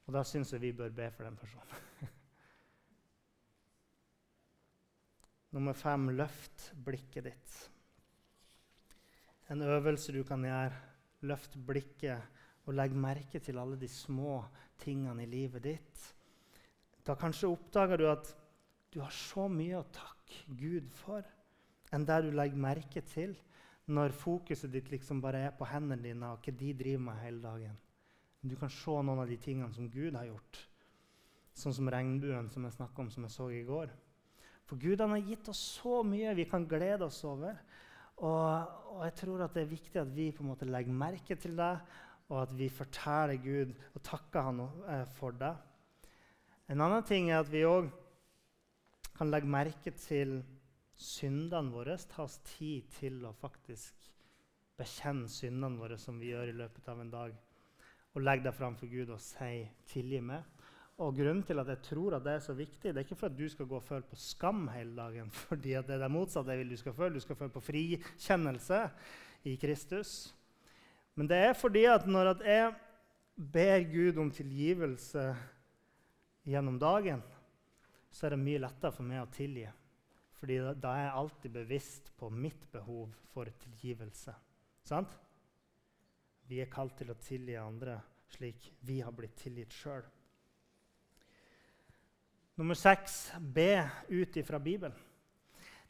Og 0.06 0.14
da 0.14 0.22
syns 0.26 0.52
jeg 0.52 0.62
vi 0.62 0.72
bør 0.76 0.90
be 0.94 1.10
for 1.14 1.24
den 1.26 1.36
personen. 1.38 1.76
Nummer 5.54 5.74
fem 5.78 6.10
løft 6.16 6.72
blikket 6.84 7.24
ditt. 7.30 7.70
En 9.52 9.62
øvelse 9.62 10.12
du 10.14 10.22
kan 10.26 10.44
gjøre 10.44 10.91
Løft 11.28 11.54
blikket 11.66 12.40
og 12.66 12.74
legg 12.76 12.94
merke 12.94 13.40
til 13.42 13.58
alle 13.58 13.78
de 13.78 13.88
små 13.90 14.40
tingene 14.82 15.24
i 15.24 15.30
livet 15.30 15.64
ditt. 15.64 16.02
Da 17.02 17.16
kanskje 17.18 17.50
oppdager 17.50 17.98
du 17.98 18.08
at 18.10 18.32
du 18.92 19.00
har 19.00 19.14
så 19.14 19.48
mye 19.50 19.80
å 19.80 19.88
takke 19.94 20.54
Gud 20.58 20.90
for 21.02 21.24
enn 21.92 22.06
det 22.08 22.18
du 22.24 22.30
legger 22.34 22.60
merke 22.60 23.02
til 23.04 23.34
når 23.92 24.14
fokuset 24.16 24.70
ditt 24.72 24.90
liksom 24.92 25.20
bare 25.20 25.40
er 25.48 25.56
på 25.56 25.66
hendene 25.68 26.04
dine 26.04 26.30
og 26.32 26.44
hva 26.44 26.54
de 26.58 26.74
driver 26.78 27.06
med 27.08 27.18
hele 27.24 27.42
dagen. 27.42 27.74
Du 28.42 28.54
kan 28.58 28.70
se 28.70 28.94
noen 28.94 29.22
av 29.22 29.28
de 29.30 29.38
tingene 29.38 29.74
som 29.74 29.90
Gud 29.90 30.16
har 30.18 30.26
gjort. 30.26 30.60
Sånn 31.54 31.74
som 31.76 31.90
regnbuen 31.92 32.48
som 32.50 32.64
jeg 32.64 32.76
snakka 32.78 33.02
om, 33.02 33.10
som 33.12 33.26
jeg 33.26 33.34
så 33.34 33.48
i 33.52 33.62
går. 33.66 33.92
For 34.66 34.80
Gud 34.80 35.02
han 35.02 35.12
har 35.14 35.26
gitt 35.26 35.50
oss 35.52 35.60
så 35.82 36.00
mye 36.06 36.34
vi 36.38 36.46
kan 36.48 36.66
glede 36.68 37.06
oss 37.06 37.20
over. 37.28 37.58
Og, 38.22 38.68
og, 38.92 39.02
jeg 39.02 39.14
tror 39.18 39.42
at 39.42 39.54
det 39.56 39.64
er 39.64 39.72
viktig 39.72 39.98
at 39.98 40.14
vi 40.14 40.30
på 40.30 40.44
en 40.44 40.52
måte 40.52 40.68
legger 40.68 40.94
merke 40.94 41.34
til 41.34 41.56
det, 41.58 41.74
og 42.30 42.38
at 42.44 42.54
vi 42.54 42.68
forteller 42.70 43.40
Gud 43.42 43.72
og 43.94 44.02
takker 44.06 44.46
Han 44.46 44.60
eh, 44.62 45.04
for 45.16 45.34
det. 45.36 45.52
En 46.70 46.80
annen 46.80 47.02
ting 47.04 47.30
er 47.30 47.42
at 47.42 47.50
vi 47.52 47.64
òg 47.66 47.90
kan 49.16 49.30
legge 49.30 49.50
merke 49.50 49.90
til 49.98 50.38
syndene 50.94 51.74
våre. 51.74 51.98
Ta 51.98 52.24
oss 52.24 52.38
tid 52.54 52.86
til 53.00 53.24
å 53.26 53.34
faktisk 53.36 54.06
bekjenne 54.78 55.28
syndene 55.28 55.78
våre, 55.78 55.98
som 55.98 56.20
vi 56.20 56.30
gjør 56.30 56.52
i 56.52 56.58
løpet 56.62 56.88
av 56.88 57.02
en 57.02 57.10
dag. 57.12 57.34
Og 58.14 58.22
legge 58.22 58.46
det 58.46 58.54
fram 58.54 58.78
for 58.78 58.86
Gud 58.86 59.10
og 59.10 59.20
si 59.20 59.66
'tilgi 59.88 60.20
meg'. 60.20 60.61
Og 61.00 61.16
Grunnen 61.16 61.42
til 61.46 61.58
at 61.58 61.70
jeg 61.72 61.80
tror 61.86 62.18
at 62.18 62.24
det 62.24 62.34
er 62.36 62.44
så 62.44 62.54
viktig, 62.56 62.92
det 62.92 63.00
er 63.00 63.06
ikke 63.06 63.16
for 63.18 63.30
at 63.32 63.38
du 63.38 63.46
skal 63.48 63.66
gå 63.66 63.78
og 63.78 63.86
føle 63.86 64.04
på 64.06 64.18
skam 64.20 64.66
hele 64.74 64.94
dagen. 64.96 65.30
fordi 65.48 65.74
det 65.74 65.96
er 65.96 66.04
det 66.04 66.10
motsatte 66.12 66.52
jeg 66.52 66.62
vil 66.62 66.74
du 66.74 66.80
skal 66.80 66.96
føle. 66.96 67.14
Du 67.14 67.24
skal 67.24 67.38
føle 67.38 67.54
på 67.54 67.64
frikjennelse 67.64 68.82
i 69.48 69.56
Kristus. 69.56 70.34
Men 71.14 71.28
det 71.28 71.40
er 71.48 71.58
fordi 71.58 71.84
at 71.88 72.06
når 72.08 72.34
at 72.36 72.46
jeg 72.46 72.72
ber 73.52 73.86
Gud 73.92 74.20
om 74.20 74.30
tilgivelse 74.30 75.24
gjennom 76.44 76.78
dagen, 76.80 77.22
så 78.12 78.26
er 78.26 78.34
det 78.34 78.44
mye 78.44 78.60
lettere 78.60 78.92
for 78.92 79.08
meg 79.08 79.24
å 79.24 79.32
tilgi. 79.32 79.66
Fordi 80.42 80.58
da, 80.60 80.72
da 80.74 80.94
er 80.96 81.06
jeg 81.06 81.18
alltid 81.20 81.54
bevisst 81.54 82.08
på 82.18 82.28
mitt 82.34 82.64
behov 82.72 83.12
for 83.32 83.48
tilgivelse. 83.62 84.34
Sant? 84.84 85.12
Vi 86.48 86.58
er 86.60 86.72
kalt 86.72 86.96
til 86.98 87.12
å 87.12 87.20
tilgi 87.22 87.56
andre 87.56 88.00
slik 88.32 88.72
vi 88.88 89.00
har 89.04 89.14
blitt 89.14 89.36
tilgitt 89.40 89.72
sjøl. 89.76 90.02
Nummer 92.62 92.78
seks 92.78 93.32
be 93.40 93.90
ut 94.06 94.36
ifra 94.36 94.58
Bibelen. 94.58 94.94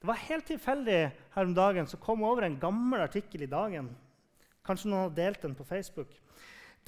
Det 0.00 0.06
var 0.08 0.16
helt 0.24 0.46
tilfeldig 0.48 1.00
her 1.34 1.44
om 1.44 1.50
dagen 1.52 1.84
så 1.86 1.98
kom 2.00 2.22
over 2.24 2.46
en 2.46 2.56
gammel 2.56 3.02
artikkel 3.04 3.42
i 3.44 3.48
Dagen. 3.50 3.90
Kanskje 4.64 4.88
noen 4.88 5.02
har 5.04 5.12
delt 5.18 5.42
den 5.44 5.52
på 5.58 5.66
Facebook. 5.68 6.14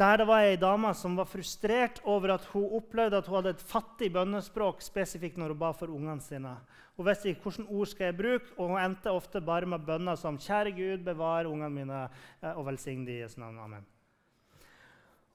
Der 0.01 0.17
det 0.17 0.27
var 0.31 0.47
ei 0.47 0.57
dame 0.57 0.95
som 0.97 1.19
var 1.21 1.29
frustrert 1.29 2.01
over 2.09 2.33
at 2.33 2.47
hun 2.55 2.79
opplevde 2.79 3.21
at 3.21 3.29
hun 3.29 3.37
hadde 3.37 3.53
et 3.59 3.67
fattig 3.75 4.09
bønnespråk 4.15 4.81
spesifikt 4.81 5.37
når 5.37 5.53
hun 5.53 5.61
ba 5.67 5.75
for 5.77 5.93
ungene 5.93 6.25
sine. 6.25 6.55
Hun 6.97 7.11
visste 7.11 7.35
ikke 7.35 7.51
hvilke 7.51 7.69
ord 7.69 7.93
skal 7.93 8.09
jeg 8.09 8.19
bruke, 8.23 8.57
og 8.57 8.73
hun 8.73 8.81
endte 8.87 9.13
ofte 9.13 9.45
bare 9.45 9.69
med 9.69 9.85
bønner 9.85 10.17
som 10.17 10.41
'Kjære 10.41 10.73
Gud, 10.81 11.05
bevar 11.05 11.45
ungene 11.45 11.71
mine 11.71 12.01
eh, 12.41 12.57
og 12.57 12.65
velsign 12.73 13.05
de 13.05 13.21
Jesu 13.21 13.37
navn. 13.41 13.61
Amen'. 13.61 13.85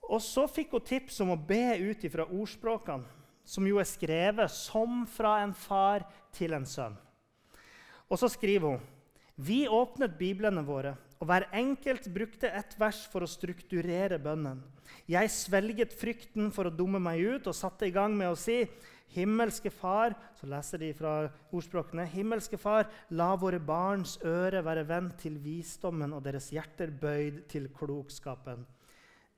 Og 0.10 0.22
så 0.22 0.50
fikk 0.50 0.72
hun 0.72 0.82
tips 0.82 1.22
om 1.22 1.38
å 1.38 1.38
be 1.38 1.78
ut 1.78 2.04
ifra 2.04 2.26
ordspråkene 2.26 3.19
som 3.46 3.68
jo 3.68 3.80
er 3.82 3.88
skrevet 3.90 4.52
som 4.54 5.04
fra 5.10 5.40
en 5.44 5.54
far 5.58 6.06
til 6.36 6.54
en 6.58 6.68
sønn. 6.68 6.98
Og 8.10 8.20
så 8.22 8.30
skriver 8.32 8.76
hun 8.76 8.88
vi 9.40 9.64
åpnet 9.72 10.18
biblene 10.20 10.66
våre, 10.68 10.98
og 11.20 11.30
hver 11.30 11.46
enkelt 11.56 12.10
brukte 12.12 12.50
ett 12.52 12.74
vers 12.80 13.06
for 13.08 13.24
å 13.24 13.30
strukturere 13.30 14.18
bønnen. 14.20 14.60
Jeg 15.08 15.32
svelget 15.32 15.96
frykten 15.96 16.50
for 16.52 16.68
å 16.68 16.74
dumme 16.76 17.00
meg 17.00 17.22
ut 17.24 17.48
og 17.48 17.56
satte 17.56 17.88
i 17.88 17.94
gang 17.96 18.18
med 18.20 18.34
å 18.34 18.40
si 18.40 18.66
Himmelske 19.16 19.72
Far, 19.74 20.14
så 20.38 20.46
leser 20.52 20.84
de 20.84 20.92
fra 20.94 21.14
ordspråkene. 21.56 22.04
Himmelske 22.12 22.60
Far, 22.62 22.90
la 23.10 23.32
våre 23.40 23.62
barns 23.64 24.18
øre 24.28 24.62
være 24.66 24.84
vendt 24.90 25.18
til 25.24 25.40
visdommen 25.42 26.14
og 26.14 26.22
deres 26.28 26.52
hjerter 26.54 26.92
bøyd 26.92 27.46
til 27.50 27.72
klokskapen. 27.74 28.68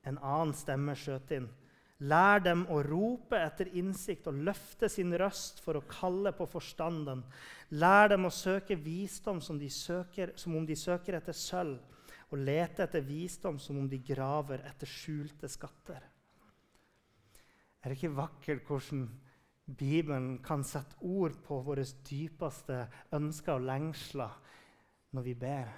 En 0.04 0.18
annen 0.18 0.52
stemme 0.58 0.98
skjøt 0.98 1.38
inn. 1.38 1.48
Lær 2.02 2.42
dem 2.42 2.64
å 2.74 2.80
rope 2.82 3.38
etter 3.38 3.70
innsikt 3.78 4.26
og 4.32 4.40
løfte 4.42 4.90
sin 4.90 5.14
røst 5.22 5.60
for 5.62 5.78
å 5.78 5.86
kalle 5.86 6.32
på 6.34 6.48
forstanden. 6.50 7.22
Lær 7.78 8.10
dem 8.10 8.26
å 8.26 8.34
søke 8.34 8.78
visdom 8.80 9.42
som, 9.44 9.60
søker, 9.70 10.34
som 10.36 10.56
om 10.58 10.66
de 10.66 10.78
søker 10.78 11.20
etter 11.20 11.38
sølv, 11.38 11.78
og 12.32 12.42
lete 12.42 12.88
etter 12.88 13.04
visdom 13.06 13.60
som 13.60 13.78
om 13.78 13.90
de 13.92 14.00
graver 14.02 14.64
etter 14.66 14.90
skjulte 14.90 15.50
skatter. 15.52 16.02
Er 17.82 17.90
det 17.90 17.98
ikke 17.98 18.18
vakkert 18.18 18.68
hvordan 18.70 19.06
Bibelen 19.78 20.36
kan 20.44 20.64
sette 20.66 20.98
ord 21.06 21.38
på 21.46 21.60
våre 21.66 21.86
dypeste 22.08 22.86
ønsker 23.14 23.58
og 23.60 23.68
lengsler 23.68 24.36
når 25.14 25.26
vi 25.28 25.38
ber? 25.38 25.72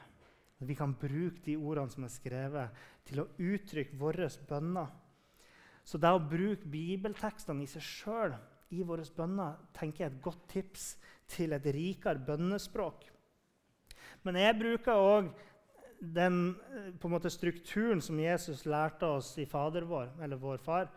At 0.61 0.67
vi 0.69 0.76
kan 0.80 0.95
bruke 0.95 1.43
de 1.43 1.57
ordene 1.57 1.91
som 1.91 2.05
er 2.07 2.13
skrevet, 2.13 2.84
til 3.03 3.24
å 3.24 3.32
uttrykke 3.36 3.99
våre 3.99 4.30
bønner. 4.47 4.91
Så 5.84 5.99
det 5.99 6.11
å 6.11 6.21
bruke 6.21 6.69
bibeltekstene 6.71 7.65
i 7.65 7.69
seg 7.69 7.84
sjøl 7.84 8.36
i 8.73 8.84
våre 8.88 9.05
bønner 9.15 9.57
tenker 9.75 10.05
jeg 10.05 10.09
er 10.09 10.15
et 10.15 10.23
godt 10.23 10.45
tips 10.51 10.93
til 11.29 11.55
et 11.55 11.65
rikere 11.75 12.23
bønnespråk. 12.23 13.09
Men 14.23 14.39
jeg 14.39 14.59
bruker 14.59 14.99
òg 14.99 15.34
den 16.03 16.39
en 16.55 17.11
måte, 17.11 17.31
strukturen 17.31 18.01
som 18.03 18.19
Jesus 18.19 18.65
lærte 18.67 19.07
oss 19.07 19.34
i 19.39 19.45
Fader 19.47 19.86
vår, 19.88 20.09
eller 20.23 20.39
vår 20.39 20.63
far. 20.63 20.89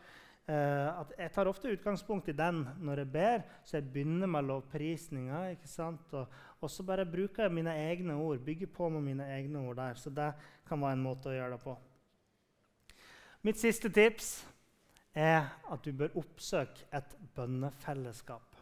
Eh, 0.47 0.89
at 1.01 1.13
jeg 1.19 1.33
tar 1.35 1.51
ofte 1.51 1.71
utgangspunkt 1.75 2.29
i 2.31 2.37
den 2.37 2.61
når 2.79 3.03
jeg 3.03 3.13
ber, 3.15 3.45
så 3.67 3.79
jeg 3.79 3.89
begynner 3.91 4.31
med 4.31 4.47
lovprisninga. 4.47 5.43
Og, 5.87 6.35
og, 6.61 6.71
så 6.71 6.87
bare 6.87 7.07
bruker 7.07 7.47
jeg 7.47 7.55
mine 7.55 7.75
egne 7.75 8.15
ord, 8.15 8.43
bygger 8.47 8.71
på 8.71 8.89
med 8.95 9.03
mine 9.03 9.27
egne 9.37 9.63
ord 9.63 9.79
der. 9.79 9.95
Så 9.95 10.11
det 10.11 10.33
kan 10.69 10.83
være 10.83 10.99
en 10.99 11.07
måte 11.07 11.31
å 11.31 11.35
gjøre 11.35 11.57
det 11.57 11.63
på. 11.63 11.77
Mitt 13.47 13.59
siste 13.63 13.91
tips 13.91 14.41
er 15.17 15.49
at 15.73 15.85
du 15.85 15.93
bør 15.97 16.19
oppsøke 16.21 16.85
et 16.95 17.17
bønnefellesskap. 17.35 18.61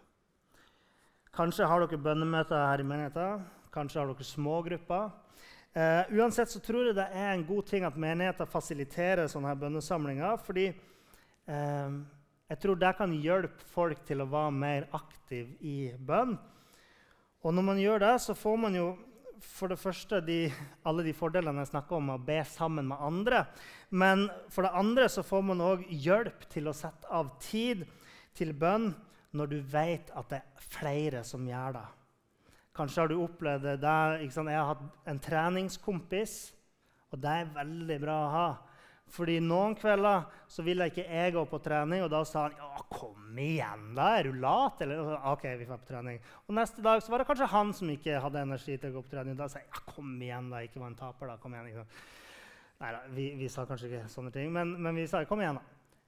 Kanskje 1.34 1.66
har 1.66 1.82
dere 1.82 1.98
bønnemøter 1.98 2.66
her 2.68 2.80
i 2.80 2.86
menigheten. 2.86 3.42
Kanskje 3.74 4.00
har 4.00 4.12
dere 4.12 4.26
smågrupper. 4.26 5.10
Uh, 5.74 6.06
uansett 6.14 6.52
så 6.52 6.60
tror 6.62 6.86
jeg 6.86 6.94
det 6.94 7.08
er 7.10 7.32
en 7.32 7.46
god 7.48 7.66
ting 7.66 7.82
at 7.82 7.96
menigheter 7.98 8.46
fasiliterer 8.46 9.26
sånne 9.26 9.50
her 9.50 9.58
bønnesamlinger. 9.58 10.36
fordi 10.36 10.68
uh, 10.70 11.96
jeg 12.48 12.60
tror 12.62 12.78
det 12.78 12.92
kan 12.96 13.16
hjelpe 13.18 13.66
folk 13.72 14.04
til 14.06 14.22
å 14.22 14.28
være 14.30 14.52
mer 14.54 14.86
aktive 14.94 15.56
i 15.58 15.90
bønn. 15.98 16.36
Og 17.42 17.54
når 17.54 17.66
man 17.66 17.80
gjør 17.82 17.98
det, 18.04 18.14
så 18.22 18.36
får 18.38 18.56
man 18.56 18.78
jo 18.78 18.86
for 19.44 19.70
det 19.70 19.78
første 19.80 20.20
de, 20.24 20.38
alle 20.88 21.04
de 21.06 21.14
fordelene 21.16 21.62
jeg 21.62 21.72
snakker 21.72 21.98
om, 21.98 22.12
å 22.14 22.22
be 22.22 22.40
sammen 22.48 22.88
med 22.90 23.02
andre. 23.04 23.44
Men 23.94 24.26
for 24.52 24.66
det 24.66 24.74
andre 24.74 25.08
så 25.12 25.24
får 25.26 25.44
man 25.50 25.62
òg 25.64 25.84
hjelp 25.88 26.46
til 26.52 26.70
å 26.70 26.76
sette 26.76 27.10
av 27.12 27.36
tid 27.42 27.84
til 28.34 28.54
bønn 28.56 28.90
når 29.34 29.50
du 29.50 29.58
vet 29.70 30.10
at 30.14 30.30
det 30.30 30.40
er 30.40 30.66
flere 30.74 31.22
som 31.26 31.46
gjør 31.46 31.78
det. 31.78 31.86
Kanskje 32.74 33.04
har 33.04 33.10
du 33.10 33.20
opplevd 33.22 33.66
det. 33.82 33.98
Jeg 34.26 34.44
har 34.50 34.70
hatt 34.72 35.10
en 35.10 35.20
treningskompis, 35.22 36.38
og 37.14 37.20
det 37.22 37.34
er 37.40 37.52
veldig 37.54 37.98
bra 38.02 38.16
å 38.24 38.32
ha. 38.32 38.48
Fordi 39.12 39.36
noen 39.44 39.76
kvelder 39.78 40.24
så 40.50 40.64
ville 40.66 40.88
ikke 40.88 41.04
jeg 41.04 41.34
gå 41.34 41.42
på 41.46 41.60
trening, 41.62 42.02
og 42.02 42.10
da 42.10 42.22
sa 42.26 42.46
han 42.46 42.56
ja, 42.58 42.84
kom 42.90 43.36
igjen, 43.38 43.90
da 43.94 44.08
er 44.18 44.28
du 44.28 44.40
lat. 44.42 44.80
Eller, 44.82 45.12
ok, 45.30 45.44
vi 45.60 45.68
får 45.68 45.82
på 45.82 45.90
trening. 45.92 46.18
Og 46.48 46.56
neste 46.56 46.82
dag 46.82 47.02
så 47.02 47.12
var 47.12 47.22
det 47.22 47.28
kanskje 47.28 47.50
han 47.52 47.72
som 47.76 47.92
ikke 47.92 48.18
hadde 48.24 48.42
energi 48.46 48.78
til 48.78 48.90
å 48.90 48.96
gå 48.96 49.04
på 49.04 49.14
trening. 49.14 49.36
Da 49.38 49.48
sa 49.50 49.60
jeg 49.60 49.70
ja, 49.70 49.82
kom 49.92 50.14
igjen, 50.16 50.50
da, 50.50 50.62
ikke 50.64 50.82
var 50.82 50.90
en 50.90 50.98
taper, 50.98 51.30
da. 51.30 51.38
kom 51.42 51.54
igjen. 51.54 51.90
Nei 52.82 52.92
da, 52.96 53.02
vi, 53.14 53.28
vi, 53.38 53.50
sa 53.52 53.66
kanskje 53.68 53.90
ikke 53.90 54.06
sånne 54.12 54.32
ting, 54.34 54.50
men, 54.54 54.74
men 54.82 54.96
vi 54.98 55.06
sa 55.10 55.22
kom 55.28 55.42
igjen, 55.44 55.60
da. 55.60 56.00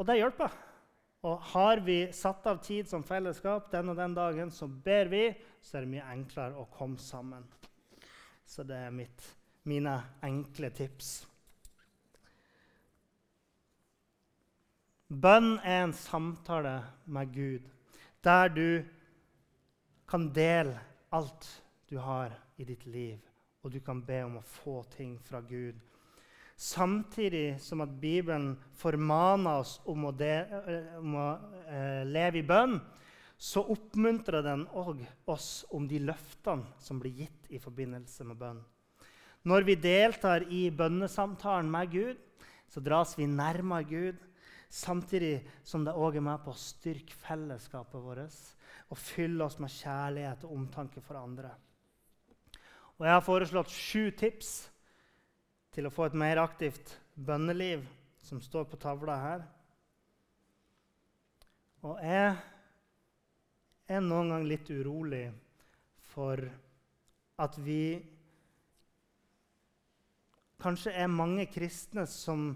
Og 0.00 0.06
det 0.08 0.20
hjelper. 0.20 0.54
Og 1.28 1.50
har 1.52 1.82
vi 1.84 1.98
satt 2.16 2.46
av 2.48 2.62
tid 2.64 2.88
som 2.88 3.02
fellesskap 3.04 3.66
den 3.72 3.92
og 3.92 3.98
den 3.98 4.14
dagen, 4.16 4.52
så 4.54 4.68
ber 4.70 5.10
vi, 5.12 5.26
så 5.60 5.76
er 5.76 5.84
det 5.84 5.92
mye 5.96 6.12
enklere 6.14 6.56
å 6.56 6.68
komme 6.72 7.00
sammen. 7.00 7.44
Så 8.48 8.64
det 8.64 8.78
er 8.86 8.94
mitt, 8.94 9.26
mine 9.68 9.98
enkle 10.24 10.70
tips. 10.74 11.29
Bønn 15.10 15.56
er 15.66 15.88
en 15.88 15.92
samtale 15.92 16.76
med 17.10 17.32
Gud, 17.34 17.64
der 18.22 18.52
du 18.54 18.84
kan 20.06 20.28
dele 20.30 20.76
alt 21.10 21.48
du 21.90 21.96
har 21.98 22.36
i 22.54 22.66
ditt 22.68 22.86
liv, 22.86 23.18
og 23.64 23.72
du 23.74 23.80
kan 23.82 24.04
be 24.06 24.20
om 24.22 24.36
å 24.38 24.44
få 24.46 24.84
ting 24.94 25.16
fra 25.26 25.40
Gud. 25.42 25.74
Samtidig 26.54 27.58
som 27.58 27.82
at 27.82 27.98
Bibelen 27.98 28.52
formaner 28.78 29.64
oss 29.64 29.80
om 29.90 30.06
å, 30.06 30.14
de, 30.14 30.30
om 31.00 31.18
å 31.18 31.28
eh, 31.66 32.06
leve 32.06 32.44
i 32.44 32.46
bønn, 32.46 32.78
så 33.34 33.66
oppmuntrer 33.66 34.46
den 34.46 34.66
òg 34.78 35.02
oss 35.32 35.64
om 35.74 35.90
de 35.90 36.04
løftene 36.06 36.70
som 36.78 37.02
blir 37.02 37.24
gitt 37.24 37.50
i 37.50 37.58
forbindelse 37.58 38.30
med 38.30 38.38
bønn. 38.38 38.62
Når 39.42 39.66
vi 39.66 39.80
deltar 39.80 40.46
i 40.52 40.68
bønnesamtalen 40.70 41.70
med 41.72 41.94
Gud, 41.98 42.26
så 42.70 42.78
dras 42.84 43.18
vi 43.18 43.26
nærmere 43.26 43.88
Gud, 43.88 44.26
samtidig 44.70 45.40
som 45.66 45.84
det 45.84 45.96
òg 45.98 46.20
er 46.20 46.24
med 46.24 46.42
på 46.44 46.54
å 46.54 46.58
styrke 46.58 47.16
fellesskapet 47.24 48.02
vårt 48.02 48.38
og 48.90 48.98
fylle 48.98 49.44
oss 49.44 49.58
med 49.62 49.72
kjærlighet 49.74 50.46
og 50.46 50.54
omtanke 50.54 51.02
for 51.02 51.18
andre. 51.18 51.50
Og 52.98 53.06
jeg 53.06 53.14
har 53.16 53.24
foreslått 53.24 53.72
sju 53.72 54.10
tips 54.18 54.50
til 55.74 55.86
å 55.86 55.92
få 55.94 56.08
et 56.08 56.18
mer 56.18 56.40
aktivt 56.42 56.96
bønneliv, 57.14 57.84
som 58.22 58.42
står 58.42 58.66
på 58.68 58.78
tavla 58.80 59.16
her. 59.22 59.44
Og 61.86 62.02
jeg 62.04 62.34
er 63.90 64.02
noen 64.04 64.34
gang 64.34 64.44
litt 64.46 64.68
urolig 64.70 65.30
for 66.12 66.42
at 67.40 67.60
vi 67.64 67.82
Kanskje 70.60 70.92
er 70.92 71.08
mange 71.08 71.46
kristne 71.48 72.02
som 72.04 72.50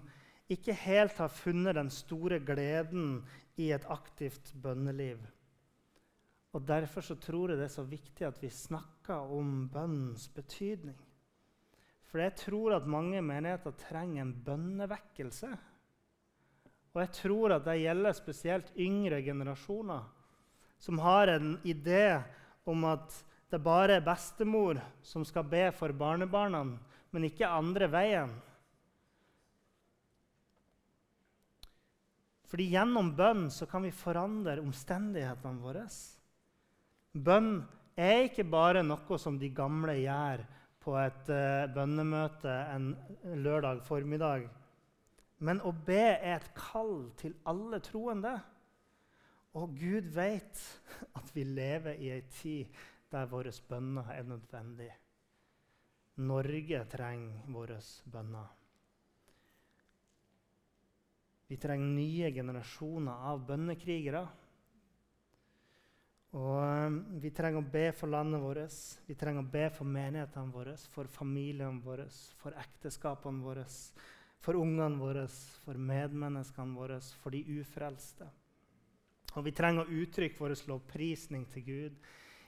ikke 0.51 0.75
helt 0.77 1.17
har 1.17 1.31
funnet 1.33 1.75
den 1.77 1.89
store 1.89 2.39
gleden 2.39 3.23
i 3.57 3.71
et 3.73 3.85
aktivt 3.89 4.53
bønneliv. 4.61 5.19
Og 6.55 6.63
Derfor 6.67 7.03
så 7.03 7.15
tror 7.19 7.51
jeg 7.51 7.59
det 7.59 7.65
er 7.67 7.73
så 7.73 7.83
viktig 7.83 8.27
at 8.27 8.37
vi 8.41 8.49
snakker 8.49 9.31
om 9.35 9.67
bønnens 9.73 10.29
betydning. 10.31 10.97
For 12.07 12.21
jeg 12.23 12.35
tror 12.39 12.77
at 12.77 12.87
mange 12.87 13.19
menigheter 13.21 13.73
trenger 13.75 14.21
en 14.23 14.35
bønnevekkelse. 14.45 15.49
Og 16.93 17.01
jeg 17.01 17.11
tror 17.17 17.57
at 17.57 17.65
det 17.65 17.81
gjelder 17.81 18.15
spesielt 18.15 18.71
yngre 18.79 19.19
generasjoner 19.25 20.05
som 20.79 20.99
har 20.99 21.27
en 21.33 21.57
idé 21.67 22.21
om 22.63 22.85
at 22.87 23.11
det 23.51 23.59
bare 23.63 23.97
er 23.97 24.05
bestemor 24.05 24.79
som 25.03 25.25
skal 25.27 25.43
be 25.47 25.69
for 25.75 25.91
barnebarna, 25.95 26.63
men 27.11 27.27
ikke 27.27 27.47
andre 27.47 27.87
veien. 27.91 28.31
Fordi 32.55 32.69
gjennom 32.71 33.09
bønn 33.11 33.49
så 33.51 33.65
kan 33.67 33.83
vi 33.83 33.89
forandre 33.91 34.61
omstendighetene 34.63 35.59
våre. 35.59 35.81
Bønn 37.11 37.49
er 37.99 38.29
ikke 38.29 38.45
bare 38.47 38.79
noe 38.79 39.17
som 39.19 39.35
de 39.41 39.49
gamle 39.51 39.97
gjør 39.99 40.45
på 40.79 40.95
et 41.01 41.33
uh, 41.35 41.67
bønnemøte 41.75 42.55
en 42.77 42.87
lørdag 43.43 43.83
formiddag. 43.83 44.47
Men 45.43 45.59
å 45.67 45.75
be 45.75 45.99
er 46.13 46.37
et 46.37 46.49
kall 46.55 47.09
til 47.19 47.35
alle 47.43 47.83
troende. 47.83 48.37
Og 49.59 49.75
Gud 49.75 50.13
vet 50.15 50.63
at 51.19 51.35
vi 51.35 51.43
lever 51.43 51.99
i 51.99 52.13
ei 52.15 52.23
tid 52.39 52.83
der 53.11 53.27
våre 53.35 53.51
bønner 53.67 54.15
er 54.15 54.31
nødvendig. 54.31 54.93
Norge 56.23 56.85
trenger 56.87 57.51
våre 57.51 57.83
bønner. 58.07 58.47
Vi 61.47 61.57
trenger 61.61 61.93
nye 61.93 62.31
generasjoner 62.33 63.29
av 63.31 63.43
bønnekrigere 63.45 64.25
og 66.35 66.57
um, 66.59 66.97
Vi 67.21 67.31
trenger 67.31 67.61
å 67.61 67.71
be 67.71 67.85
for 67.95 68.11
landet 68.11 68.41
vårt, 68.43 68.79
vi 69.07 69.15
trenger 69.15 69.45
å 69.45 69.51
be 69.51 69.69
for 69.71 69.87
menighetene 69.87 70.51
våre, 70.51 70.75
for 70.91 71.07
familiene 71.11 71.79
våre, 71.83 72.09
for 72.41 72.55
ekteskapene 72.59 73.43
våre, 73.43 73.63
for 74.43 74.59
ungene 74.59 74.99
våre, 74.99 75.27
for 75.63 75.79
medmenneskene 75.79 76.75
våre, 76.75 76.99
for 77.21 77.35
de 77.35 77.39
ufrelste. 77.61 78.27
Og 79.35 79.45
Vi 79.47 79.53
trenger 79.55 79.85
å 79.85 80.01
uttrykke 80.01 80.39
vår 80.39 80.55
lovprisning 80.67 81.47
til 81.51 81.63
Gud. 81.63 81.95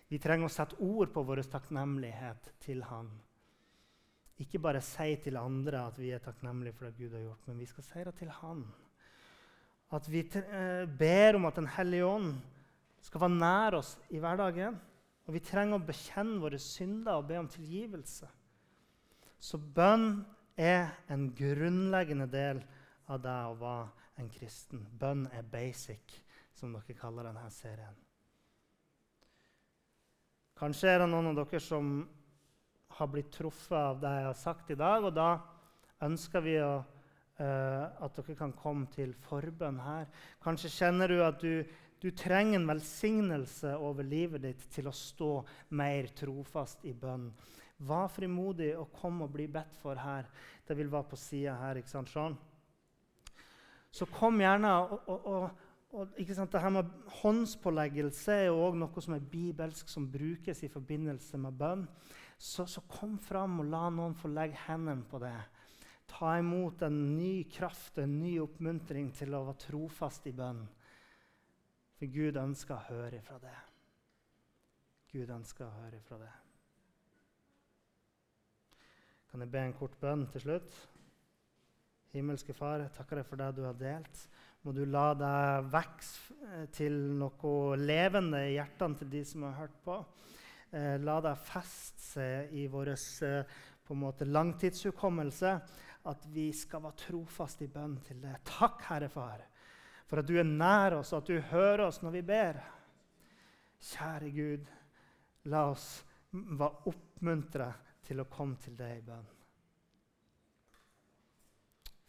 Vi 0.08 0.20
trenger 0.24 0.48
å 0.48 0.52
sette 0.52 0.78
ord 0.84 1.12
på 1.12 1.24
vår 1.28 1.44
takknemlighet 1.52 2.52
til 2.64 2.84
Han. 2.88 3.10
Ikke 4.40 4.62
bare 4.62 4.84
si 4.86 5.16
til 5.24 5.40
andre 5.40 5.82
at 5.88 5.98
vi 6.00 6.12
er 6.16 6.24
takknemlige 6.24 6.76
for 6.78 6.88
det 6.88 7.00
Gud 7.00 7.16
har 7.16 7.24
gjort, 7.24 7.48
men 7.48 7.60
vi 7.60 7.68
skal 7.72 7.88
si 7.88 8.04
det 8.08 8.16
til 8.20 8.32
Han. 8.40 8.68
At 9.94 10.08
vi 10.12 10.24
eh, 10.26 10.86
ber 11.00 11.38
om 11.38 11.48
at 11.48 11.56
Den 11.56 11.70
hellige 11.78 12.06
ånd 12.06 12.34
skal 13.02 13.24
være 13.24 13.40
nær 13.40 13.78
oss 13.80 13.94
i 14.12 14.20
hverdagen. 14.20 14.80
Og 15.28 15.36
vi 15.36 15.44
trenger 15.44 15.80
å 15.80 15.86
bekjenne 15.88 16.40
våre 16.40 16.60
synder 16.60 17.20
og 17.20 17.28
be 17.30 17.38
om 17.40 17.48
tilgivelse. 17.52 18.28
Så 19.40 19.60
bønn 19.60 20.26
er 20.58 20.90
en 21.12 21.30
grunnleggende 21.36 22.28
del 22.32 22.62
av 23.08 23.22
det 23.24 23.38
å 23.48 23.56
være 23.60 24.22
en 24.24 24.30
kristen. 24.34 24.84
Bønn 25.00 25.28
er 25.36 25.46
basic, 25.46 26.16
som 26.56 26.74
dere 26.74 26.98
kaller 26.98 27.28
denne 27.30 27.48
serien. 27.54 27.96
Kanskje 30.58 30.90
er 30.90 31.04
det 31.04 31.12
noen 31.12 31.30
av 31.30 31.38
dere 31.44 31.62
som 31.62 32.00
har 32.98 33.10
blitt 33.14 33.30
truffet 33.36 33.78
av 33.78 34.00
det 34.02 34.14
jeg 34.16 34.26
har 34.26 34.40
sagt 34.40 34.72
i 34.74 34.80
dag. 34.80 35.06
og 35.06 35.14
Da 35.14 35.30
ønsker 36.08 36.42
vi 36.42 36.56
å, 36.64 36.82
at 37.38 38.16
dere 38.18 38.34
kan 38.38 38.54
komme 38.58 38.88
til 38.90 39.12
forbønn 39.28 39.78
her. 39.84 40.08
Kanskje 40.42 40.72
kjenner 40.74 41.12
du 41.12 41.20
at 41.22 41.44
du 41.44 41.62
du 42.00 42.12
trenger 42.12 42.60
en 42.60 42.68
velsignelse 42.70 43.72
over 43.82 44.06
livet 44.06 44.44
ditt 44.44 44.66
til 44.74 44.90
å 44.90 44.94
stå 44.94 45.32
mer 45.78 46.12
trofast 46.18 46.84
i 46.86 46.94
bønn. 46.94 47.32
Vær 47.90 48.10
frimodig 48.14 48.72
og 48.78 48.92
kom 48.94 49.24
og 49.26 49.32
bli 49.34 49.48
bedt 49.50 49.78
for 49.82 49.98
her. 49.98 50.30
Det 50.66 50.78
vil 50.78 50.92
være 50.94 51.10
på 51.10 51.18
sida 51.18 51.56
her. 51.58 51.78
ikke 51.78 51.94
sant, 51.94 52.12
sånn? 52.14 52.38
Så 53.94 54.06
kom 54.14 54.38
gjerne 54.42 54.76
og, 54.78 55.10
og, 55.10 55.26
og, 55.32 55.66
og 55.98 56.22
ikke 56.22 56.38
sant, 56.38 56.54
det 56.54 56.62
her 56.62 56.74
med 56.76 56.94
Håndspåleggelse 57.22 58.36
er 58.44 58.48
jo 58.52 58.62
også 58.68 58.82
noe 58.84 59.06
som 59.08 59.18
er 59.18 59.30
bibelsk, 59.34 59.90
som 59.90 60.10
brukes 60.12 60.64
i 60.64 60.70
forbindelse 60.70 61.42
med 61.42 61.58
bønn. 61.58 61.88
Så, 62.38 62.68
så 62.70 62.84
kom 62.86 63.18
fram 63.18 63.64
og 63.64 63.72
la 63.74 63.88
noen 63.90 64.14
få 64.18 64.30
legge 64.30 64.68
hendene 64.68 65.06
på 65.10 65.22
det. 65.24 65.34
Ta 66.08 66.38
imot 66.40 66.82
en 66.88 66.98
ny 67.18 67.44
kraft, 67.52 67.98
en 68.00 68.18
ny 68.22 68.38
oppmuntring 68.42 69.12
til 69.16 69.36
å 69.36 69.44
være 69.50 69.62
trofast 69.68 70.28
i 70.30 70.34
bønn. 70.36 70.64
For 71.98 72.14
Gud 72.14 72.38
ønsker 72.40 72.76
å 72.78 72.86
høre 72.92 73.20
ifra 73.20 73.40
det. 73.42 73.56
Gud 75.12 75.32
ønsker 75.34 75.66
å 75.66 75.76
høre 75.82 76.00
ifra 76.00 76.20
det. 76.22 76.34
Kan 79.32 79.44
jeg 79.44 79.52
be 79.54 79.64
en 79.66 79.76
kort 79.76 79.96
bønn 80.02 80.28
til 80.32 80.44
slutt? 80.46 80.76
Himmelske 82.16 82.56
Far, 82.56 82.82
jeg 82.82 82.94
takker 82.96 83.20
deg 83.20 83.28
for 83.28 83.42
det 83.42 83.50
du 83.58 83.64
har 83.66 83.78
delt. 83.78 84.22
Må 84.66 84.74
du 84.74 84.84
la 84.88 85.12
deg 85.18 85.68
vokse 85.74 86.64
til 86.76 86.96
noe 87.20 87.78
levende 87.80 88.46
i 88.48 88.56
hjertene 88.56 88.98
til 89.00 89.12
de 89.12 89.24
som 89.28 89.46
har 89.48 89.58
hørt 89.62 89.78
på. 89.86 89.98
Eh, 90.72 90.96
la 91.00 91.20
deg 91.24 91.44
feste 91.48 92.04
seg 92.04 92.56
i 92.58 92.66
vår 92.72 92.94
eh, 92.94 93.58
langtidshukommelse 94.28 95.54
at 96.08 96.26
vi 96.32 96.50
skal 96.56 96.84
være 96.86 97.04
trofaste 97.08 97.66
i 97.66 97.72
bønn 97.72 97.98
til 98.06 98.20
det. 98.24 98.36
Takk, 98.48 98.82
Herre 98.90 99.10
Far 99.12 99.46
for 100.08 100.22
at 100.22 100.28
du 100.28 100.38
er 100.40 100.48
nær 100.48 100.98
oss, 101.02 101.12
og 101.14 101.24
at 101.24 101.32
du 101.32 101.40
hører 101.52 101.88
oss 101.90 102.00
når 102.04 102.16
vi 102.16 102.24
ber. 102.30 102.60
Kjære 103.90 104.30
Gud, 104.34 104.70
la 105.52 105.66
oss 105.72 105.88
være 106.32 106.88
oppmuntra 106.92 107.68
til 108.08 108.24
å 108.24 108.30
komme 108.32 108.60
til 108.64 108.78
deg 108.80 109.02
i 109.02 109.04
bønn. 109.06 109.34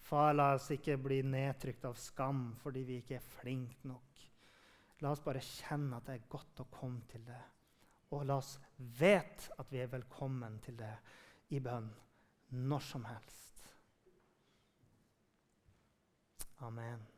Far, 0.09 0.33
la 0.33 0.53
oss 0.55 0.71
ikke 0.73 0.97
bli 1.03 1.21
nedtrykt 1.27 1.85
av 1.85 1.99
skam 2.01 2.53
fordi 2.63 2.85
vi 2.87 3.01
ikke 3.03 3.19
er 3.19 3.31
flinke 3.35 3.91
nok. 3.91 4.23
La 5.03 5.13
oss 5.13 5.23
bare 5.23 5.43
kjenne 5.45 5.99
at 5.99 6.07
det 6.09 6.17
er 6.17 6.31
godt 6.31 6.63
å 6.65 6.71
komme 6.73 7.05
til 7.11 7.27
det. 7.27 7.43
Og 8.15 8.25
la 8.25 8.39
oss 8.41 8.55
vite 8.79 9.59
at 9.61 9.69
vi 9.75 9.83
er 9.83 9.93
velkommen 9.93 10.57
til 10.65 10.79
det 10.79 10.95
i 11.53 11.61
bønn 11.61 11.91
når 12.65 12.87
som 12.87 13.05
helst. 13.11 13.48
Amen. 16.63 17.18